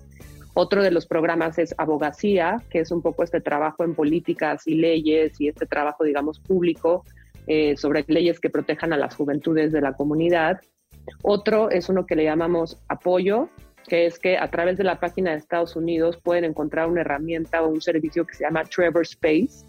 Otro 0.55 0.83
de 0.83 0.91
los 0.93 1.07
programas 1.07 1.59
es 1.59 1.75
abogacía, 1.79 2.63
que 2.71 2.79
es 2.79 2.93
un 2.93 3.03
poco 3.03 3.25
este 3.25 3.41
trabajo 3.41 3.83
en 3.83 3.95
políticas 3.95 4.67
y 4.67 4.77
leyes 4.77 5.41
y 5.41 5.49
este 5.49 5.67
trabajo, 5.67 6.05
digamos, 6.05 6.39
público 6.39 7.05
eh, 7.49 7.77
sobre 7.77 8.05
leyes 8.07 8.39
que 8.39 8.51
protejan 8.51 8.93
a 8.93 8.97
las 8.97 9.17
juventudes 9.17 9.73
de 9.73 9.81
la 9.81 9.95
comunidad. 9.95 10.61
Otro 11.23 11.71
es 11.71 11.89
uno 11.89 12.07
que 12.07 12.17
le 12.17 12.25
llamamos 12.25 12.79
apoyo, 12.89 13.49
que 13.87 14.07
es 14.07 14.19
que 14.19 14.37
a 14.37 14.51
través 14.51 14.77
de 14.77 14.85
la 14.85 14.99
página 14.99 15.31
de 15.31 15.39
Estados 15.39 15.77
Unidos 15.77 16.19
pueden 16.23 16.45
encontrar 16.45 16.89
una 16.89 17.03
herramienta 17.03 17.63
o 17.63 17.69
un 17.69 17.81
servicio 17.81 18.27
que 18.27 18.35
se 18.35 18.45
llama 18.45 18.65
Trevor 18.65 19.03
Space, 19.03 19.65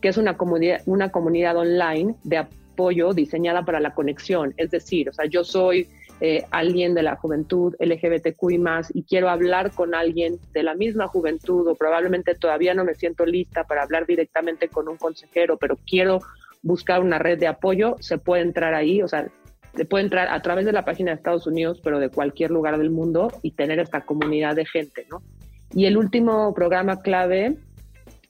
que 0.00 0.08
es 0.08 0.16
una 0.16 0.36
comunidad, 0.36 0.80
una 0.86 1.10
comunidad 1.10 1.56
online 1.56 2.14
de 2.24 2.38
apoyo 2.38 3.12
diseñada 3.12 3.64
para 3.64 3.80
la 3.80 3.94
conexión. 3.94 4.54
Es 4.56 4.70
decir, 4.70 5.08
o 5.10 5.12
sea, 5.12 5.26
yo 5.26 5.44
soy 5.44 5.88
eh, 6.22 6.44
alguien 6.50 6.94
de 6.94 7.02
la 7.02 7.16
juventud 7.16 7.74
LGBTQI 7.78 8.58
más 8.58 8.94
y 8.94 9.04
quiero 9.04 9.30
hablar 9.30 9.72
con 9.72 9.94
alguien 9.94 10.38
de 10.52 10.62
la 10.62 10.74
misma 10.74 11.06
juventud 11.06 11.66
o 11.66 11.74
probablemente 11.74 12.34
todavía 12.34 12.74
no 12.74 12.84
me 12.84 12.94
siento 12.94 13.24
lista 13.24 13.64
para 13.64 13.82
hablar 13.82 14.06
directamente 14.06 14.68
con 14.68 14.88
un 14.88 14.96
consejero, 14.96 15.56
pero 15.56 15.78
quiero 15.86 16.20
buscar 16.62 17.00
una 17.00 17.18
red 17.18 17.38
de 17.38 17.46
apoyo, 17.46 17.96
se 18.00 18.18
puede 18.18 18.42
entrar 18.42 18.74
ahí, 18.74 19.02
o 19.02 19.08
sea, 19.08 19.30
se 19.74 19.84
puede 19.84 20.04
entrar 20.04 20.28
a 20.28 20.40
través 20.42 20.64
de 20.64 20.72
la 20.72 20.84
página 20.84 21.10
de 21.10 21.16
Estados 21.16 21.46
Unidos, 21.46 21.80
pero 21.82 21.98
de 22.00 22.08
cualquier 22.08 22.50
lugar 22.50 22.78
del 22.78 22.90
mundo 22.90 23.30
y 23.42 23.52
tener 23.52 23.78
esta 23.78 24.02
comunidad 24.02 24.56
de 24.56 24.66
gente, 24.66 25.06
¿no? 25.10 25.22
Y 25.72 25.86
el 25.86 25.96
último 25.96 26.52
programa 26.54 27.00
clave, 27.00 27.56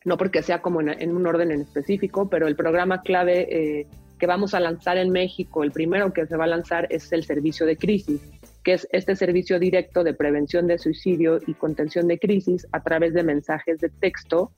no 0.05 0.17
porque 0.17 0.43
sea 0.43 0.61
como 0.61 0.81
en, 0.83 1.17
un 1.17 1.27
orden 1.27 1.51
en 1.51 1.63
específico, 1.63 2.29
pero 2.29 2.47
el 2.47 2.57
programa 2.57 3.01
clave 3.01 3.49
eh, 3.81 3.87
que 4.19 4.27
vamos 4.27 4.53
a 4.53 4.61
lanzar 4.61 4.99
en 4.99 5.11
México, 5.11 5.65
el 5.65 5.73
primero 5.73 6.13
que 6.13 6.27
se 6.27 6.37
va 6.37 6.45
a 6.45 6.49
lanzar 6.49 6.87
es 6.91 7.11
el 7.13 7.25
servicio 7.25 7.65
de 7.65 7.79
crisis, 7.79 8.21
que 8.63 8.75
es 8.75 8.87
este 8.93 9.17
servicio 9.17 9.59
directo 9.59 10.05
de 10.05 10.13
prevención 10.13 10.67
de 10.67 10.79
suicidio 10.79 11.41
y 11.47 11.55
contención 11.55 12.07
de 12.07 12.19
crisis 12.19 12.67
a 12.73 12.83
través 12.83 13.15
de 13.15 13.23
mensajes 13.23 13.81
de 13.81 13.89
texto 13.89 14.53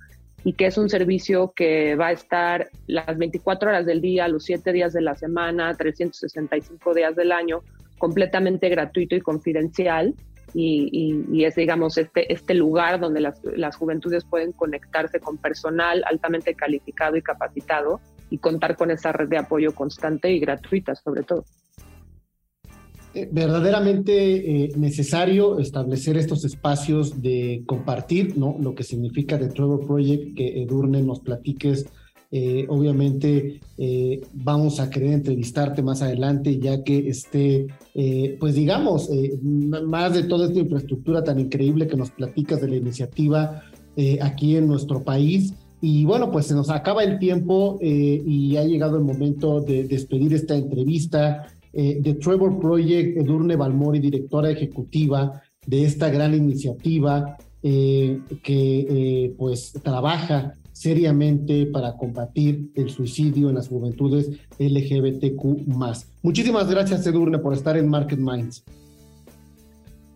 y 0.44 0.54
que 0.54 0.66
es 0.66 0.78
un 0.78 0.88
servicio 0.88 1.52
que 1.54 1.94
va 1.94 2.08
a 2.08 2.12
estar 2.12 2.68
las 2.86 3.16
24 3.16 3.70
horas 3.70 3.86
del 3.86 4.00
día, 4.00 4.28
los 4.28 4.44
7 4.44 4.72
días 4.72 4.92
de 4.92 5.00
la 5.00 5.14
semana, 5.14 5.74
365 5.74 6.94
días 6.94 7.14
del 7.14 7.32
año, 7.32 7.62
completamente 7.98 8.68
gratuito 8.68 9.14
y 9.14 9.20
confidencial. 9.20 10.14
Y, 10.54 11.44
es, 11.44 11.54
digamos, 11.54 11.96
este, 11.96 12.30
este 12.30 12.52
lugar 12.52 13.00
donde 13.00 13.20
las, 13.20 13.40
las 13.56 13.76
juventudes 13.76 14.24
pueden 14.24 14.52
conectarse 14.52 15.18
con 15.18 15.38
personal 15.38 16.02
altamente 16.06 16.54
calificado 16.54 17.16
y 17.16 17.22
capacitado 17.22 18.00
y 18.28 18.36
contar 18.36 18.76
con 18.76 18.90
esa 18.90 19.12
red 19.12 19.28
de 19.28 19.38
apoyo 19.38 19.74
constante 19.74 20.30
y 20.30 20.40
gratuita, 20.40 20.94
sobre 20.94 21.22
todo. 21.22 21.44
Eh, 23.14 23.28
verdaderamente 23.30 24.64
eh, 24.64 24.72
necesario 24.76 25.58
establecer 25.58 26.16
estos 26.16 26.46
espacios 26.46 27.20
de 27.20 27.62
compartir, 27.66 28.38
¿no? 28.38 28.56
Lo 28.58 28.74
que 28.74 28.84
significa 28.84 29.38
The 29.38 29.48
Trevor 29.48 29.86
Project, 29.86 30.34
que 30.34 30.62
Edurne 30.62 31.02
nos 31.02 31.20
platiques. 31.20 31.84
Eh, 32.34 32.64
obviamente 32.70 33.60
vamos 34.32 34.80
a 34.80 34.88
querer 34.88 35.12
entrevistarte 35.12 35.82
más 35.82 36.00
adelante, 36.00 36.58
ya 36.58 36.82
que 36.82 37.10
esté, 37.10 37.66
pues 38.40 38.54
digamos, 38.54 39.10
más 39.42 40.14
de 40.14 40.22
toda 40.22 40.46
esta 40.46 40.58
infraestructura 40.58 41.22
tan 41.22 41.38
increíble 41.38 41.86
que 41.86 41.96
nos 41.98 42.10
platicas 42.10 42.62
de 42.62 42.68
la 42.68 42.76
iniciativa 42.76 43.62
aquí 44.22 44.56
en 44.56 44.66
nuestro 44.66 45.02
país. 45.02 45.52
Y 45.82 46.06
bueno, 46.06 46.30
pues 46.30 46.46
se 46.46 46.54
nos 46.54 46.70
acaba 46.70 47.04
el 47.04 47.18
tiempo 47.18 47.78
y 47.82 48.56
ha 48.56 48.64
llegado 48.64 48.96
el 48.96 49.04
momento 49.04 49.60
de 49.60 49.84
despedir 49.84 50.32
esta 50.32 50.56
entrevista. 50.56 51.48
Eh, 51.72 52.00
The 52.02 52.14
Trevor 52.14 52.58
Project, 52.58 53.18
Edurne 53.18 53.56
Balmori, 53.56 53.98
directora 53.98 54.50
ejecutiva 54.50 55.42
de 55.66 55.84
esta 55.84 56.10
gran 56.10 56.34
iniciativa 56.34 57.36
eh, 57.62 58.20
que 58.42 58.86
eh, 58.88 59.34
pues 59.38 59.72
trabaja 59.82 60.54
seriamente 60.72 61.66
para 61.66 61.96
combatir 61.96 62.70
el 62.74 62.90
suicidio 62.90 63.48
en 63.50 63.54
las 63.54 63.68
juventudes 63.68 64.30
LGBTQ. 64.58 65.66
Muchísimas 66.22 66.68
gracias, 66.68 67.06
Edurne, 67.06 67.38
por 67.38 67.54
estar 67.54 67.76
en 67.76 67.88
Market 67.88 68.18
Minds. 68.18 68.64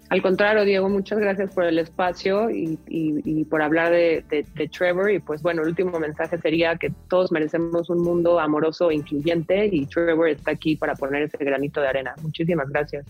Al 0.08 0.22
contrario, 0.22 0.64
Diego, 0.64 0.88
muchas 0.88 1.18
gracias 1.18 1.52
por 1.52 1.64
el 1.64 1.78
espacio 1.80 2.48
y, 2.50 3.44
por 3.50 3.60
hablar 3.60 3.92
de, 3.92 4.46
Trevor. 4.70 5.10
Y 5.10 5.18
pues 5.18 5.42
bueno, 5.42 5.62
el 5.62 5.68
último 5.68 5.98
mensaje 5.98 6.38
sería 6.38 6.76
que 6.76 6.92
todos 7.08 7.32
merecemos 7.32 7.90
un 7.90 8.02
mundo 8.02 8.38
amoroso 8.38 8.90
e 8.90 8.94
incluyente 8.94 9.66
y 9.66 9.86
Trevor 9.86 10.28
está 10.28 10.52
aquí 10.52 10.76
para 10.76 10.94
poner 10.94 11.22
ese 11.22 11.38
granito 11.38 11.80
de 11.80 11.88
arena. 11.88 12.14
Muchísimas 12.22 12.68
gracias. 12.68 13.04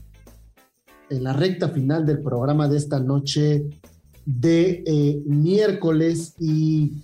En 1.11 1.23
la 1.23 1.35
recta 1.35 1.69
final 1.69 2.07
del 2.07 2.23
programa 2.23 2.67
de 2.67 2.79
esta 2.79 2.99
noche 2.99 3.65
de 4.25 4.83
eh, 4.87 5.23
miércoles 5.27 6.35
y 6.41 6.95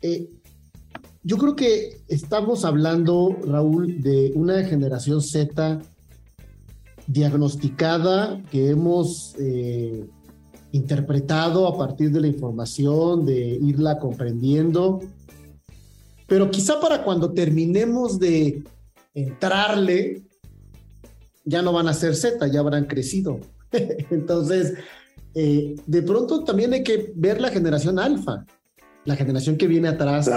eh, 0.00 0.28
yo 1.24 1.36
creo 1.36 1.54
que 1.54 2.00
estamos 2.08 2.64
hablando, 2.64 3.36
Raúl, 3.44 4.00
de 4.02 4.32
una 4.34 4.62
generación 4.64 5.20
Z 5.20 5.80
diagnosticada 7.06 8.42
que 8.50 8.70
hemos 8.70 9.34
eh, 9.38 10.06
interpretado 10.72 11.66
a 11.66 11.76
partir 11.76 12.10
de 12.10 12.20
la 12.20 12.28
información, 12.28 13.26
de 13.26 13.58
irla 13.60 13.98
comprendiendo. 13.98 15.00
Pero 16.26 16.50
quizá 16.50 16.80
para 16.80 17.04
cuando 17.04 17.32
terminemos 17.32 18.18
de 18.18 18.62
entrarle, 19.14 20.22
ya 21.44 21.60
no 21.62 21.72
van 21.72 21.88
a 21.88 21.94
ser 21.94 22.14
Z, 22.14 22.46
ya 22.48 22.60
habrán 22.60 22.86
crecido. 22.86 23.40
Entonces, 24.10 24.74
eh, 25.34 25.76
de 25.86 26.02
pronto 26.02 26.44
también 26.44 26.72
hay 26.72 26.82
que 26.82 27.12
ver 27.14 27.40
la 27.40 27.48
generación 27.48 27.98
alfa, 27.98 28.46
la 29.04 29.16
generación 29.16 29.56
que 29.56 29.66
viene 29.66 29.88
atrás, 29.88 30.30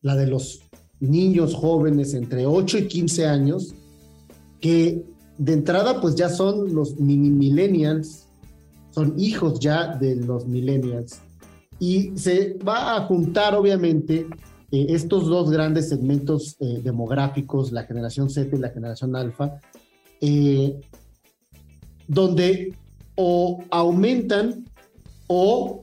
la 0.00 0.16
de 0.16 0.26
los 0.26 0.60
niños 1.00 1.54
jóvenes 1.54 2.14
entre 2.14 2.46
8 2.46 2.78
y 2.78 2.88
15 2.88 3.26
años, 3.26 3.74
que 4.60 5.04
de 5.42 5.54
entrada, 5.54 6.00
pues 6.00 6.14
ya 6.14 6.28
son 6.28 6.72
los 6.72 7.00
mini 7.00 7.28
millennials, 7.30 8.28
son 8.90 9.18
hijos 9.18 9.58
ya 9.58 9.96
de 9.96 10.14
los 10.14 10.46
millennials. 10.46 11.18
Y 11.80 12.16
se 12.16 12.58
va 12.64 12.96
a 12.96 13.06
juntar, 13.06 13.56
obviamente, 13.56 14.28
eh, 14.70 14.86
estos 14.90 15.26
dos 15.26 15.50
grandes 15.50 15.88
segmentos 15.88 16.56
eh, 16.60 16.80
demográficos, 16.84 17.72
la 17.72 17.82
generación 17.82 18.30
Z 18.30 18.54
y 18.54 18.60
la 18.60 18.70
generación 18.70 19.16
alfa, 19.16 19.58
eh, 20.20 20.80
donde 22.06 22.76
o 23.16 23.64
aumentan 23.70 24.64
o 25.26 25.82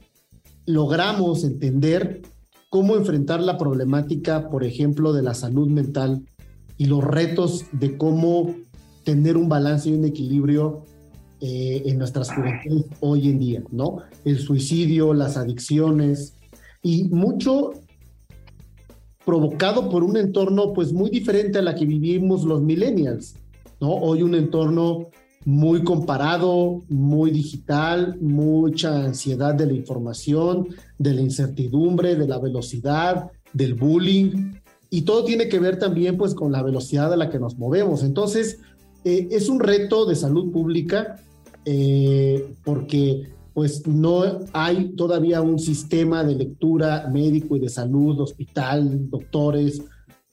logramos 0.64 1.44
entender 1.44 2.22
cómo 2.70 2.96
enfrentar 2.96 3.42
la 3.42 3.58
problemática, 3.58 4.48
por 4.48 4.64
ejemplo, 4.64 5.12
de 5.12 5.22
la 5.22 5.34
salud 5.34 5.68
mental 5.68 6.22
y 6.78 6.86
los 6.86 7.04
retos 7.04 7.66
de 7.72 7.98
cómo 7.98 8.54
tener 9.10 9.36
un 9.36 9.48
balance 9.48 9.88
y 9.88 9.94
un 9.94 10.04
equilibrio 10.04 10.84
eh, 11.40 11.82
en 11.86 11.98
nuestras 11.98 12.30
juventudes 12.32 12.84
hoy 13.00 13.28
en 13.28 13.40
día, 13.40 13.62
¿no? 13.72 13.98
El 14.24 14.38
suicidio, 14.38 15.12
las 15.14 15.36
adicciones 15.36 16.34
y 16.80 17.08
mucho 17.08 17.72
provocado 19.24 19.90
por 19.90 20.04
un 20.04 20.16
entorno 20.16 20.72
pues 20.72 20.92
muy 20.92 21.10
diferente 21.10 21.58
a 21.58 21.62
la 21.62 21.74
que 21.74 21.86
vivimos 21.86 22.44
los 22.44 22.62
millennials, 22.62 23.34
¿no? 23.80 23.90
Hoy 23.94 24.22
un 24.22 24.36
entorno 24.36 25.08
muy 25.44 25.82
comparado, 25.82 26.84
muy 26.88 27.32
digital, 27.32 28.16
mucha 28.20 29.04
ansiedad 29.04 29.54
de 29.54 29.66
la 29.66 29.72
información, 29.72 30.68
de 30.98 31.14
la 31.14 31.22
incertidumbre, 31.22 32.14
de 32.14 32.28
la 32.28 32.38
velocidad, 32.38 33.32
del 33.52 33.74
bullying, 33.74 34.52
y 34.90 35.02
todo 35.02 35.24
tiene 35.24 35.48
que 35.48 35.60
ver 35.60 35.78
también 35.78 36.16
pues 36.16 36.34
con 36.34 36.50
la 36.50 36.62
velocidad 36.62 37.12
a 37.12 37.16
la 37.16 37.30
que 37.30 37.38
nos 37.38 37.56
movemos. 37.56 38.02
Entonces, 38.02 38.58
eh, 39.04 39.28
es 39.30 39.48
un 39.48 39.60
reto 39.60 40.06
de 40.06 40.14
salud 40.14 40.52
pública 40.52 41.16
eh, 41.64 42.54
porque 42.64 43.30
pues 43.52 43.86
no 43.86 44.22
hay 44.52 44.90
todavía 44.96 45.42
un 45.42 45.58
sistema 45.58 46.24
de 46.24 46.34
lectura 46.34 47.08
médico 47.12 47.56
y 47.56 47.60
de 47.60 47.68
salud, 47.68 48.20
hospital, 48.20 49.10
doctores, 49.10 49.82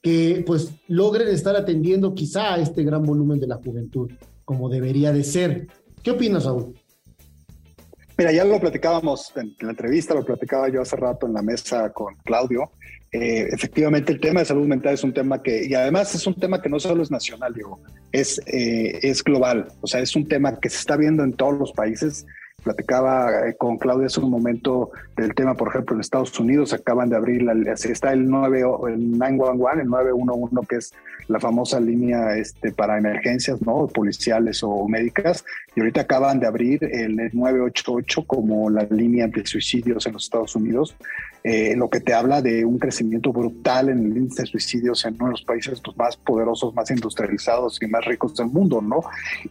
que 0.00 0.44
pues 0.46 0.72
logren 0.86 1.28
estar 1.28 1.56
atendiendo 1.56 2.14
quizá 2.14 2.54
a 2.54 2.58
este 2.58 2.84
gran 2.84 3.02
volumen 3.02 3.40
de 3.40 3.48
la 3.48 3.56
juventud 3.56 4.10
como 4.44 4.68
debería 4.68 5.12
de 5.12 5.24
ser. 5.24 5.66
¿Qué 6.02 6.12
opinas, 6.12 6.44
Raúl? 6.44 6.74
Mira, 8.16 8.32
ya 8.32 8.44
lo 8.44 8.58
platicábamos 8.58 9.32
en 9.36 9.54
la 9.60 9.70
entrevista, 9.70 10.14
lo 10.14 10.24
platicaba 10.24 10.68
yo 10.68 10.80
hace 10.80 10.96
rato 10.96 11.26
en 11.26 11.34
la 11.34 11.42
mesa 11.42 11.92
con 11.92 12.16
Claudio. 12.24 12.72
Eh, 13.10 13.48
efectivamente, 13.52 14.12
el 14.12 14.20
tema 14.20 14.40
de 14.40 14.46
salud 14.46 14.66
mental 14.66 14.94
es 14.94 15.02
un 15.02 15.14
tema 15.14 15.42
que, 15.42 15.66
y 15.66 15.74
además 15.74 16.14
es 16.14 16.26
un 16.26 16.34
tema 16.34 16.60
que 16.60 16.68
no 16.68 16.78
solo 16.78 17.02
es 17.02 17.10
nacional, 17.10 17.54
digo, 17.54 17.80
es, 18.12 18.40
eh, 18.46 18.98
es 19.02 19.24
global. 19.24 19.68
O 19.80 19.86
sea, 19.86 20.00
es 20.00 20.14
un 20.14 20.28
tema 20.28 20.58
que 20.60 20.68
se 20.68 20.78
está 20.78 20.96
viendo 20.96 21.24
en 21.24 21.32
todos 21.32 21.58
los 21.58 21.72
países. 21.72 22.26
Platicaba 22.62 23.48
eh, 23.48 23.54
con 23.56 23.78
Claudia 23.78 24.06
hace 24.06 24.20
un 24.20 24.30
momento 24.30 24.90
del 25.16 25.34
tema, 25.34 25.54
por 25.54 25.68
ejemplo, 25.68 25.94
en 25.94 26.00
Estados 26.00 26.38
Unidos 26.38 26.72
acaban 26.74 27.08
de 27.08 27.16
abrir, 27.16 27.42
la, 27.42 27.54
está 27.72 28.12
el, 28.12 28.28
9, 28.28 28.64
el 28.88 29.18
911, 29.18 29.82
el 29.82 29.88
911, 29.88 30.66
que 30.68 30.76
es 30.76 30.92
la 31.28 31.38
famosa 31.38 31.78
línea 31.78 32.36
este, 32.36 32.72
para 32.72 32.98
emergencias, 32.98 33.62
¿no? 33.62 33.86
Policiales 33.86 34.62
o 34.62 34.86
médicas, 34.88 35.44
y 35.76 35.80
ahorita 35.80 36.02
acaban 36.02 36.40
de 36.40 36.46
abrir 36.46 36.82
el 36.84 37.16
988 37.16 38.24
como 38.26 38.68
la 38.68 38.82
línea 38.90 39.28
de 39.28 39.46
suicidios 39.46 40.06
en 40.06 40.14
los 40.14 40.24
Estados 40.24 40.56
Unidos, 40.56 40.96
eh, 41.44 41.74
lo 41.76 41.88
que 41.88 42.00
te 42.00 42.14
habla 42.14 42.42
de 42.42 42.64
un 42.64 42.78
crecimiento 42.78 43.32
brutal 43.32 43.88
en 43.88 43.98
el 43.98 44.16
índice 44.16 44.42
de 44.42 44.48
suicidios 44.48 45.04
en 45.04 45.14
uno 45.14 45.26
de 45.26 45.30
los 45.32 45.42
países 45.42 45.80
pues, 45.80 45.96
más 45.96 46.16
poderosos, 46.16 46.74
más 46.74 46.90
industrializados 46.90 47.78
y 47.80 47.86
más 47.86 48.04
ricos 48.04 48.34
del 48.36 48.48
mundo, 48.48 48.80
¿no? 48.80 49.00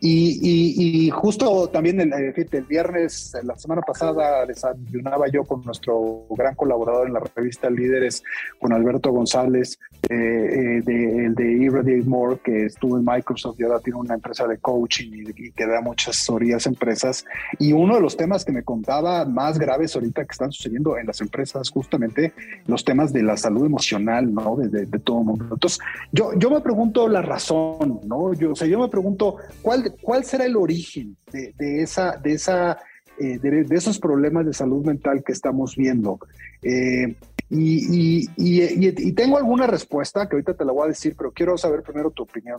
Y, 0.01 1.09
justo 1.11 1.69
también 1.69 1.99
el, 2.01 2.13
el, 2.13 2.63
viernes, 2.63 3.35
la 3.43 3.57
semana 3.57 3.81
pasada, 3.81 4.45
desayunaba 4.45 5.27
yo 5.29 5.43
con 5.43 5.63
nuestro 5.63 6.25
gran 6.31 6.55
colaborador 6.55 7.07
en 7.07 7.13
la 7.13 7.21
revista 7.35 7.69
Líderes, 7.69 8.23
con 8.59 8.73
Alberto 8.73 9.11
González, 9.11 9.79
eh, 10.09 10.15
eh, 10.15 10.81
de, 10.83 11.25
el 11.25 11.35
de 11.35 11.51
Irradiate 11.51 12.07
More, 12.07 12.39
que 12.43 12.65
estuvo 12.65 12.97
en 12.97 13.05
Microsoft 13.05 13.59
y 13.59 13.63
ahora 13.63 13.79
tiene 13.79 13.99
una 13.99 14.13
empresa 14.13 14.47
de 14.47 14.57
coaching 14.57 15.11
y, 15.11 15.51
que 15.51 15.65
da 15.65 15.81
muchas 15.81 16.15
asesorías 16.15 16.65
a 16.65 16.69
empresas. 16.69 17.25
Y 17.59 17.73
uno 17.73 17.95
de 17.95 18.01
los 18.01 18.15
temas 18.15 18.45
que 18.45 18.51
me 18.51 18.63
contaba 18.63 19.25
más 19.25 19.57
graves 19.57 19.95
ahorita 19.95 20.25
que 20.25 20.31
están 20.31 20.51
sucediendo 20.51 20.97
en 20.97 21.07
las 21.07 21.21
empresas 21.21 21.69
justamente 21.87 22.33
los 22.67 22.83
temas 22.83 23.13
de 23.13 23.23
la 23.23 23.37
salud 23.37 23.65
emocional, 23.65 24.33
¿no? 24.33 24.57
De, 24.57 24.85
todo 24.99 25.19
el 25.19 25.25
mundo. 25.25 25.47
Entonces, 25.51 25.79
yo, 26.11 26.31
yo 26.37 26.49
me 26.49 26.59
pregunto 26.59 27.07
la 27.07 27.21
razón, 27.21 28.01
¿no? 28.05 28.33
Yo, 28.33 28.51
o 28.51 28.55
sea, 28.55 28.67
yo 28.67 28.79
me 28.79 28.89
pregunto 28.89 29.37
cuál, 29.61 29.95
cuál 30.01 30.25
será 30.25 30.45
el 30.45 30.57
origen 30.57 31.15
de, 31.31 31.81
esa, 31.81 32.17
de 32.17 32.33
esa, 32.33 32.77
eh, 33.19 33.39
de, 33.39 33.65
esos 33.71 33.99
problemas 33.99 34.45
de 34.45 34.53
salud 34.53 34.85
mental 34.85 35.23
que 35.23 35.31
estamos 35.31 35.75
viendo. 35.77 36.19
Eh, 36.61 37.15
y, 37.49 38.25
y, 38.27 38.29
y, 38.35 39.11
tengo 39.13 39.37
alguna 39.37 39.67
respuesta 39.67 40.27
que 40.27 40.35
ahorita 40.35 40.53
te 40.55 40.65
la 40.65 40.73
voy 40.73 40.85
a 40.85 40.87
decir, 40.89 41.15
pero 41.17 41.31
quiero 41.31 41.57
saber 41.57 41.81
primero 41.81 42.11
tu 42.11 42.23
opinión. 42.23 42.57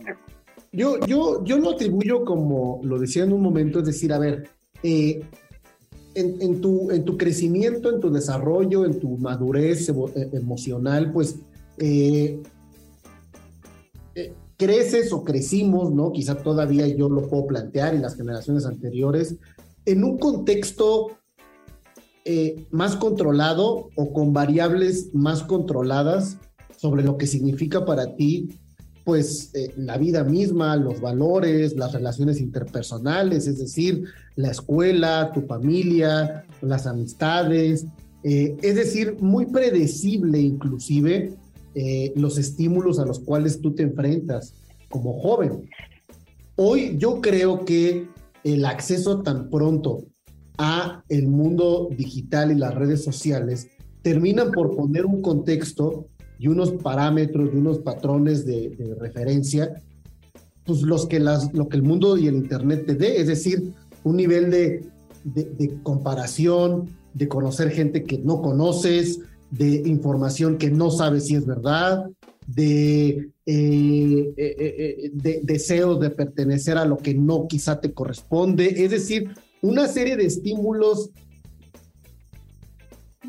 Yo, 0.71 0.99
yo, 1.05 1.43
yo 1.45 1.59
lo 1.59 1.71
atribuyo 1.71 2.25
como 2.25 2.79
lo 2.83 2.97
decía 2.97 3.23
en 3.23 3.33
un 3.33 3.41
momento, 3.41 3.79
es 3.79 3.85
decir, 3.85 4.11
a 4.11 4.17
ver, 4.17 4.49
eh, 4.81 5.21
en, 6.15 6.61
tu, 6.61 6.91
en 6.91 7.05
tu 7.05 7.17
crecimiento, 7.17 7.93
en 7.93 7.99
tu 7.99 8.09
desarrollo, 8.09 8.85
en 8.85 8.99
tu 8.99 9.17
madurez 9.17 9.89
eh, 9.89 10.29
emocional, 10.33 11.11
pues 11.11 11.35
eh, 11.77 12.41
eh, 14.15 14.33
creces 14.57 15.13
o 15.13 15.23
crecimos, 15.23 15.91
¿no? 15.93 16.11
Quizá 16.11 16.35
todavía 16.35 16.87
yo 16.87 17.09
lo 17.09 17.27
puedo 17.27 17.47
plantear 17.47 17.93
en 17.95 18.01
las 18.01 18.15
generaciones 18.15 18.65
anteriores, 18.65 19.35
en 19.85 20.03
un 20.03 20.17
contexto 20.17 21.11
más 22.69 22.95
controlado 22.95 23.89
o 23.95 24.13
con 24.13 24.33
variables 24.33 25.09
más 25.15 25.41
controladas 25.41 26.37
sobre 26.77 27.01
lo 27.01 27.17
que 27.17 27.25
significa 27.25 27.85
para 27.85 28.15
ti 28.15 28.49
pues 29.09 29.49
eh, 29.55 29.73
la 29.75 29.97
vida 29.97 30.23
misma, 30.23 30.75
los 30.75 31.01
valores, 31.01 31.75
las 31.75 31.93
relaciones 31.93 32.39
interpersonales, 32.39 33.47
es 33.47 33.57
decir, 33.57 34.03
la 34.35 34.51
escuela, 34.51 35.31
tu 35.33 35.41
familia, 35.47 36.45
las 36.61 36.85
amistades, 36.85 37.87
eh, 38.23 38.55
es 38.61 38.75
decir, 38.75 39.17
muy 39.19 39.47
predecible 39.47 40.39
inclusive 40.39 41.33
eh, 41.73 42.13
los 42.15 42.37
estímulos 42.37 42.99
a 42.99 43.05
los 43.07 43.19
cuales 43.19 43.59
tú 43.61 43.73
te 43.73 43.81
enfrentas 43.81 44.53
como 44.89 45.19
joven. 45.19 45.67
Hoy 46.55 46.95
yo 46.99 47.19
creo 47.19 47.65
que 47.65 48.09
el 48.43 48.63
acceso 48.63 49.23
tan 49.23 49.49
pronto 49.49 50.03
a 50.59 51.03
el 51.09 51.27
mundo 51.29 51.89
digital 51.97 52.51
y 52.51 52.55
las 52.59 52.75
redes 52.75 53.03
sociales 53.03 53.69
terminan 54.03 54.51
por 54.51 54.75
poner 54.75 55.07
un 55.07 55.23
contexto 55.23 56.09
y 56.39 56.47
unos 56.47 56.71
parámetros 56.71 57.49
y 57.53 57.57
unos 57.57 57.79
patrones 57.79 58.45
de, 58.45 58.95
referencia, 58.97 59.81
pues 60.65 60.81
los 60.81 61.05
que 61.05 61.19
las, 61.19 61.53
lo 61.53 61.67
que 61.67 61.75
el 61.75 61.83
mundo 61.83 62.17
y 62.17 62.27
el 62.27 62.35
Internet 62.35 62.85
te 62.87 62.95
dé, 62.95 63.19
es 63.19 63.27
decir, 63.27 63.73
un 64.03 64.15
nivel 64.15 64.49
de, 64.49 64.85
de, 65.25 65.77
comparación, 65.83 66.89
de 67.13 67.27
conocer 67.27 67.71
gente 67.71 68.03
que 68.03 68.17
no 68.17 68.41
conoces, 68.41 69.19
de 69.51 69.83
información 69.85 70.57
que 70.57 70.71
no 70.71 70.91
sabes 70.91 71.27
si 71.27 71.35
es 71.35 71.45
verdad, 71.45 72.05
de, 72.47 73.29
eh, 73.45 74.33
eh, 74.37 74.55
eh, 74.57 75.11
de 75.13 75.41
deseos 75.43 75.99
de 75.99 76.09
pertenecer 76.09 76.77
a 76.77 76.85
lo 76.85 76.97
que 76.97 77.13
no 77.13 77.47
quizá 77.47 77.81
te 77.81 77.93
corresponde, 77.93 78.83
es 78.83 78.91
decir, 78.91 79.33
una 79.61 79.87
serie 79.87 80.15
de 80.15 80.25
estímulos 80.25 81.09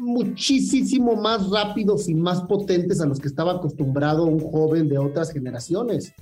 muchísimo 0.00 1.14
más 1.14 1.48
rápidos 1.50 2.08
y 2.08 2.14
más 2.14 2.42
potentes 2.42 3.00
a 3.00 3.06
los 3.06 3.20
que 3.20 3.28
estaba 3.28 3.52
acostumbrado 3.52 4.24
un 4.24 4.40
joven 4.40 4.88
de 4.88 4.98
otras 4.98 5.30
generaciones. 5.30 6.12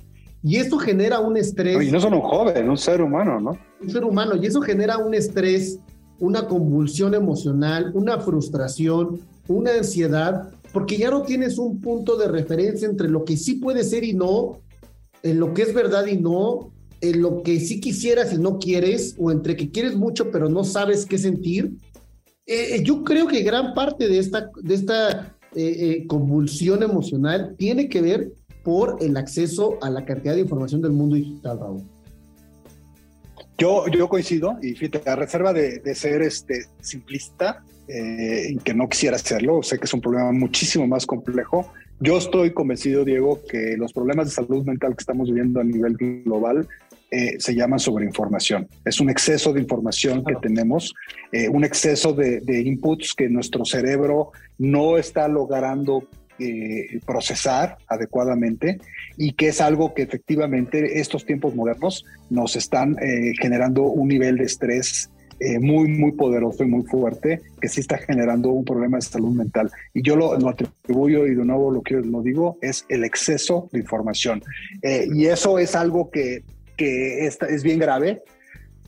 Y 0.43 0.57
esto 0.57 0.77
genera 0.77 1.19
un 1.19 1.37
estrés. 1.37 1.81
Y 1.81 1.91
no 1.91 1.99
solo 1.99 2.17
un 2.17 2.23
joven, 2.23 2.69
un 2.69 2.77
ser 2.77 3.01
humano, 3.01 3.39
¿no? 3.39 3.57
Un 3.81 3.89
ser 3.89 4.03
humano. 4.03 4.35
Y 4.35 4.45
eso 4.45 4.61
genera 4.61 4.97
un 4.97 5.13
estrés, 5.13 5.79
una 6.19 6.47
convulsión 6.47 7.13
emocional, 7.13 7.91
una 7.93 8.19
frustración, 8.19 9.19
una 9.47 9.71
ansiedad, 9.71 10.51
porque 10.71 10.97
ya 10.97 11.09
no 11.09 11.23
tienes 11.23 11.57
un 11.57 11.81
punto 11.81 12.17
de 12.17 12.27
referencia 12.27 12.87
entre 12.87 13.09
lo 13.09 13.25
que 13.25 13.35
sí 13.35 13.55
puede 13.55 13.83
ser 13.83 14.03
y 14.03 14.13
no, 14.13 14.59
en 15.23 15.39
lo 15.39 15.53
que 15.53 15.63
es 15.63 15.73
verdad 15.73 16.05
y 16.05 16.17
no, 16.17 16.71
en 17.01 17.21
lo 17.21 17.43
que 17.43 17.59
sí 17.59 17.79
quisieras 17.79 18.33
y 18.33 18.37
no 18.37 18.59
quieres, 18.59 19.15
o 19.17 19.31
entre 19.31 19.55
que 19.55 19.71
quieres 19.71 19.95
mucho 19.95 20.31
pero 20.31 20.49
no 20.49 20.63
sabes 20.63 21.05
qué 21.05 21.17
sentir. 21.17 21.77
Eh, 22.49 22.77
eh, 22.77 22.83
yo 22.83 23.03
creo 23.03 23.27
que 23.27 23.43
gran 23.43 23.75
parte 23.75 24.07
de 24.07 24.17
esta, 24.17 24.49
de 24.59 24.73
esta 24.73 25.37
eh, 25.55 26.07
convulsión 26.07 26.81
emocional 26.81 27.53
tiene 27.59 27.87
que 27.87 28.01
ver 28.01 28.31
por 28.63 28.97
el 29.01 29.17
acceso 29.17 29.77
a 29.83 29.91
la 29.91 30.03
cantidad 30.03 30.33
de 30.33 30.41
información 30.41 30.81
del 30.81 30.93
mundo 30.93 31.15
digital, 31.15 31.59
Raúl. 31.59 31.83
Yo, 33.55 33.85
yo 33.89 34.09
coincido, 34.09 34.57
y 34.63 34.73
fíjate, 34.73 35.07
a 35.07 35.15
reserva 35.15 35.53
de, 35.53 35.93
ser 35.93 36.23
este, 36.23 36.65
simplista, 36.81 37.63
en 37.87 38.57
que 38.59 38.73
no 38.73 38.89
quisiera 38.89 39.17
hacerlo, 39.17 39.61
sé 39.61 39.77
que 39.77 39.85
es 39.85 39.93
un 39.93 40.01
problema 40.01 40.31
muchísimo 40.31 40.87
más 40.87 41.05
complejo. 41.05 41.71
Yo 41.99 42.17
estoy 42.17 42.51
convencido, 42.51 43.05
Diego, 43.05 43.41
que 43.47 43.75
los 43.77 43.93
problemas 43.93 44.25
de 44.25 44.31
salud 44.31 44.65
mental 44.65 44.95
que 44.95 45.01
estamos 45.01 45.27
viviendo 45.27 45.59
a 45.59 45.63
nivel 45.63 45.97
global 45.97 46.67
eh, 47.11 47.37
se 47.39 47.55
llama 47.55 47.79
sobreinformación. 47.79 48.67
Es 48.85 48.99
un 48.99 49.09
exceso 49.09 49.51
de 49.51 49.59
información 49.59 50.23
que 50.23 50.35
tenemos, 50.35 50.93
eh, 51.31 51.49
un 51.49 51.63
exceso 51.63 52.13
de, 52.13 52.61
inputs 52.63 53.15
que 53.15 53.27
nuestro 53.29 53.65
cerebro 53.65 54.31
no 54.59 54.95
está 54.95 55.27
logrando 55.27 56.07
eh, 56.37 56.99
procesar 57.07 57.77
adecuadamente 57.87 58.77
y 59.17 59.33
que 59.33 59.47
es 59.47 59.59
algo 59.59 59.95
que 59.95 60.03
efectivamente 60.03 60.99
estos 60.99 61.25
tiempos 61.25 61.55
modernos 61.55 62.05
nos 62.29 62.55
están 62.55 62.95
generando 63.41 63.83
un 63.83 64.07
nivel 64.07 64.37
de 64.37 64.43
estrés 64.43 65.09
muy, 65.61 65.87
muy 65.87 66.11
poderoso 66.11 66.63
y 66.63 66.67
muy 66.67 66.83
fuerte 66.83 67.41
que 67.59 67.69
sí 67.69 67.79
está 67.81 67.97
generando 67.97 68.49
un 68.49 68.65
problema 68.65 68.97
de 68.97 69.01
salud 69.01 69.35
mental. 69.35 69.71
Y 69.93 70.01
yo 70.03 70.15
lo, 70.15 70.33
atribuyo 70.47 71.25
y 71.25 71.33
de 71.33 71.43
nuevo 71.43 71.71
lo 71.71 71.81
que 71.81 71.95
lo 71.95 72.21
digo 72.21 72.57
es 72.61 72.85
el 72.87 73.03
exceso 73.03 73.67
de 73.71 73.79
información. 73.79 74.43
y 74.83 75.25
eso 75.25 75.57
es 75.59 75.75
algo 75.75 76.11
que 76.11 76.43
que 76.79 77.25
esta 77.25 77.45
es 77.45 77.61
bien 77.61 77.77
grave 77.77 78.23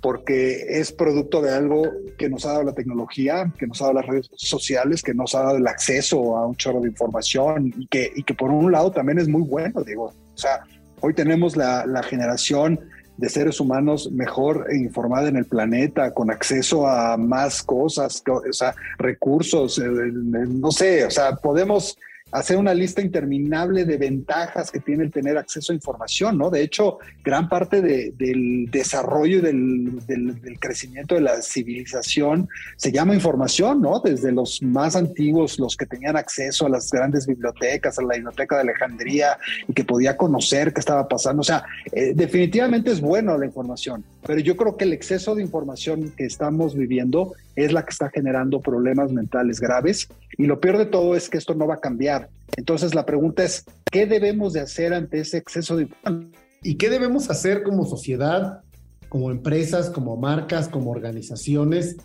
porque 0.01 0.79
es 0.79 0.93
producto 0.93 1.41
de 1.41 1.53
algo 1.53 1.83
que 2.17 2.29
nos 2.29 2.45
ha 2.45 2.53
dado 2.53 2.63
la 2.63 2.73
tecnología, 2.73 3.51
que 3.59 3.67
nos 3.67 3.81
ha 3.81 3.85
dado 3.85 3.99
las 3.99 4.07
redes 4.07 4.29
sociales, 4.35 5.03
que 5.03 5.13
nos 5.13 5.35
ha 5.35 5.43
dado 5.43 5.57
el 5.57 5.67
acceso 5.67 6.37
a 6.37 6.47
un 6.47 6.55
chorro 6.55 6.79
de 6.79 6.87
información 6.87 7.71
y 7.77 7.85
que, 7.87 8.11
y 8.15 8.23
que 8.23 8.33
por 8.33 8.49
un 8.49 8.71
lado 8.71 8.91
también 8.91 9.19
es 9.19 9.27
muy 9.27 9.43
bueno, 9.43 9.83
digo, 9.83 10.05
o 10.05 10.37
sea, 10.37 10.61
hoy 11.01 11.13
tenemos 11.13 11.55
la, 11.55 11.85
la 11.85 12.01
generación 12.01 12.79
de 13.17 13.29
seres 13.29 13.59
humanos 13.59 14.09
mejor 14.11 14.65
informada 14.73 15.27
en 15.27 15.35
el 15.35 15.45
planeta, 15.45 16.13
con 16.13 16.31
acceso 16.31 16.87
a 16.87 17.17
más 17.17 17.61
cosas, 17.61 18.23
o 18.25 18.53
sea, 18.53 18.73
recursos, 18.97 19.77
eh, 19.77 19.83
no 19.83 20.71
sé, 20.71 21.05
o 21.05 21.11
sea, 21.11 21.35
podemos 21.35 21.97
hacer 22.31 22.57
una 22.57 22.73
lista 22.73 23.01
interminable 23.01 23.85
de 23.85 23.97
ventajas 23.97 24.71
que 24.71 24.79
tiene 24.79 25.03
el 25.03 25.11
tener 25.11 25.37
acceso 25.37 25.71
a 25.71 25.75
información, 25.75 26.37
¿no? 26.37 26.49
De 26.49 26.61
hecho, 26.61 26.99
gran 27.23 27.49
parte 27.49 27.81
del 27.81 28.69
desarrollo 28.71 29.39
y 29.39 29.41
del, 29.41 30.57
crecimiento 30.59 31.15
de 31.15 31.21
la 31.21 31.41
civilización 31.41 32.47
se 32.77 32.91
llama 32.91 33.13
información, 33.13 33.81
¿no? 33.81 33.99
Desde 33.99 34.31
los 34.31 34.61
más 34.61 34.95
antiguos, 34.95 35.59
los 35.59 35.75
que 35.75 35.85
tenían 35.85 36.15
acceso 36.15 36.65
a 36.65 36.69
las 36.69 36.89
grandes 36.91 37.27
bibliotecas, 37.27 37.99
a 37.99 38.03
la 38.03 38.15
biblioteca 38.15 38.55
de 38.55 38.61
Alejandría 38.61 39.37
y 39.67 39.73
que 39.73 39.83
podía 39.83 40.15
conocer 40.15 40.73
qué 40.73 40.79
estaba 40.79 41.07
pasando. 41.07 41.41
O 41.41 41.43
sea, 41.43 41.63
eh, 41.91 42.13
definitivamente 42.15 42.91
es 42.91 43.01
bueno 43.01 43.37
la 43.37 43.45
información, 43.45 44.03
pero 44.25 44.39
yo 44.39 44.55
creo 44.55 44.77
que 44.77 44.85
el 44.85 44.93
exceso 44.93 45.35
de 45.35 45.41
información 45.41 46.11
que 46.15 46.25
estamos 46.25 46.75
viviendo 46.75 47.33
es 47.55 47.73
la 47.73 47.83
que 47.83 47.91
está 47.91 48.09
generando 48.09 48.61
problemas 48.61 49.11
mentales 49.11 49.59
graves 49.59 50.07
y 50.37 50.45
lo 50.45 50.59
peor 50.59 50.77
de 50.77 50.85
todo 50.85 51.15
es 51.15 51.29
que 51.29 51.37
esto 51.37 51.53
no 51.53 51.67
va 51.67 51.75
a 51.75 51.79
cambiar. 51.79 52.20
Entonces 52.57 52.93
la 52.95 53.05
pregunta 53.05 53.43
es, 53.43 53.63
¿qué 53.91 54.05
debemos 54.05 54.53
de 54.53 54.61
hacer 54.61 54.93
ante 54.93 55.19
ese 55.19 55.37
exceso 55.37 55.75
de 55.75 55.83
información? 55.83 56.31
¿Y 56.63 56.75
qué 56.75 56.89
debemos 56.89 57.29
hacer 57.29 57.63
como 57.63 57.85
sociedad, 57.85 58.61
como 59.09 59.31
empresas, 59.31 59.89
como 59.89 60.17
marcas, 60.17 60.67
como 60.67 60.91
organizaciones? 60.91 61.97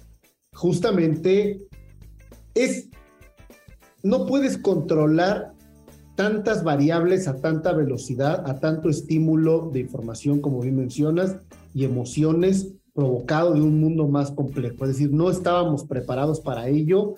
Justamente 0.54 1.60
es, 2.54 2.88
no 4.02 4.26
puedes 4.26 4.56
controlar 4.56 5.52
tantas 6.14 6.64
variables 6.64 7.28
a 7.28 7.36
tanta 7.36 7.72
velocidad, 7.72 8.48
a 8.48 8.58
tanto 8.58 8.88
estímulo 8.88 9.70
de 9.72 9.80
información, 9.80 10.40
como 10.40 10.60
bien 10.60 10.76
mencionas, 10.76 11.36
y 11.74 11.84
emociones 11.84 12.72
provocado 12.94 13.52
de 13.52 13.60
un 13.60 13.78
mundo 13.78 14.08
más 14.08 14.30
complejo. 14.30 14.86
Es 14.86 14.92
decir, 14.92 15.12
no 15.12 15.30
estábamos 15.30 15.84
preparados 15.84 16.40
para 16.40 16.68
ello 16.68 17.14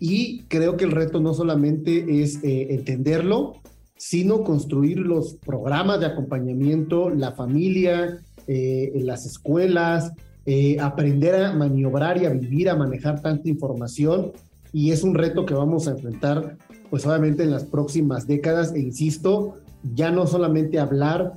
y 0.00 0.42
creo 0.48 0.76
que 0.76 0.84
el 0.84 0.92
reto 0.92 1.20
no 1.20 1.34
solamente 1.34 2.22
es 2.22 2.42
eh, 2.42 2.74
entenderlo, 2.74 3.54
sino 3.96 4.44
construir 4.44 4.98
los 4.98 5.34
programas 5.34 6.00
de 6.00 6.06
acompañamiento, 6.06 7.10
la 7.10 7.32
familia, 7.32 8.20
eh, 8.46 8.92
las 9.02 9.26
escuelas, 9.26 10.12
eh, 10.46 10.78
aprender 10.80 11.34
a 11.34 11.52
maniobrar 11.52 12.22
y 12.22 12.26
a 12.26 12.30
vivir, 12.30 12.70
a 12.70 12.76
manejar 12.76 13.20
tanta 13.20 13.48
información. 13.48 14.32
Y 14.72 14.92
es 14.92 15.02
un 15.02 15.14
reto 15.14 15.44
que 15.44 15.54
vamos 15.54 15.88
a 15.88 15.92
enfrentar, 15.92 16.56
pues 16.90 17.04
obviamente 17.04 17.42
en 17.42 17.50
las 17.50 17.64
próximas 17.64 18.26
décadas. 18.26 18.72
E 18.72 18.80
insisto, 18.80 19.56
ya 19.94 20.10
no 20.10 20.26
solamente 20.26 20.78
hablar 20.78 21.34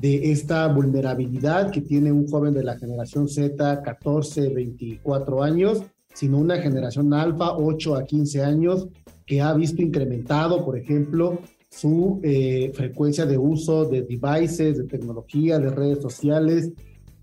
de 0.00 0.32
esta 0.32 0.66
vulnerabilidad 0.68 1.70
que 1.70 1.80
tiene 1.80 2.10
un 2.10 2.26
joven 2.26 2.54
de 2.54 2.64
la 2.64 2.76
generación 2.78 3.28
Z, 3.28 3.82
14, 3.82 4.48
24 4.48 5.42
años, 5.42 5.82
sino 6.14 6.38
una 6.38 6.58
generación 6.58 7.12
alfa, 7.14 7.56
8 7.56 7.96
a 7.96 8.04
15 8.04 8.42
años, 8.42 8.88
que 9.26 9.40
ha 9.40 9.52
visto 9.54 9.80
incrementado, 9.80 10.64
por 10.64 10.76
ejemplo, 10.76 11.38
su 11.70 12.20
eh, 12.22 12.72
frecuencia 12.74 13.26
de 13.26 13.38
uso 13.38 13.84
de 13.84 14.02
devices, 14.02 14.78
de 14.78 14.84
tecnología, 14.84 15.58
de 15.58 15.70
redes 15.70 16.02
sociales. 16.02 16.72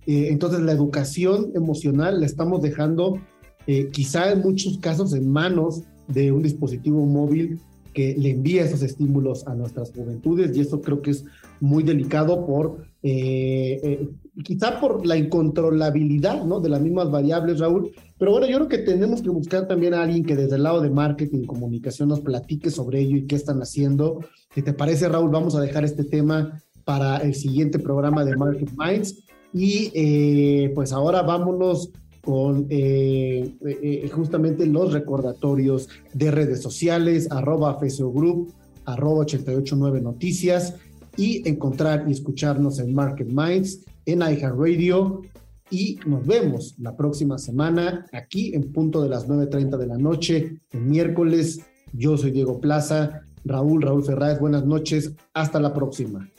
Eh, 0.05 0.29
entonces, 0.29 0.61
la 0.61 0.71
educación 0.71 1.51
emocional 1.53 2.21
la 2.21 2.25
estamos 2.25 2.61
dejando 2.61 3.19
eh, 3.67 3.89
quizá 3.91 4.31
en 4.31 4.41
muchos 4.41 4.77
casos 4.77 5.13
en 5.13 5.29
manos 5.29 5.83
de 6.07 6.31
un 6.31 6.41
dispositivo 6.41 7.05
móvil 7.05 7.59
que 7.93 8.15
le 8.17 8.29
envía 8.29 8.63
esos 8.63 8.83
estímulos 8.83 9.45
a 9.47 9.55
nuestras 9.55 9.91
juventudes 9.91 10.55
y 10.55 10.61
eso 10.61 10.79
creo 10.81 11.01
que 11.01 11.11
es 11.11 11.25
muy 11.59 11.83
delicado 11.83 12.45
por, 12.45 12.85
eh, 13.09 13.79
eh, 13.83 14.09
quizá 14.43 14.81
por 14.81 15.05
la 15.05 15.15
incontrolabilidad. 15.15 16.43
De 16.43 16.69
las 16.69 16.81
mismas 16.81 17.09
variables, 17.09 17.59
Raúl. 17.59 17.91
Pero 18.17 18.31
bueno, 18.31 18.47
yo 18.47 18.57
creo 18.57 18.67
que 18.67 18.79
tenemos 18.79 19.21
que 19.21 19.29
buscar 19.29 19.67
también 19.67 19.93
a 19.93 20.03
alguien 20.03 20.25
que 20.25 20.35
desde 20.35 20.57
el 20.57 20.63
lado 20.63 20.81
de 20.81 20.89
marketing 20.89 21.43
y 21.43 21.45
comunicación 21.45 22.09
nos 22.09 22.19
platique 22.19 22.69
sobre 22.69 22.99
ello 22.99 23.17
y 23.17 23.25
qué 23.25 23.35
están 23.35 23.61
haciendo. 23.61 24.19
Te 24.53 24.73
parece, 24.73 25.07
Raúl, 25.07 25.29
vamos 25.29 25.55
a 25.55 25.61
dejar 25.61 25.85
este 25.85 26.03
tema 26.03 26.61
para 26.83 27.17
el 27.17 27.33
siguiente 27.33 27.79
programa 27.79 28.25
de 28.25 28.35
Market 28.35 28.71
Minds. 28.77 29.23
Y 29.53 29.91
eh, 29.93 30.71
pues 30.75 30.91
ahora 30.91 31.21
vámonos 31.21 31.91
con 32.21 32.67
eh, 32.69 34.09
justamente 34.11 34.65
los 34.65 34.91
recordatorios 34.91 35.87
de 36.13 36.31
redes 36.31 36.61
sociales, 36.61 37.29
arroba 37.31 37.79
FSO 37.79 38.11
Group, 38.11 38.53
arroba 38.83 39.19
889 39.19 40.01
Noticias 40.01 40.75
y 41.17 41.47
encontrar 41.47 42.05
y 42.07 42.11
escucharnos 42.11 42.79
en 42.79 42.93
Market 42.93 43.27
Minds, 43.27 43.83
en 44.05 44.21
iHeartRadio 44.21 45.21
y 45.69 45.99
nos 46.05 46.25
vemos 46.25 46.75
la 46.79 46.95
próxima 46.95 47.37
semana 47.37 48.05
aquí 48.13 48.53
en 48.55 48.71
punto 48.71 49.01
de 49.01 49.09
las 49.09 49.27
9.30 49.27 49.77
de 49.77 49.87
la 49.87 49.97
noche, 49.97 50.61
el 50.71 50.81
miércoles. 50.81 51.59
Yo 51.91 52.17
soy 52.17 52.31
Diego 52.31 52.61
Plaza, 52.61 53.23
Raúl, 53.43 53.81
Raúl 53.81 54.05
Ferráez, 54.05 54.39
buenas 54.39 54.65
noches, 54.65 55.13
hasta 55.33 55.59
la 55.59 55.73
próxima. 55.73 56.29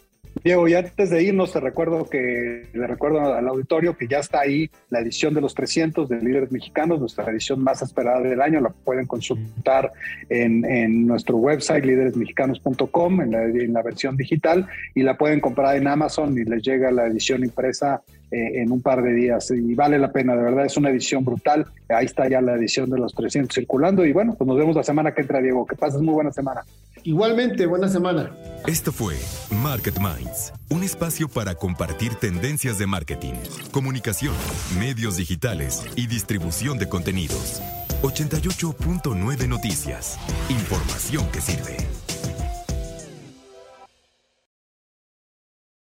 Diego, 0.43 0.69
y 0.69 0.75
antes 0.75 1.11
de 1.11 1.23
irnos, 1.23 1.53
te 1.53 1.61
recuerdo 1.61 2.09
que 2.09 2.67
le 2.73 2.87
recuerdo 2.87 3.35
al 3.35 3.49
auditorio 3.49 3.97
que 3.97 4.07
ya 4.07 4.19
está 4.19 4.41
ahí 4.41 4.71
la 4.91 5.01
edición 5.01 5.35
de 5.35 5.41
los 5.41 5.55
300 5.55 6.09
de 6.09 6.21
Líderes 6.21 6.53
Mexicanos, 6.53 7.01
nuestra 7.01 7.31
edición 7.31 7.63
más 7.63 7.83
esperada 7.83 8.21
del 8.21 8.41
año. 8.41 8.61
La 8.61 8.71
pueden 8.71 9.07
consultar 9.07 9.93
en, 10.29 10.65
en 10.65 11.07
nuestro 11.07 11.37
website, 11.37 11.85
líderesmexicanos.com, 11.85 13.21
en 13.21 13.31
la, 13.31 13.43
en 13.45 13.73
la 13.73 13.83
versión 13.83 14.17
digital, 14.17 14.67
y 14.95 15.03
la 15.03 15.17
pueden 15.17 15.41
comprar 15.41 15.77
en 15.77 15.87
Amazon 15.89 16.37
y 16.39 16.45
les 16.45 16.63
llega 16.63 16.91
la 16.91 17.07
edición 17.07 17.45
impresa 17.45 18.03
eh, 18.31 18.61
en 18.61 18.71
un 18.71 18.83
par 18.83 19.03
de 19.03 19.15
días 19.15 19.51
y 19.53 19.75
vale 19.75 19.99
la 19.99 20.13
pena, 20.13 20.37
de 20.37 20.43
verdad 20.43 20.67
es 20.67 20.77
una 20.77 20.91
edición 20.91 21.25
brutal. 21.25 21.67
Ahí 21.89 22.05
está 22.05 22.29
ya 22.29 22.43
la 22.43 22.57
edición 22.57 22.91
de 22.91 22.99
los 22.99 23.15
300 23.15 23.55
circulando 23.55 24.05
y 24.05 24.13
bueno, 24.13 24.35
pues 24.37 24.47
nos 24.47 24.59
vemos 24.59 24.77
la 24.77 24.83
semana 24.83 25.13
que 25.13 25.23
entra, 25.23 25.41
Diego. 25.41 25.65
Que 25.65 25.77
pases 25.77 26.03
muy 26.03 26.13
buena 26.13 26.31
semana. 26.31 26.63
Igualmente, 27.05 27.67
buena 27.67 27.89
semana. 27.89 28.31
Esto 28.67 28.93
fue 28.93 29.17
Market 29.51 29.99
Minds, 29.99 30.53
un 30.69 30.83
espacio 30.83 31.29
para 31.29 31.55
compartir 31.55 32.15
tendencias 32.17 32.79
de 32.79 32.87
marketing, 32.87 33.35
comunicación, 33.71 34.35
medios 34.79 35.17
digitales 35.17 35.85
y 35.97 36.07
distribución 36.07 36.79
de 36.79 36.89
contenidos. 36.89 37.63
88.9 38.03 39.49
Noticias. 39.49 40.19
Información 40.49 41.29
que 41.31 41.41
sirve. 41.41 41.77